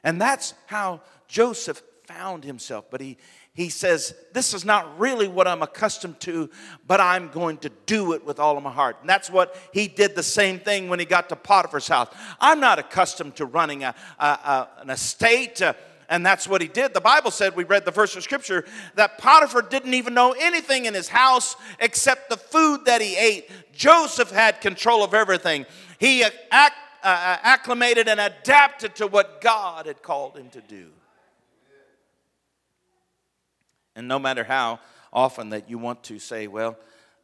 And 0.02 0.20
that's 0.20 0.55
how 0.66 1.00
Joseph 1.28 1.82
found 2.07 2.44
himself. 2.44 2.86
But 2.90 3.00
he, 3.00 3.16
he 3.55 3.68
says, 3.70 4.14
This 4.32 4.52
is 4.52 4.64
not 4.64 4.98
really 4.98 5.28
what 5.28 5.48
I'm 5.48 5.62
accustomed 5.62 6.20
to, 6.20 6.50
but 6.86 7.00
I'm 7.00 7.28
going 7.28 7.59
to 7.59 7.70
do 7.86 8.12
it 8.12 8.24
with 8.26 8.38
all 8.38 8.57
of 8.57 8.62
my 8.62 8.70
heart. 8.70 8.98
And 9.00 9.09
that's 9.09 9.30
what 9.30 9.57
he 9.72 9.88
did 9.88 10.14
the 10.14 10.22
same 10.22 10.59
thing 10.59 10.88
when 10.88 10.98
he 10.98 11.07
got 11.07 11.28
to 11.30 11.36
Potiphar's 11.36 11.88
house. 11.88 12.09
I'm 12.40 12.61
not 12.61 12.78
accustomed 12.78 13.36
to 13.36 13.46
running 13.46 13.84
a, 13.84 13.94
a, 14.18 14.26
a 14.26 14.68
an 14.80 14.90
estate. 14.90 15.62
Uh, 15.62 15.74
and 16.09 16.24
that's 16.24 16.46
what 16.46 16.61
he 16.61 16.68
did. 16.68 16.94
The 16.94 17.00
Bible 17.00 17.30
said, 17.30 17.57
we 17.57 17.64
read 17.64 17.84
the 17.84 17.90
verse 17.90 18.14
of 18.16 18.22
scripture, 18.22 18.64
that 18.94 19.18
Potiphar 19.18 19.62
didn't 19.62 19.94
even 19.94 20.14
know 20.14 20.34
anything 20.38 20.84
in 20.84 20.94
his 20.94 21.09
house 21.09 21.57
except 21.80 22.28
the 22.30 22.36
food 22.36 22.84
that 22.86 23.00
he 23.00 23.16
ate. 23.16 23.50
Joseph 23.72 24.30
had 24.30 24.61
control 24.61 25.02
of 25.02 25.14
everything. 25.14 25.66
He 25.98 26.24
uh, 26.24 26.30
acclimated 27.02 28.09
and 28.09 28.20
adapted 28.20 28.94
to 28.96 29.07
what 29.07 29.40
God 29.40 29.86
had 29.86 30.02
called 30.02 30.36
him 30.36 30.48
to 30.50 30.61
do. 30.61 30.90
And 33.96 34.09
no 34.09 34.18
matter 34.18 34.44
how 34.44 34.80
often 35.12 35.50
that 35.50 35.70
you 35.70 35.78
want 35.78 36.02
to 36.05 36.18
say, 36.18 36.46
well, 36.48 36.76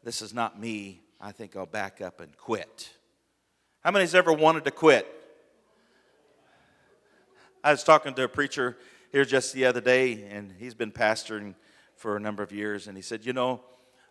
this 0.04 0.22
is 0.22 0.32
not 0.32 0.58
me, 0.58 1.00
I 1.20 1.32
think 1.32 1.56
I'll 1.56 1.66
back 1.66 2.00
up 2.00 2.20
and 2.20 2.34
quit. 2.36 2.90
How 3.82 3.90
many's 3.90 4.14
ever 4.14 4.32
wanted 4.32 4.64
to 4.64 4.70
quit? 4.70 5.06
I 7.62 7.72
was 7.72 7.84
talking 7.84 8.14
to 8.14 8.24
a 8.24 8.28
preacher 8.28 8.78
here 9.12 9.24
just 9.24 9.52
the 9.52 9.66
other 9.66 9.82
day, 9.82 10.24
and 10.30 10.54
he's 10.58 10.74
been 10.74 10.92
pastoring 10.92 11.54
for 11.94 12.16
a 12.16 12.20
number 12.20 12.42
of 12.42 12.52
years. 12.52 12.86
And 12.86 12.96
he 12.96 13.02
said, 13.02 13.26
You 13.26 13.34
know, 13.34 13.61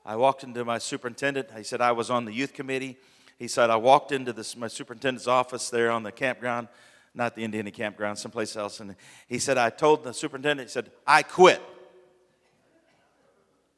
I 0.06 0.16
walked 0.16 0.44
into 0.44 0.64
my 0.64 0.78
superintendent. 0.78 1.50
He 1.56 1.64
said, 1.64 1.82
I 1.82 1.92
was 1.92 2.12
on 2.12 2.26
the 2.26 2.32
youth 2.32 2.54
committee. 2.54 2.98
He 3.40 3.48
said, 3.48 3.70
I 3.72 3.78
walked 3.78 4.12
into 4.12 4.34
this, 4.34 4.56
my 4.56 4.68
superintendent's 4.68 5.28
office 5.28 5.70
there 5.70 5.90
on 5.90 6.04
the 6.04 6.12
campground, 6.12 6.68
not 7.16 7.36
the 7.36 7.44
Indiana 7.44 7.72
campground, 7.72 8.20
someplace 8.20 8.56
else. 8.56 8.82
And 8.82 8.96
he 9.28 9.40
said, 9.40 9.58
I 9.58 9.72
told 9.72 10.04
the 10.04 10.14
superintendent, 10.14 10.70
he 10.70 10.72
said, 10.72 10.92
I 11.08 11.24
quit. 11.24 11.62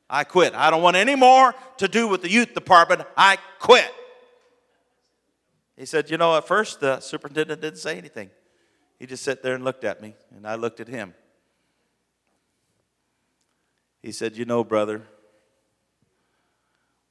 I 0.10 0.26
quit. 0.26 0.54
I 0.54 0.70
don't 0.70 0.82
want 0.82 0.98
any 0.98 1.16
more 1.16 1.56
to 1.78 1.88
do 1.88 2.10
with 2.10 2.24
the 2.24 2.30
youth 2.30 2.54
department. 2.54 3.04
I 3.16 3.38
quit. 3.60 3.90
He 5.78 5.86
said, 5.86 6.12
You 6.12 6.18
know, 6.18 6.36
at 6.36 6.46
first 6.46 6.82
the 6.82 7.00
superintendent 7.00 7.62
didn't 7.62 7.80
say 7.80 7.98
anything. 7.98 8.32
He 9.02 9.08
just 9.08 9.24
sat 9.24 9.42
there 9.42 9.56
and 9.56 9.64
looked 9.64 9.84
at 9.84 10.00
me, 10.00 10.14
and 10.30 10.46
I 10.46 10.54
looked 10.54 10.80
at 10.80 10.88
him. 10.88 11.16
He 14.04 14.12
said, 14.12 14.38
You 14.38 14.46
know, 14.46 14.64
brother, 14.64 15.02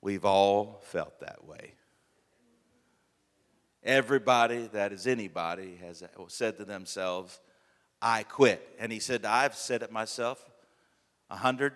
we've 0.01 0.25
all 0.25 0.81
felt 0.85 1.19
that 1.19 1.45
way. 1.45 1.75
Everybody 3.83 4.69
that 4.73 4.93
is 4.93 5.09
anybody 5.09 5.81
has 5.85 6.05
said 6.29 6.59
to 6.59 6.65
themselves, 6.65 7.41
I 8.01 8.23
quit. 8.23 8.65
And 8.79 8.93
he 8.93 9.01
said, 9.01 9.25
I've 9.25 9.57
said 9.57 9.83
it 9.83 9.91
myself 9.91 10.49
a 11.29 11.39
hundred, 11.39 11.73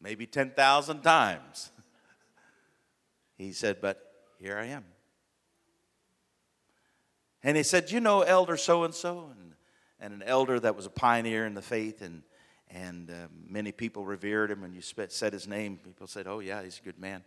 maybe 0.00 0.28
10,000 0.28 1.00
times. 1.00 1.72
he 3.36 3.50
said, 3.50 3.80
But 3.80 4.00
here 4.38 4.58
I 4.58 4.66
am. 4.66 4.84
And 7.42 7.56
he 7.56 7.62
said, 7.62 7.90
You 7.90 8.00
know, 8.00 8.22
Elder 8.22 8.56
so 8.56 8.84
and 8.84 8.94
so? 8.94 9.30
and 10.02 10.12
an 10.12 10.22
elder 10.26 10.58
that 10.58 10.74
was 10.74 10.84
a 10.84 10.90
pioneer 10.90 11.46
in 11.46 11.54
the 11.54 11.62
faith, 11.62 12.02
and, 12.02 12.22
and 12.68 13.08
uh, 13.08 13.28
many 13.48 13.70
people 13.70 14.04
revered 14.04 14.50
him. 14.50 14.64
And 14.64 14.74
you 14.74 14.82
said 14.82 15.32
his 15.32 15.46
name, 15.46 15.78
people 15.82 16.08
said, 16.08 16.26
Oh, 16.26 16.40
yeah, 16.40 16.62
he's 16.62 16.80
a 16.80 16.82
good 16.82 16.98
man. 16.98 17.22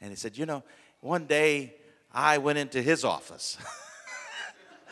And 0.00 0.10
he 0.10 0.16
said, 0.16 0.36
You 0.36 0.46
know, 0.46 0.64
one 1.00 1.26
day 1.26 1.74
I 2.10 2.38
went 2.38 2.58
into 2.58 2.80
his 2.80 3.04
office. 3.04 3.58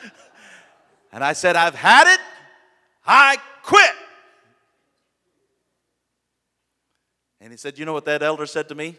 and 1.13 1.25
I 1.25 1.33
said, 1.33 1.57
I've 1.57 1.75
had 1.75 2.07
it, 2.13 2.21
I 3.07 3.39
quit. 3.63 3.93
And 7.41 7.51
he 7.51 7.57
said, 7.57 7.79
You 7.79 7.87
know 7.87 7.95
what 7.95 8.05
that 8.05 8.23
elder 8.23 8.45
said 8.45 8.69
to 8.69 8.75
me? 8.75 8.97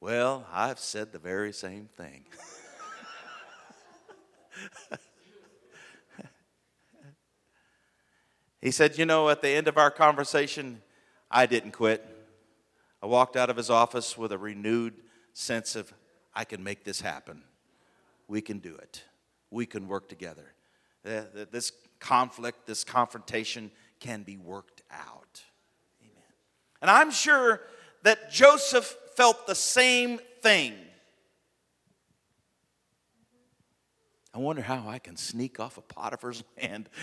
Well, 0.00 0.44
I've 0.52 0.80
said 0.80 1.12
the 1.12 1.20
very 1.20 1.52
same 1.52 1.88
thing. 1.96 2.24
he 8.60 8.70
said, 8.70 8.98
You 8.98 9.06
know, 9.06 9.28
at 9.28 9.42
the 9.42 9.50
end 9.50 9.68
of 9.68 9.78
our 9.78 9.90
conversation, 9.90 10.82
I 11.30 11.46
didn't 11.46 11.72
quit. 11.72 12.04
I 13.02 13.06
walked 13.06 13.36
out 13.36 13.50
of 13.50 13.56
his 13.56 13.70
office 13.70 14.16
with 14.16 14.32
a 14.32 14.38
renewed 14.38 14.94
sense 15.32 15.76
of, 15.76 15.92
I 16.34 16.44
can 16.44 16.64
make 16.64 16.84
this 16.84 17.00
happen. 17.00 17.42
We 18.28 18.40
can 18.40 18.58
do 18.58 18.74
it. 18.76 19.04
We 19.50 19.66
can 19.66 19.88
work 19.88 20.08
together. 20.08 20.54
Uh, 21.06 21.22
this 21.50 21.72
conflict, 22.00 22.66
this 22.66 22.82
confrontation 22.82 23.70
can 24.00 24.22
be 24.22 24.36
worked 24.36 24.82
out. 24.90 25.42
Amen. 26.00 26.22
And 26.80 26.90
I'm 26.90 27.10
sure 27.10 27.60
that 28.02 28.30
Joseph 28.30 28.96
felt 29.14 29.46
the 29.46 29.54
same 29.54 30.18
thing. 30.40 30.74
I 34.34 34.38
wonder 34.38 34.62
how 34.62 34.88
I 34.88 34.98
can 34.98 35.16
sneak 35.16 35.60
off 35.60 35.78
of 35.78 35.86
Potiphar's 35.86 36.42
land. 36.60 36.88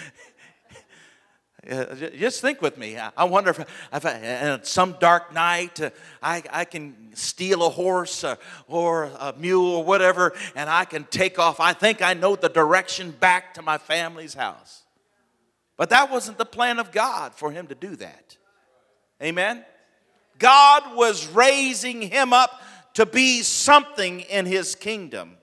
Just 2.17 2.41
think 2.41 2.59
with 2.61 2.77
me. 2.77 2.97
I 2.97 3.23
wonder 3.23 3.51
if, 3.51 3.59
if 3.59 4.05
I, 4.05 4.59
some 4.63 4.95
dark 4.99 5.31
night 5.31 5.79
uh, 5.79 5.91
I, 6.21 6.41
I 6.51 6.65
can 6.65 7.11
steal 7.13 7.63
a 7.63 7.69
horse 7.69 8.23
uh, 8.23 8.35
or 8.67 9.03
a 9.03 9.35
mule 9.37 9.75
or 9.75 9.83
whatever 9.83 10.33
and 10.55 10.67
I 10.69 10.85
can 10.85 11.03
take 11.05 11.37
off. 11.37 11.59
I 11.59 11.73
think 11.73 12.01
I 12.01 12.15
know 12.15 12.35
the 12.35 12.49
direction 12.49 13.11
back 13.11 13.53
to 13.53 13.61
my 13.61 13.77
family's 13.77 14.33
house. 14.33 14.81
But 15.77 15.91
that 15.91 16.09
wasn't 16.09 16.39
the 16.39 16.45
plan 16.45 16.79
of 16.79 16.91
God 16.91 17.35
for 17.35 17.51
him 17.51 17.67
to 17.67 17.75
do 17.75 17.95
that. 17.97 18.37
Amen? 19.21 19.63
God 20.39 20.95
was 20.95 21.27
raising 21.27 22.01
him 22.01 22.33
up 22.33 22.59
to 22.95 23.05
be 23.05 23.43
something 23.43 24.21
in 24.21 24.47
his 24.47 24.73
kingdom. 24.73 25.37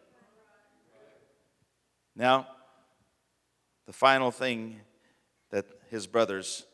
Now, 2.18 2.48
the 3.86 3.92
final 3.92 4.32
thing 4.32 4.80
that 5.50 5.66
his 5.88 6.08
brothers, 6.08 6.66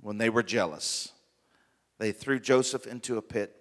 when 0.00 0.18
they 0.18 0.30
were 0.30 0.44
jealous, 0.44 1.12
they 1.98 2.12
threw 2.12 2.38
Joseph 2.38 2.86
into 2.86 3.16
a 3.16 3.22
pit 3.22 3.56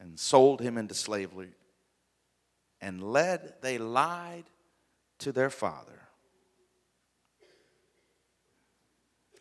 and 0.00 0.18
sold 0.18 0.60
him 0.60 0.76
into 0.76 0.92
slavery 0.92 1.52
and 2.80 3.00
led, 3.00 3.54
they 3.62 3.78
lied 3.78 4.44
to 5.20 5.30
their 5.30 5.50
father 5.50 6.08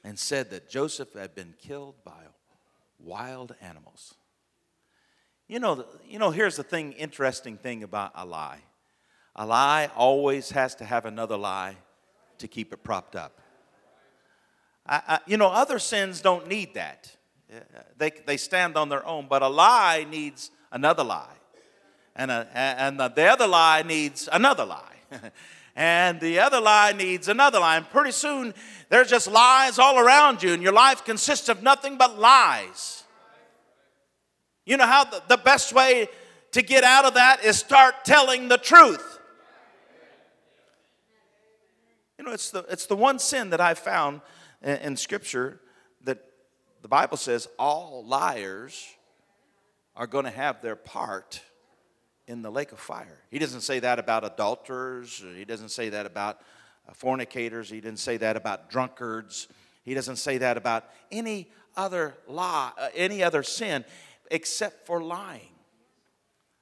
and 0.04 0.20
said 0.20 0.52
that 0.52 0.70
Joseph 0.70 1.14
had 1.14 1.34
been 1.34 1.56
killed 1.60 1.96
by 2.06 2.22
wild 3.00 3.56
animals. 3.62 4.14
You 5.48 5.60
know, 5.60 5.86
you 6.08 6.20
know, 6.20 6.30
here's 6.30 6.56
the 6.56 6.64
thing, 6.64 6.92
interesting 6.94 7.58
thing 7.58 7.82
about 7.82 8.12
a 8.14 8.28
lie. 8.28 8.62
A 9.36 9.46
lie 9.46 9.90
always 9.96 10.52
has 10.52 10.76
to 10.76 10.86
have 10.86 11.06
another 11.06 11.38
lie 11.38 11.76
to 12.38 12.48
keep 12.48 12.74
it 12.74 12.84
propped 12.84 13.16
up. 13.16 13.40
I, 14.86 15.02
I, 15.08 15.20
you 15.26 15.38
know, 15.38 15.48
other 15.48 15.80
sins 15.80 16.22
don't 16.22 16.48
need 16.48 16.76
that. 16.76 17.16
They, 17.98 18.12
they 18.26 18.38
stand 18.38 18.78
on 18.78 18.90
their 18.90 19.06
own, 19.06 19.28
but 19.30 19.42
a 19.42 19.48
lie 19.48 20.06
needs 20.10 20.52
another 20.72 21.04
lie. 21.04 21.36
And, 22.16 22.30
a, 22.32 22.48
and 22.54 23.00
the, 23.00 23.10
the 23.10 23.26
other 23.26 23.48
lie 23.48 23.84
needs 23.84 24.30
another 24.32 24.66
lie. 24.66 24.96
and 25.76 26.20
the 26.20 26.40
other 26.40 26.60
lie 26.60 26.92
needs 26.92 27.28
another 27.28 27.60
lie. 27.60 27.78
And 27.78 27.90
pretty 27.90 28.12
soon, 28.12 28.54
there's 28.90 29.10
just 29.10 29.28
lies 29.32 29.80
all 29.80 30.00
around 30.00 30.44
you, 30.44 30.54
and 30.54 30.62
your 30.62 30.74
life 30.74 31.06
consists 31.06 31.50
of 31.50 31.64
nothing 31.64 31.98
but 31.98 32.20
lies. 32.20 33.04
You 34.66 34.78
know 34.78 34.86
how 34.86 35.04
the, 35.06 35.22
the 35.28 35.38
best 35.38 35.74
way 35.74 36.08
to 36.52 36.62
get 36.62 36.84
out 36.84 37.06
of 37.06 37.16
that 37.16 37.44
is 37.44 37.58
start 37.58 38.06
telling 38.06 38.48
the 38.48 38.58
truth. 38.58 39.13
You 42.24 42.30
know, 42.30 42.36
it's 42.36 42.52
the, 42.52 42.66
it's 42.70 42.86
the 42.86 42.96
one 42.96 43.20
sin 43.20 43.50
that 43.50 43.60
I 43.60 43.74
found 43.74 44.22
in, 44.62 44.78
in 44.78 44.96
Scripture 44.96 45.60
that 46.06 46.24
the 46.82 46.88
Bible 46.88 47.18
says 47.18 47.50
all 47.60 48.06
liars 48.06 48.88
are 49.94 50.08
going 50.08 50.24
to 50.24 50.32
have 50.32 50.62
their 50.62 50.78
part 50.78 51.42
in 52.26 52.42
the 52.42 52.50
lake 52.50 52.72
of 52.72 52.80
fire. 52.80 53.20
He 53.30 53.40
doesn't 53.40 53.60
say 53.60 53.80
that 53.80 54.00
about 54.00 54.24
adulterers, 54.24 55.22
he 55.36 55.44
doesn't 55.44 55.72
say 55.72 55.90
that 55.90 56.06
about 56.06 56.40
uh, 56.88 56.94
fornicators, 56.94 57.70
he 57.70 57.82
didn't 57.82 58.00
say 58.00 58.16
that 58.16 58.38
about 58.38 58.70
drunkards, 58.70 59.50
he 59.84 59.94
doesn't 59.94 60.16
say 60.16 60.38
that 60.38 60.56
about 60.56 60.86
any 61.12 61.52
other 61.76 62.16
lie, 62.26 62.72
uh, 62.78 62.88
any 62.96 63.22
other 63.22 63.44
sin 63.44 63.84
except 64.32 64.88
for 64.88 65.04
lying. 65.04 65.52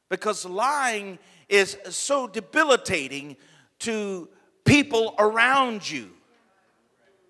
Because 0.10 0.44
lying 0.44 1.20
is 1.50 1.78
so 1.88 2.26
debilitating 2.26 3.38
to 3.78 4.28
people 4.66 5.16
around 5.18 5.90
you. 5.90 6.10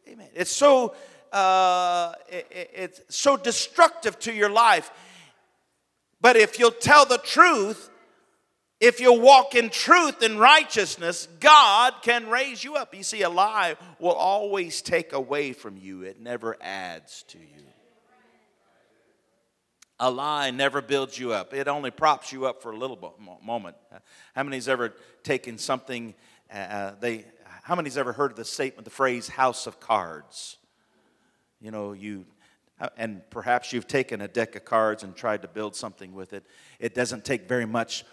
Amen. 0.08 0.28
It's 0.34 0.52
so 0.52 0.96
uh, 1.32 2.14
it, 2.30 2.72
it's 2.74 3.02
so 3.10 3.38
destructive 3.38 4.20
to 4.20 4.34
your 4.34 4.50
life. 4.50 4.92
But 6.20 6.36
if 6.36 6.60
you'll 6.60 6.72
tell 6.72 7.06
the 7.06 7.18
truth, 7.18 7.90
if 8.80 9.00
you 9.00 9.14
walk 9.14 9.56
in 9.56 9.70
truth 9.70 10.22
and 10.24 10.40
righteousness, 10.40 11.28
God 11.40 11.94
can 12.02 12.28
raise 12.30 12.64
you 12.64 12.76
up. 12.76 12.96
You 12.96 13.04
see, 13.04 13.22
a 13.22 13.30
lie 13.30 13.76
will 14.00 14.14
always 14.14 14.82
take 14.82 15.14
away 15.14 15.54
from 15.54 15.78
you, 15.78 16.02
it 16.04 16.20
never 16.20 16.58
adds 16.62 17.24
to 17.30 17.38
you. 17.38 17.46
A 20.04 20.10
lie 20.10 20.50
never 20.50 20.82
builds 20.82 21.18
you 21.18 21.32
up, 21.32 21.54
it 21.54 21.68
only 21.68 21.92
props 21.92 22.32
you 22.32 22.48
up 22.48 22.62
for 22.64 22.72
a 22.72 22.78
little 22.78 23.16
moment. 23.44 23.76
How 24.36 24.44
many's 24.44 24.68
ever 24.68 24.94
taken 25.24 25.60
something, 25.60 26.16
uh, 26.52 26.92
they, 27.00 27.26
how 27.64 27.76
many's 27.76 27.98
ever 27.98 28.14
heard 28.14 28.32
of 28.32 28.38
the 28.38 28.46
statement, 28.46 28.86
the 28.86 28.92
phrase 28.92 29.28
house 29.28 29.68
of 29.68 29.80
cards? 29.80 30.58
You 31.60 31.72
know, 31.72 31.94
you 31.94 32.26
and 32.98 33.22
perhaps 33.30 33.72
you've 33.72 33.88
taken 33.88 34.22
a 34.22 34.28
deck 34.28 34.56
of 34.56 34.66
cards 34.66 35.04
and 35.04 35.16
tried 35.16 35.44
to 35.44 35.48
build 35.48 35.76
something 35.76 36.14
with 36.14 36.34
it. 36.34 36.46
It 36.80 36.96
doesn't 36.96 37.24
take 37.24 37.48
very 37.48 37.66
much 37.66 38.04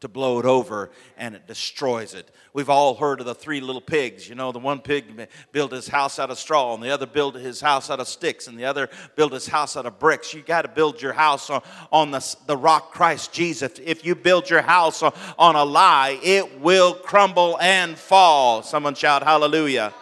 to 0.00 0.08
blow 0.08 0.38
it 0.38 0.44
over 0.44 0.90
and 1.16 1.34
it 1.34 1.46
destroys 1.46 2.14
it. 2.14 2.30
We've 2.52 2.70
all 2.70 2.94
heard 2.94 3.20
of 3.20 3.26
the 3.26 3.34
three 3.34 3.60
little 3.60 3.80
pigs. 3.80 4.28
You 4.28 4.34
know, 4.34 4.52
the 4.52 4.58
one 4.58 4.80
pig 4.80 5.28
built 5.52 5.72
his 5.72 5.88
house 5.88 6.18
out 6.18 6.30
of 6.30 6.38
straw, 6.38 6.74
and 6.74 6.82
the 6.82 6.90
other 6.90 7.06
built 7.06 7.34
his 7.34 7.60
house 7.60 7.90
out 7.90 8.00
of 8.00 8.08
sticks, 8.08 8.46
and 8.46 8.58
the 8.58 8.64
other 8.64 8.88
built 9.16 9.32
his 9.32 9.48
house 9.48 9.76
out 9.76 9.86
of 9.86 9.98
bricks. 9.98 10.32
You 10.32 10.42
got 10.42 10.62
to 10.62 10.68
build 10.68 11.02
your 11.02 11.12
house 11.12 11.50
on, 11.50 11.62
on 11.92 12.10
the, 12.10 12.36
the 12.46 12.56
rock 12.56 12.92
Christ 12.92 13.32
Jesus. 13.32 13.72
If 13.84 14.04
you 14.04 14.14
build 14.14 14.48
your 14.48 14.62
house 14.62 15.02
on, 15.02 15.12
on 15.38 15.56
a 15.56 15.64
lie, 15.64 16.18
it 16.22 16.60
will 16.60 16.94
crumble 16.94 17.58
and 17.60 17.96
fall. 17.96 18.62
Someone 18.62 18.94
shout 18.94 19.22
hallelujah. 19.22 19.92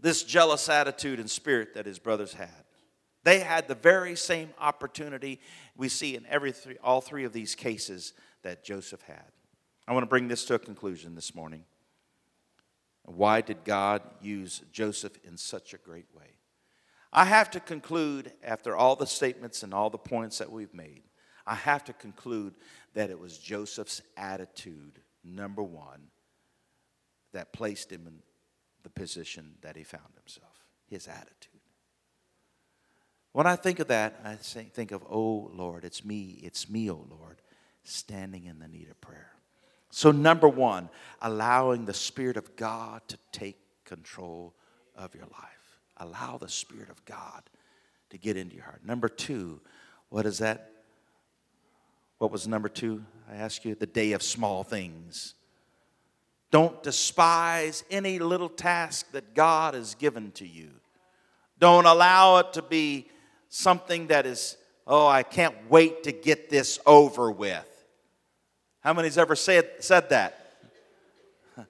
This 0.00 0.22
jealous 0.22 0.68
attitude 0.68 1.18
and 1.18 1.30
spirit 1.30 1.74
that 1.74 1.86
his 1.86 1.98
brothers 1.98 2.34
had. 2.34 2.50
They 3.24 3.40
had 3.40 3.66
the 3.66 3.74
very 3.74 4.16
same 4.16 4.50
opportunity 4.60 5.40
we 5.76 5.88
see 5.88 6.14
in 6.14 6.26
every 6.26 6.52
three, 6.52 6.76
all 6.82 7.00
three 7.00 7.24
of 7.24 7.32
these 7.32 7.54
cases 7.54 8.12
that 8.42 8.62
Joseph 8.62 9.02
had. 9.02 9.32
I 9.88 9.92
want 9.92 10.04
to 10.04 10.08
bring 10.08 10.28
this 10.28 10.44
to 10.46 10.54
a 10.54 10.58
conclusion 10.58 11.14
this 11.14 11.34
morning. 11.34 11.64
Why 13.06 13.40
did 13.40 13.64
God 13.64 14.02
use 14.22 14.62
Joseph 14.72 15.18
in 15.24 15.36
such 15.36 15.74
a 15.74 15.78
great 15.78 16.06
way? 16.14 16.36
I 17.12 17.24
have 17.24 17.50
to 17.52 17.60
conclude, 17.60 18.32
after 18.42 18.76
all 18.76 18.96
the 18.96 19.06
statements 19.06 19.62
and 19.62 19.72
all 19.72 19.90
the 19.90 19.98
points 19.98 20.38
that 20.38 20.50
we've 20.50 20.74
made, 20.74 21.02
I 21.46 21.54
have 21.54 21.84
to 21.84 21.92
conclude 21.92 22.54
that 22.94 23.10
it 23.10 23.18
was 23.18 23.38
Joseph's 23.38 24.02
attitude, 24.16 25.00
number 25.22 25.62
one, 25.62 26.08
that 27.32 27.52
placed 27.52 27.92
him 27.92 28.06
in 28.06 28.20
the 28.82 28.90
position 28.90 29.54
that 29.60 29.76
he 29.76 29.84
found 29.84 30.12
himself. 30.16 30.64
His 30.86 31.06
attitude. 31.08 31.53
When 33.34 33.48
I 33.48 33.56
think 33.56 33.80
of 33.80 33.88
that, 33.88 34.20
I 34.24 34.36
think 34.36 34.92
of, 34.92 35.02
oh 35.10 35.50
Lord, 35.52 35.84
it's 35.84 36.04
me, 36.04 36.38
it's 36.44 36.70
me, 36.70 36.88
oh 36.88 37.04
Lord, 37.10 37.42
standing 37.82 38.44
in 38.44 38.60
the 38.60 38.68
need 38.68 38.88
of 38.88 39.00
prayer. 39.00 39.32
So, 39.90 40.12
number 40.12 40.46
one, 40.46 40.88
allowing 41.20 41.84
the 41.84 41.94
Spirit 41.94 42.36
of 42.36 42.54
God 42.54 43.02
to 43.08 43.18
take 43.32 43.56
control 43.84 44.54
of 44.96 45.16
your 45.16 45.24
life. 45.24 45.80
Allow 45.96 46.38
the 46.38 46.48
Spirit 46.48 46.90
of 46.90 47.04
God 47.06 47.42
to 48.10 48.18
get 48.18 48.36
into 48.36 48.54
your 48.54 48.66
heart. 48.66 48.86
Number 48.86 49.08
two, 49.08 49.60
what 50.10 50.26
is 50.26 50.38
that? 50.38 50.70
What 52.18 52.30
was 52.30 52.46
number 52.46 52.68
two? 52.68 53.04
I 53.28 53.34
ask 53.34 53.64
you, 53.64 53.74
the 53.74 53.84
day 53.84 54.12
of 54.12 54.22
small 54.22 54.62
things. 54.62 55.34
Don't 56.52 56.84
despise 56.84 57.82
any 57.90 58.20
little 58.20 58.48
task 58.48 59.10
that 59.10 59.34
God 59.34 59.74
has 59.74 59.96
given 59.96 60.30
to 60.32 60.46
you. 60.46 60.70
Don't 61.58 61.86
allow 61.86 62.36
it 62.36 62.52
to 62.52 62.62
be 62.62 63.08
something 63.54 64.08
that 64.08 64.26
is, 64.26 64.56
oh, 64.84 65.06
I 65.06 65.22
can't 65.22 65.54
wait 65.70 66.02
to 66.04 66.12
get 66.12 66.50
this 66.50 66.80
over 66.84 67.30
with. 67.30 67.64
How 68.80 68.92
many's 68.92 69.16
ever 69.16 69.36
said, 69.36 69.70
said 69.78 70.10
that? 70.10 70.56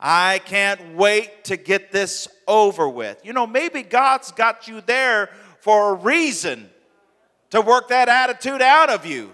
I 0.00 0.40
can't 0.46 0.96
wait 0.96 1.44
to 1.44 1.58
get 1.58 1.92
this 1.92 2.28
over 2.46 2.88
with. 2.88 3.20
You 3.24 3.34
know, 3.34 3.46
maybe 3.46 3.82
God's 3.82 4.32
got 4.32 4.68
you 4.68 4.80
there 4.80 5.28
for 5.60 5.90
a 5.90 5.94
reason 5.94 6.70
to 7.50 7.60
work 7.60 7.88
that 7.88 8.08
attitude 8.08 8.62
out 8.62 8.88
of 8.88 9.04
you. 9.04 9.30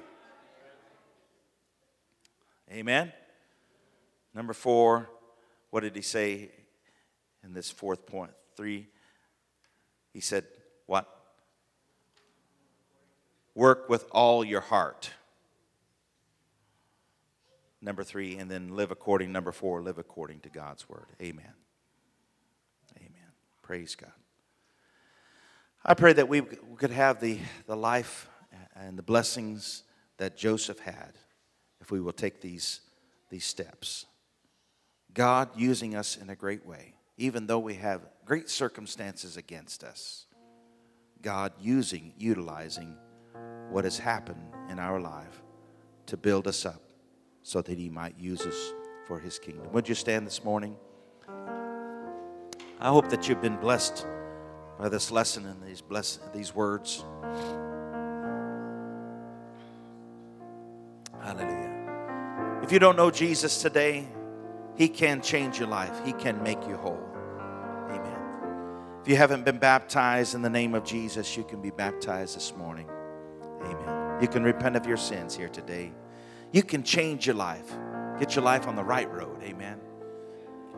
Amen. 2.73 3.13
Number 4.35 4.53
four, 4.53 5.09
what 5.71 5.85
did 5.85 5.95
he 5.95 6.03
say 6.03 6.51
in 7.45 7.53
this 7.53 7.71
fourth 7.71 8.05
point? 8.05 8.33
Three, 8.57 8.89
he 10.13 10.19
said, 10.19 10.45
What? 10.87 11.14
Work 13.55 13.89
with 13.89 14.05
all 14.11 14.45
your 14.45 14.61
heart. 14.61 15.11
Number 17.81 18.03
three, 18.03 18.37
and 18.39 18.51
then 18.51 18.75
live 18.75 18.91
according, 18.91 19.31
number 19.31 19.53
four, 19.53 19.83
live 19.83 19.99
according 19.99 20.41
to 20.41 20.49
God's 20.49 20.89
word. 20.89 21.07
Amen. 21.21 21.53
Amen. 22.97 23.33
Praise 23.63 23.95
God. 23.95 24.13
I 25.85 25.95
pray 25.95 26.15
that 26.15 26.29
we 26.29 26.41
could 26.41 26.91
have 26.91 27.21
the, 27.21 27.39
the 27.67 27.77
life 27.77 28.29
and 28.75 28.99
the 28.99 29.03
blessings 29.03 29.83
that 30.17 30.37
Joseph 30.37 30.79
had 30.79 31.13
if 31.81 31.91
we 31.91 32.01
will 32.01 32.13
take 32.13 32.41
these, 32.41 32.81
these 33.29 33.45
steps. 33.45 34.07
God 35.13 35.51
using 35.55 35.95
us 35.95 36.17
in 36.17 36.31
a 36.31 36.35
great 36.35 36.65
way, 36.65 36.95
even 37.19 37.47
though 37.47 37.59
we 37.59 37.75
have 37.75 38.01
great 38.25 38.49
circumstances 38.49 39.37
against 39.37 39.85
us. 39.85 40.25
God 41.21 41.53
using, 41.61 42.15
utilizing 42.17 42.97
what 43.71 43.85
has 43.85 43.99
happened 43.99 44.43
in 44.71 44.79
our 44.79 45.01
life 45.01 45.43
to 46.07 46.17
build 46.17 46.47
us 46.47 46.67
up 46.67 46.83
so 47.43 47.61
that 47.63 47.79
He 47.79 47.89
might 47.89 48.19
use 48.19 48.43
us 48.43 48.73
for 49.07 49.19
His 49.19 49.39
kingdom. 49.39 49.71
Would 49.73 49.89
you 49.89 49.95
stand 49.95 50.27
this 50.27 50.45
morning? 50.45 50.77
I 52.81 52.89
hope 52.89 53.09
that 53.11 53.29
you've 53.29 53.41
been 53.41 53.57
blessed 53.57 54.07
by 54.79 54.89
this 54.89 55.11
lesson 55.11 55.47
and 55.47 55.63
these 55.63 55.81
bless 55.81 56.19
these 56.35 56.55
words. 56.55 57.05
Hallelujah. 61.23 62.61
If 62.63 62.73
you 62.73 62.79
don't 62.79 62.97
know 62.97 63.11
Jesus 63.11 63.63
today, 63.63 64.07
He 64.75 64.89
can 64.89 65.23
change 65.23 65.59
your 65.59 65.69
life. 65.69 66.05
He 66.05 66.13
can 66.13 66.43
make 66.43 66.67
you 66.67 66.77
whole. 66.77 67.03
Amen. 67.89 68.19
If 69.03 69.09
you 69.09 69.17
haven't 69.17 69.45
been 69.45 69.59
baptized 69.59 70.35
in 70.35 70.43
the 70.43 70.51
name 70.51 70.75
of 70.75 70.85
Jesus, 70.85 71.37
you 71.37 71.45
can 71.45 71.63
be 71.63 71.71
baptized 71.71 72.37
this 72.37 72.55
morning. 72.57 72.89
Amen. 73.65 74.23
You 74.23 74.29
can 74.29 74.43
repent 74.43 74.77
of 74.77 74.87
your 74.87 74.97
sins 74.97 75.37
here 75.37 75.49
today. 75.49 75.93
You 76.53 76.63
can 76.63 76.83
change 76.83 77.27
your 77.27 77.37
life. 77.37 77.73
Get 78.19 78.37
your 78.37 78.45
life 78.45 78.69
on 78.69 78.77
the 78.77 78.85
right 78.85 79.11
road. 79.11 79.43
Amen. 79.43 79.81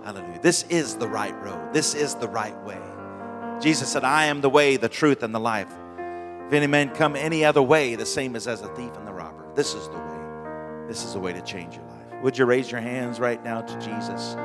Hallelujah. 0.03 0.41
This 0.41 0.65
is 0.65 0.97
the 0.97 1.09
right 1.09 1.35
road. 1.43 1.73
This 1.73 1.95
is 1.95 2.15
the 2.15 2.29
right 2.29 2.57
way. 2.65 2.81
Jesus 3.61 3.91
said, 3.91 4.05
I 4.05 4.27
am 4.27 4.41
the 4.41 4.49
way, 4.49 4.77
the 4.77 4.89
truth, 4.89 5.23
and 5.23 5.35
the 5.35 5.41
life. 5.41 5.73
If 6.47 6.53
any 6.53 6.67
man 6.67 6.91
come 6.91 7.17
any 7.17 7.45
other 7.45 7.63
way, 7.63 7.97
the 7.97 8.07
same 8.07 8.37
is 8.37 8.47
as 8.47 8.63
a 8.63 8.69
thief 8.75 8.93
and 8.97 9.07
the 9.07 9.13
robber. 9.13 9.47
This 9.55 9.75
is 9.75 9.89
the 9.89 9.99
way. 9.99 10.87
This 10.87 11.05
is 11.05 11.15
the 11.15 11.21
way 11.21 11.33
to 11.33 11.43
change 11.43 11.75
your 11.75 11.85
life. 11.87 12.23
Would 12.23 12.39
you 12.39 12.45
raise 12.45 12.71
your 12.71 12.81
hands 12.81 13.19
right 13.19 13.43
now 13.43 13.63
to 13.63 13.75
Jesus? 13.81 14.37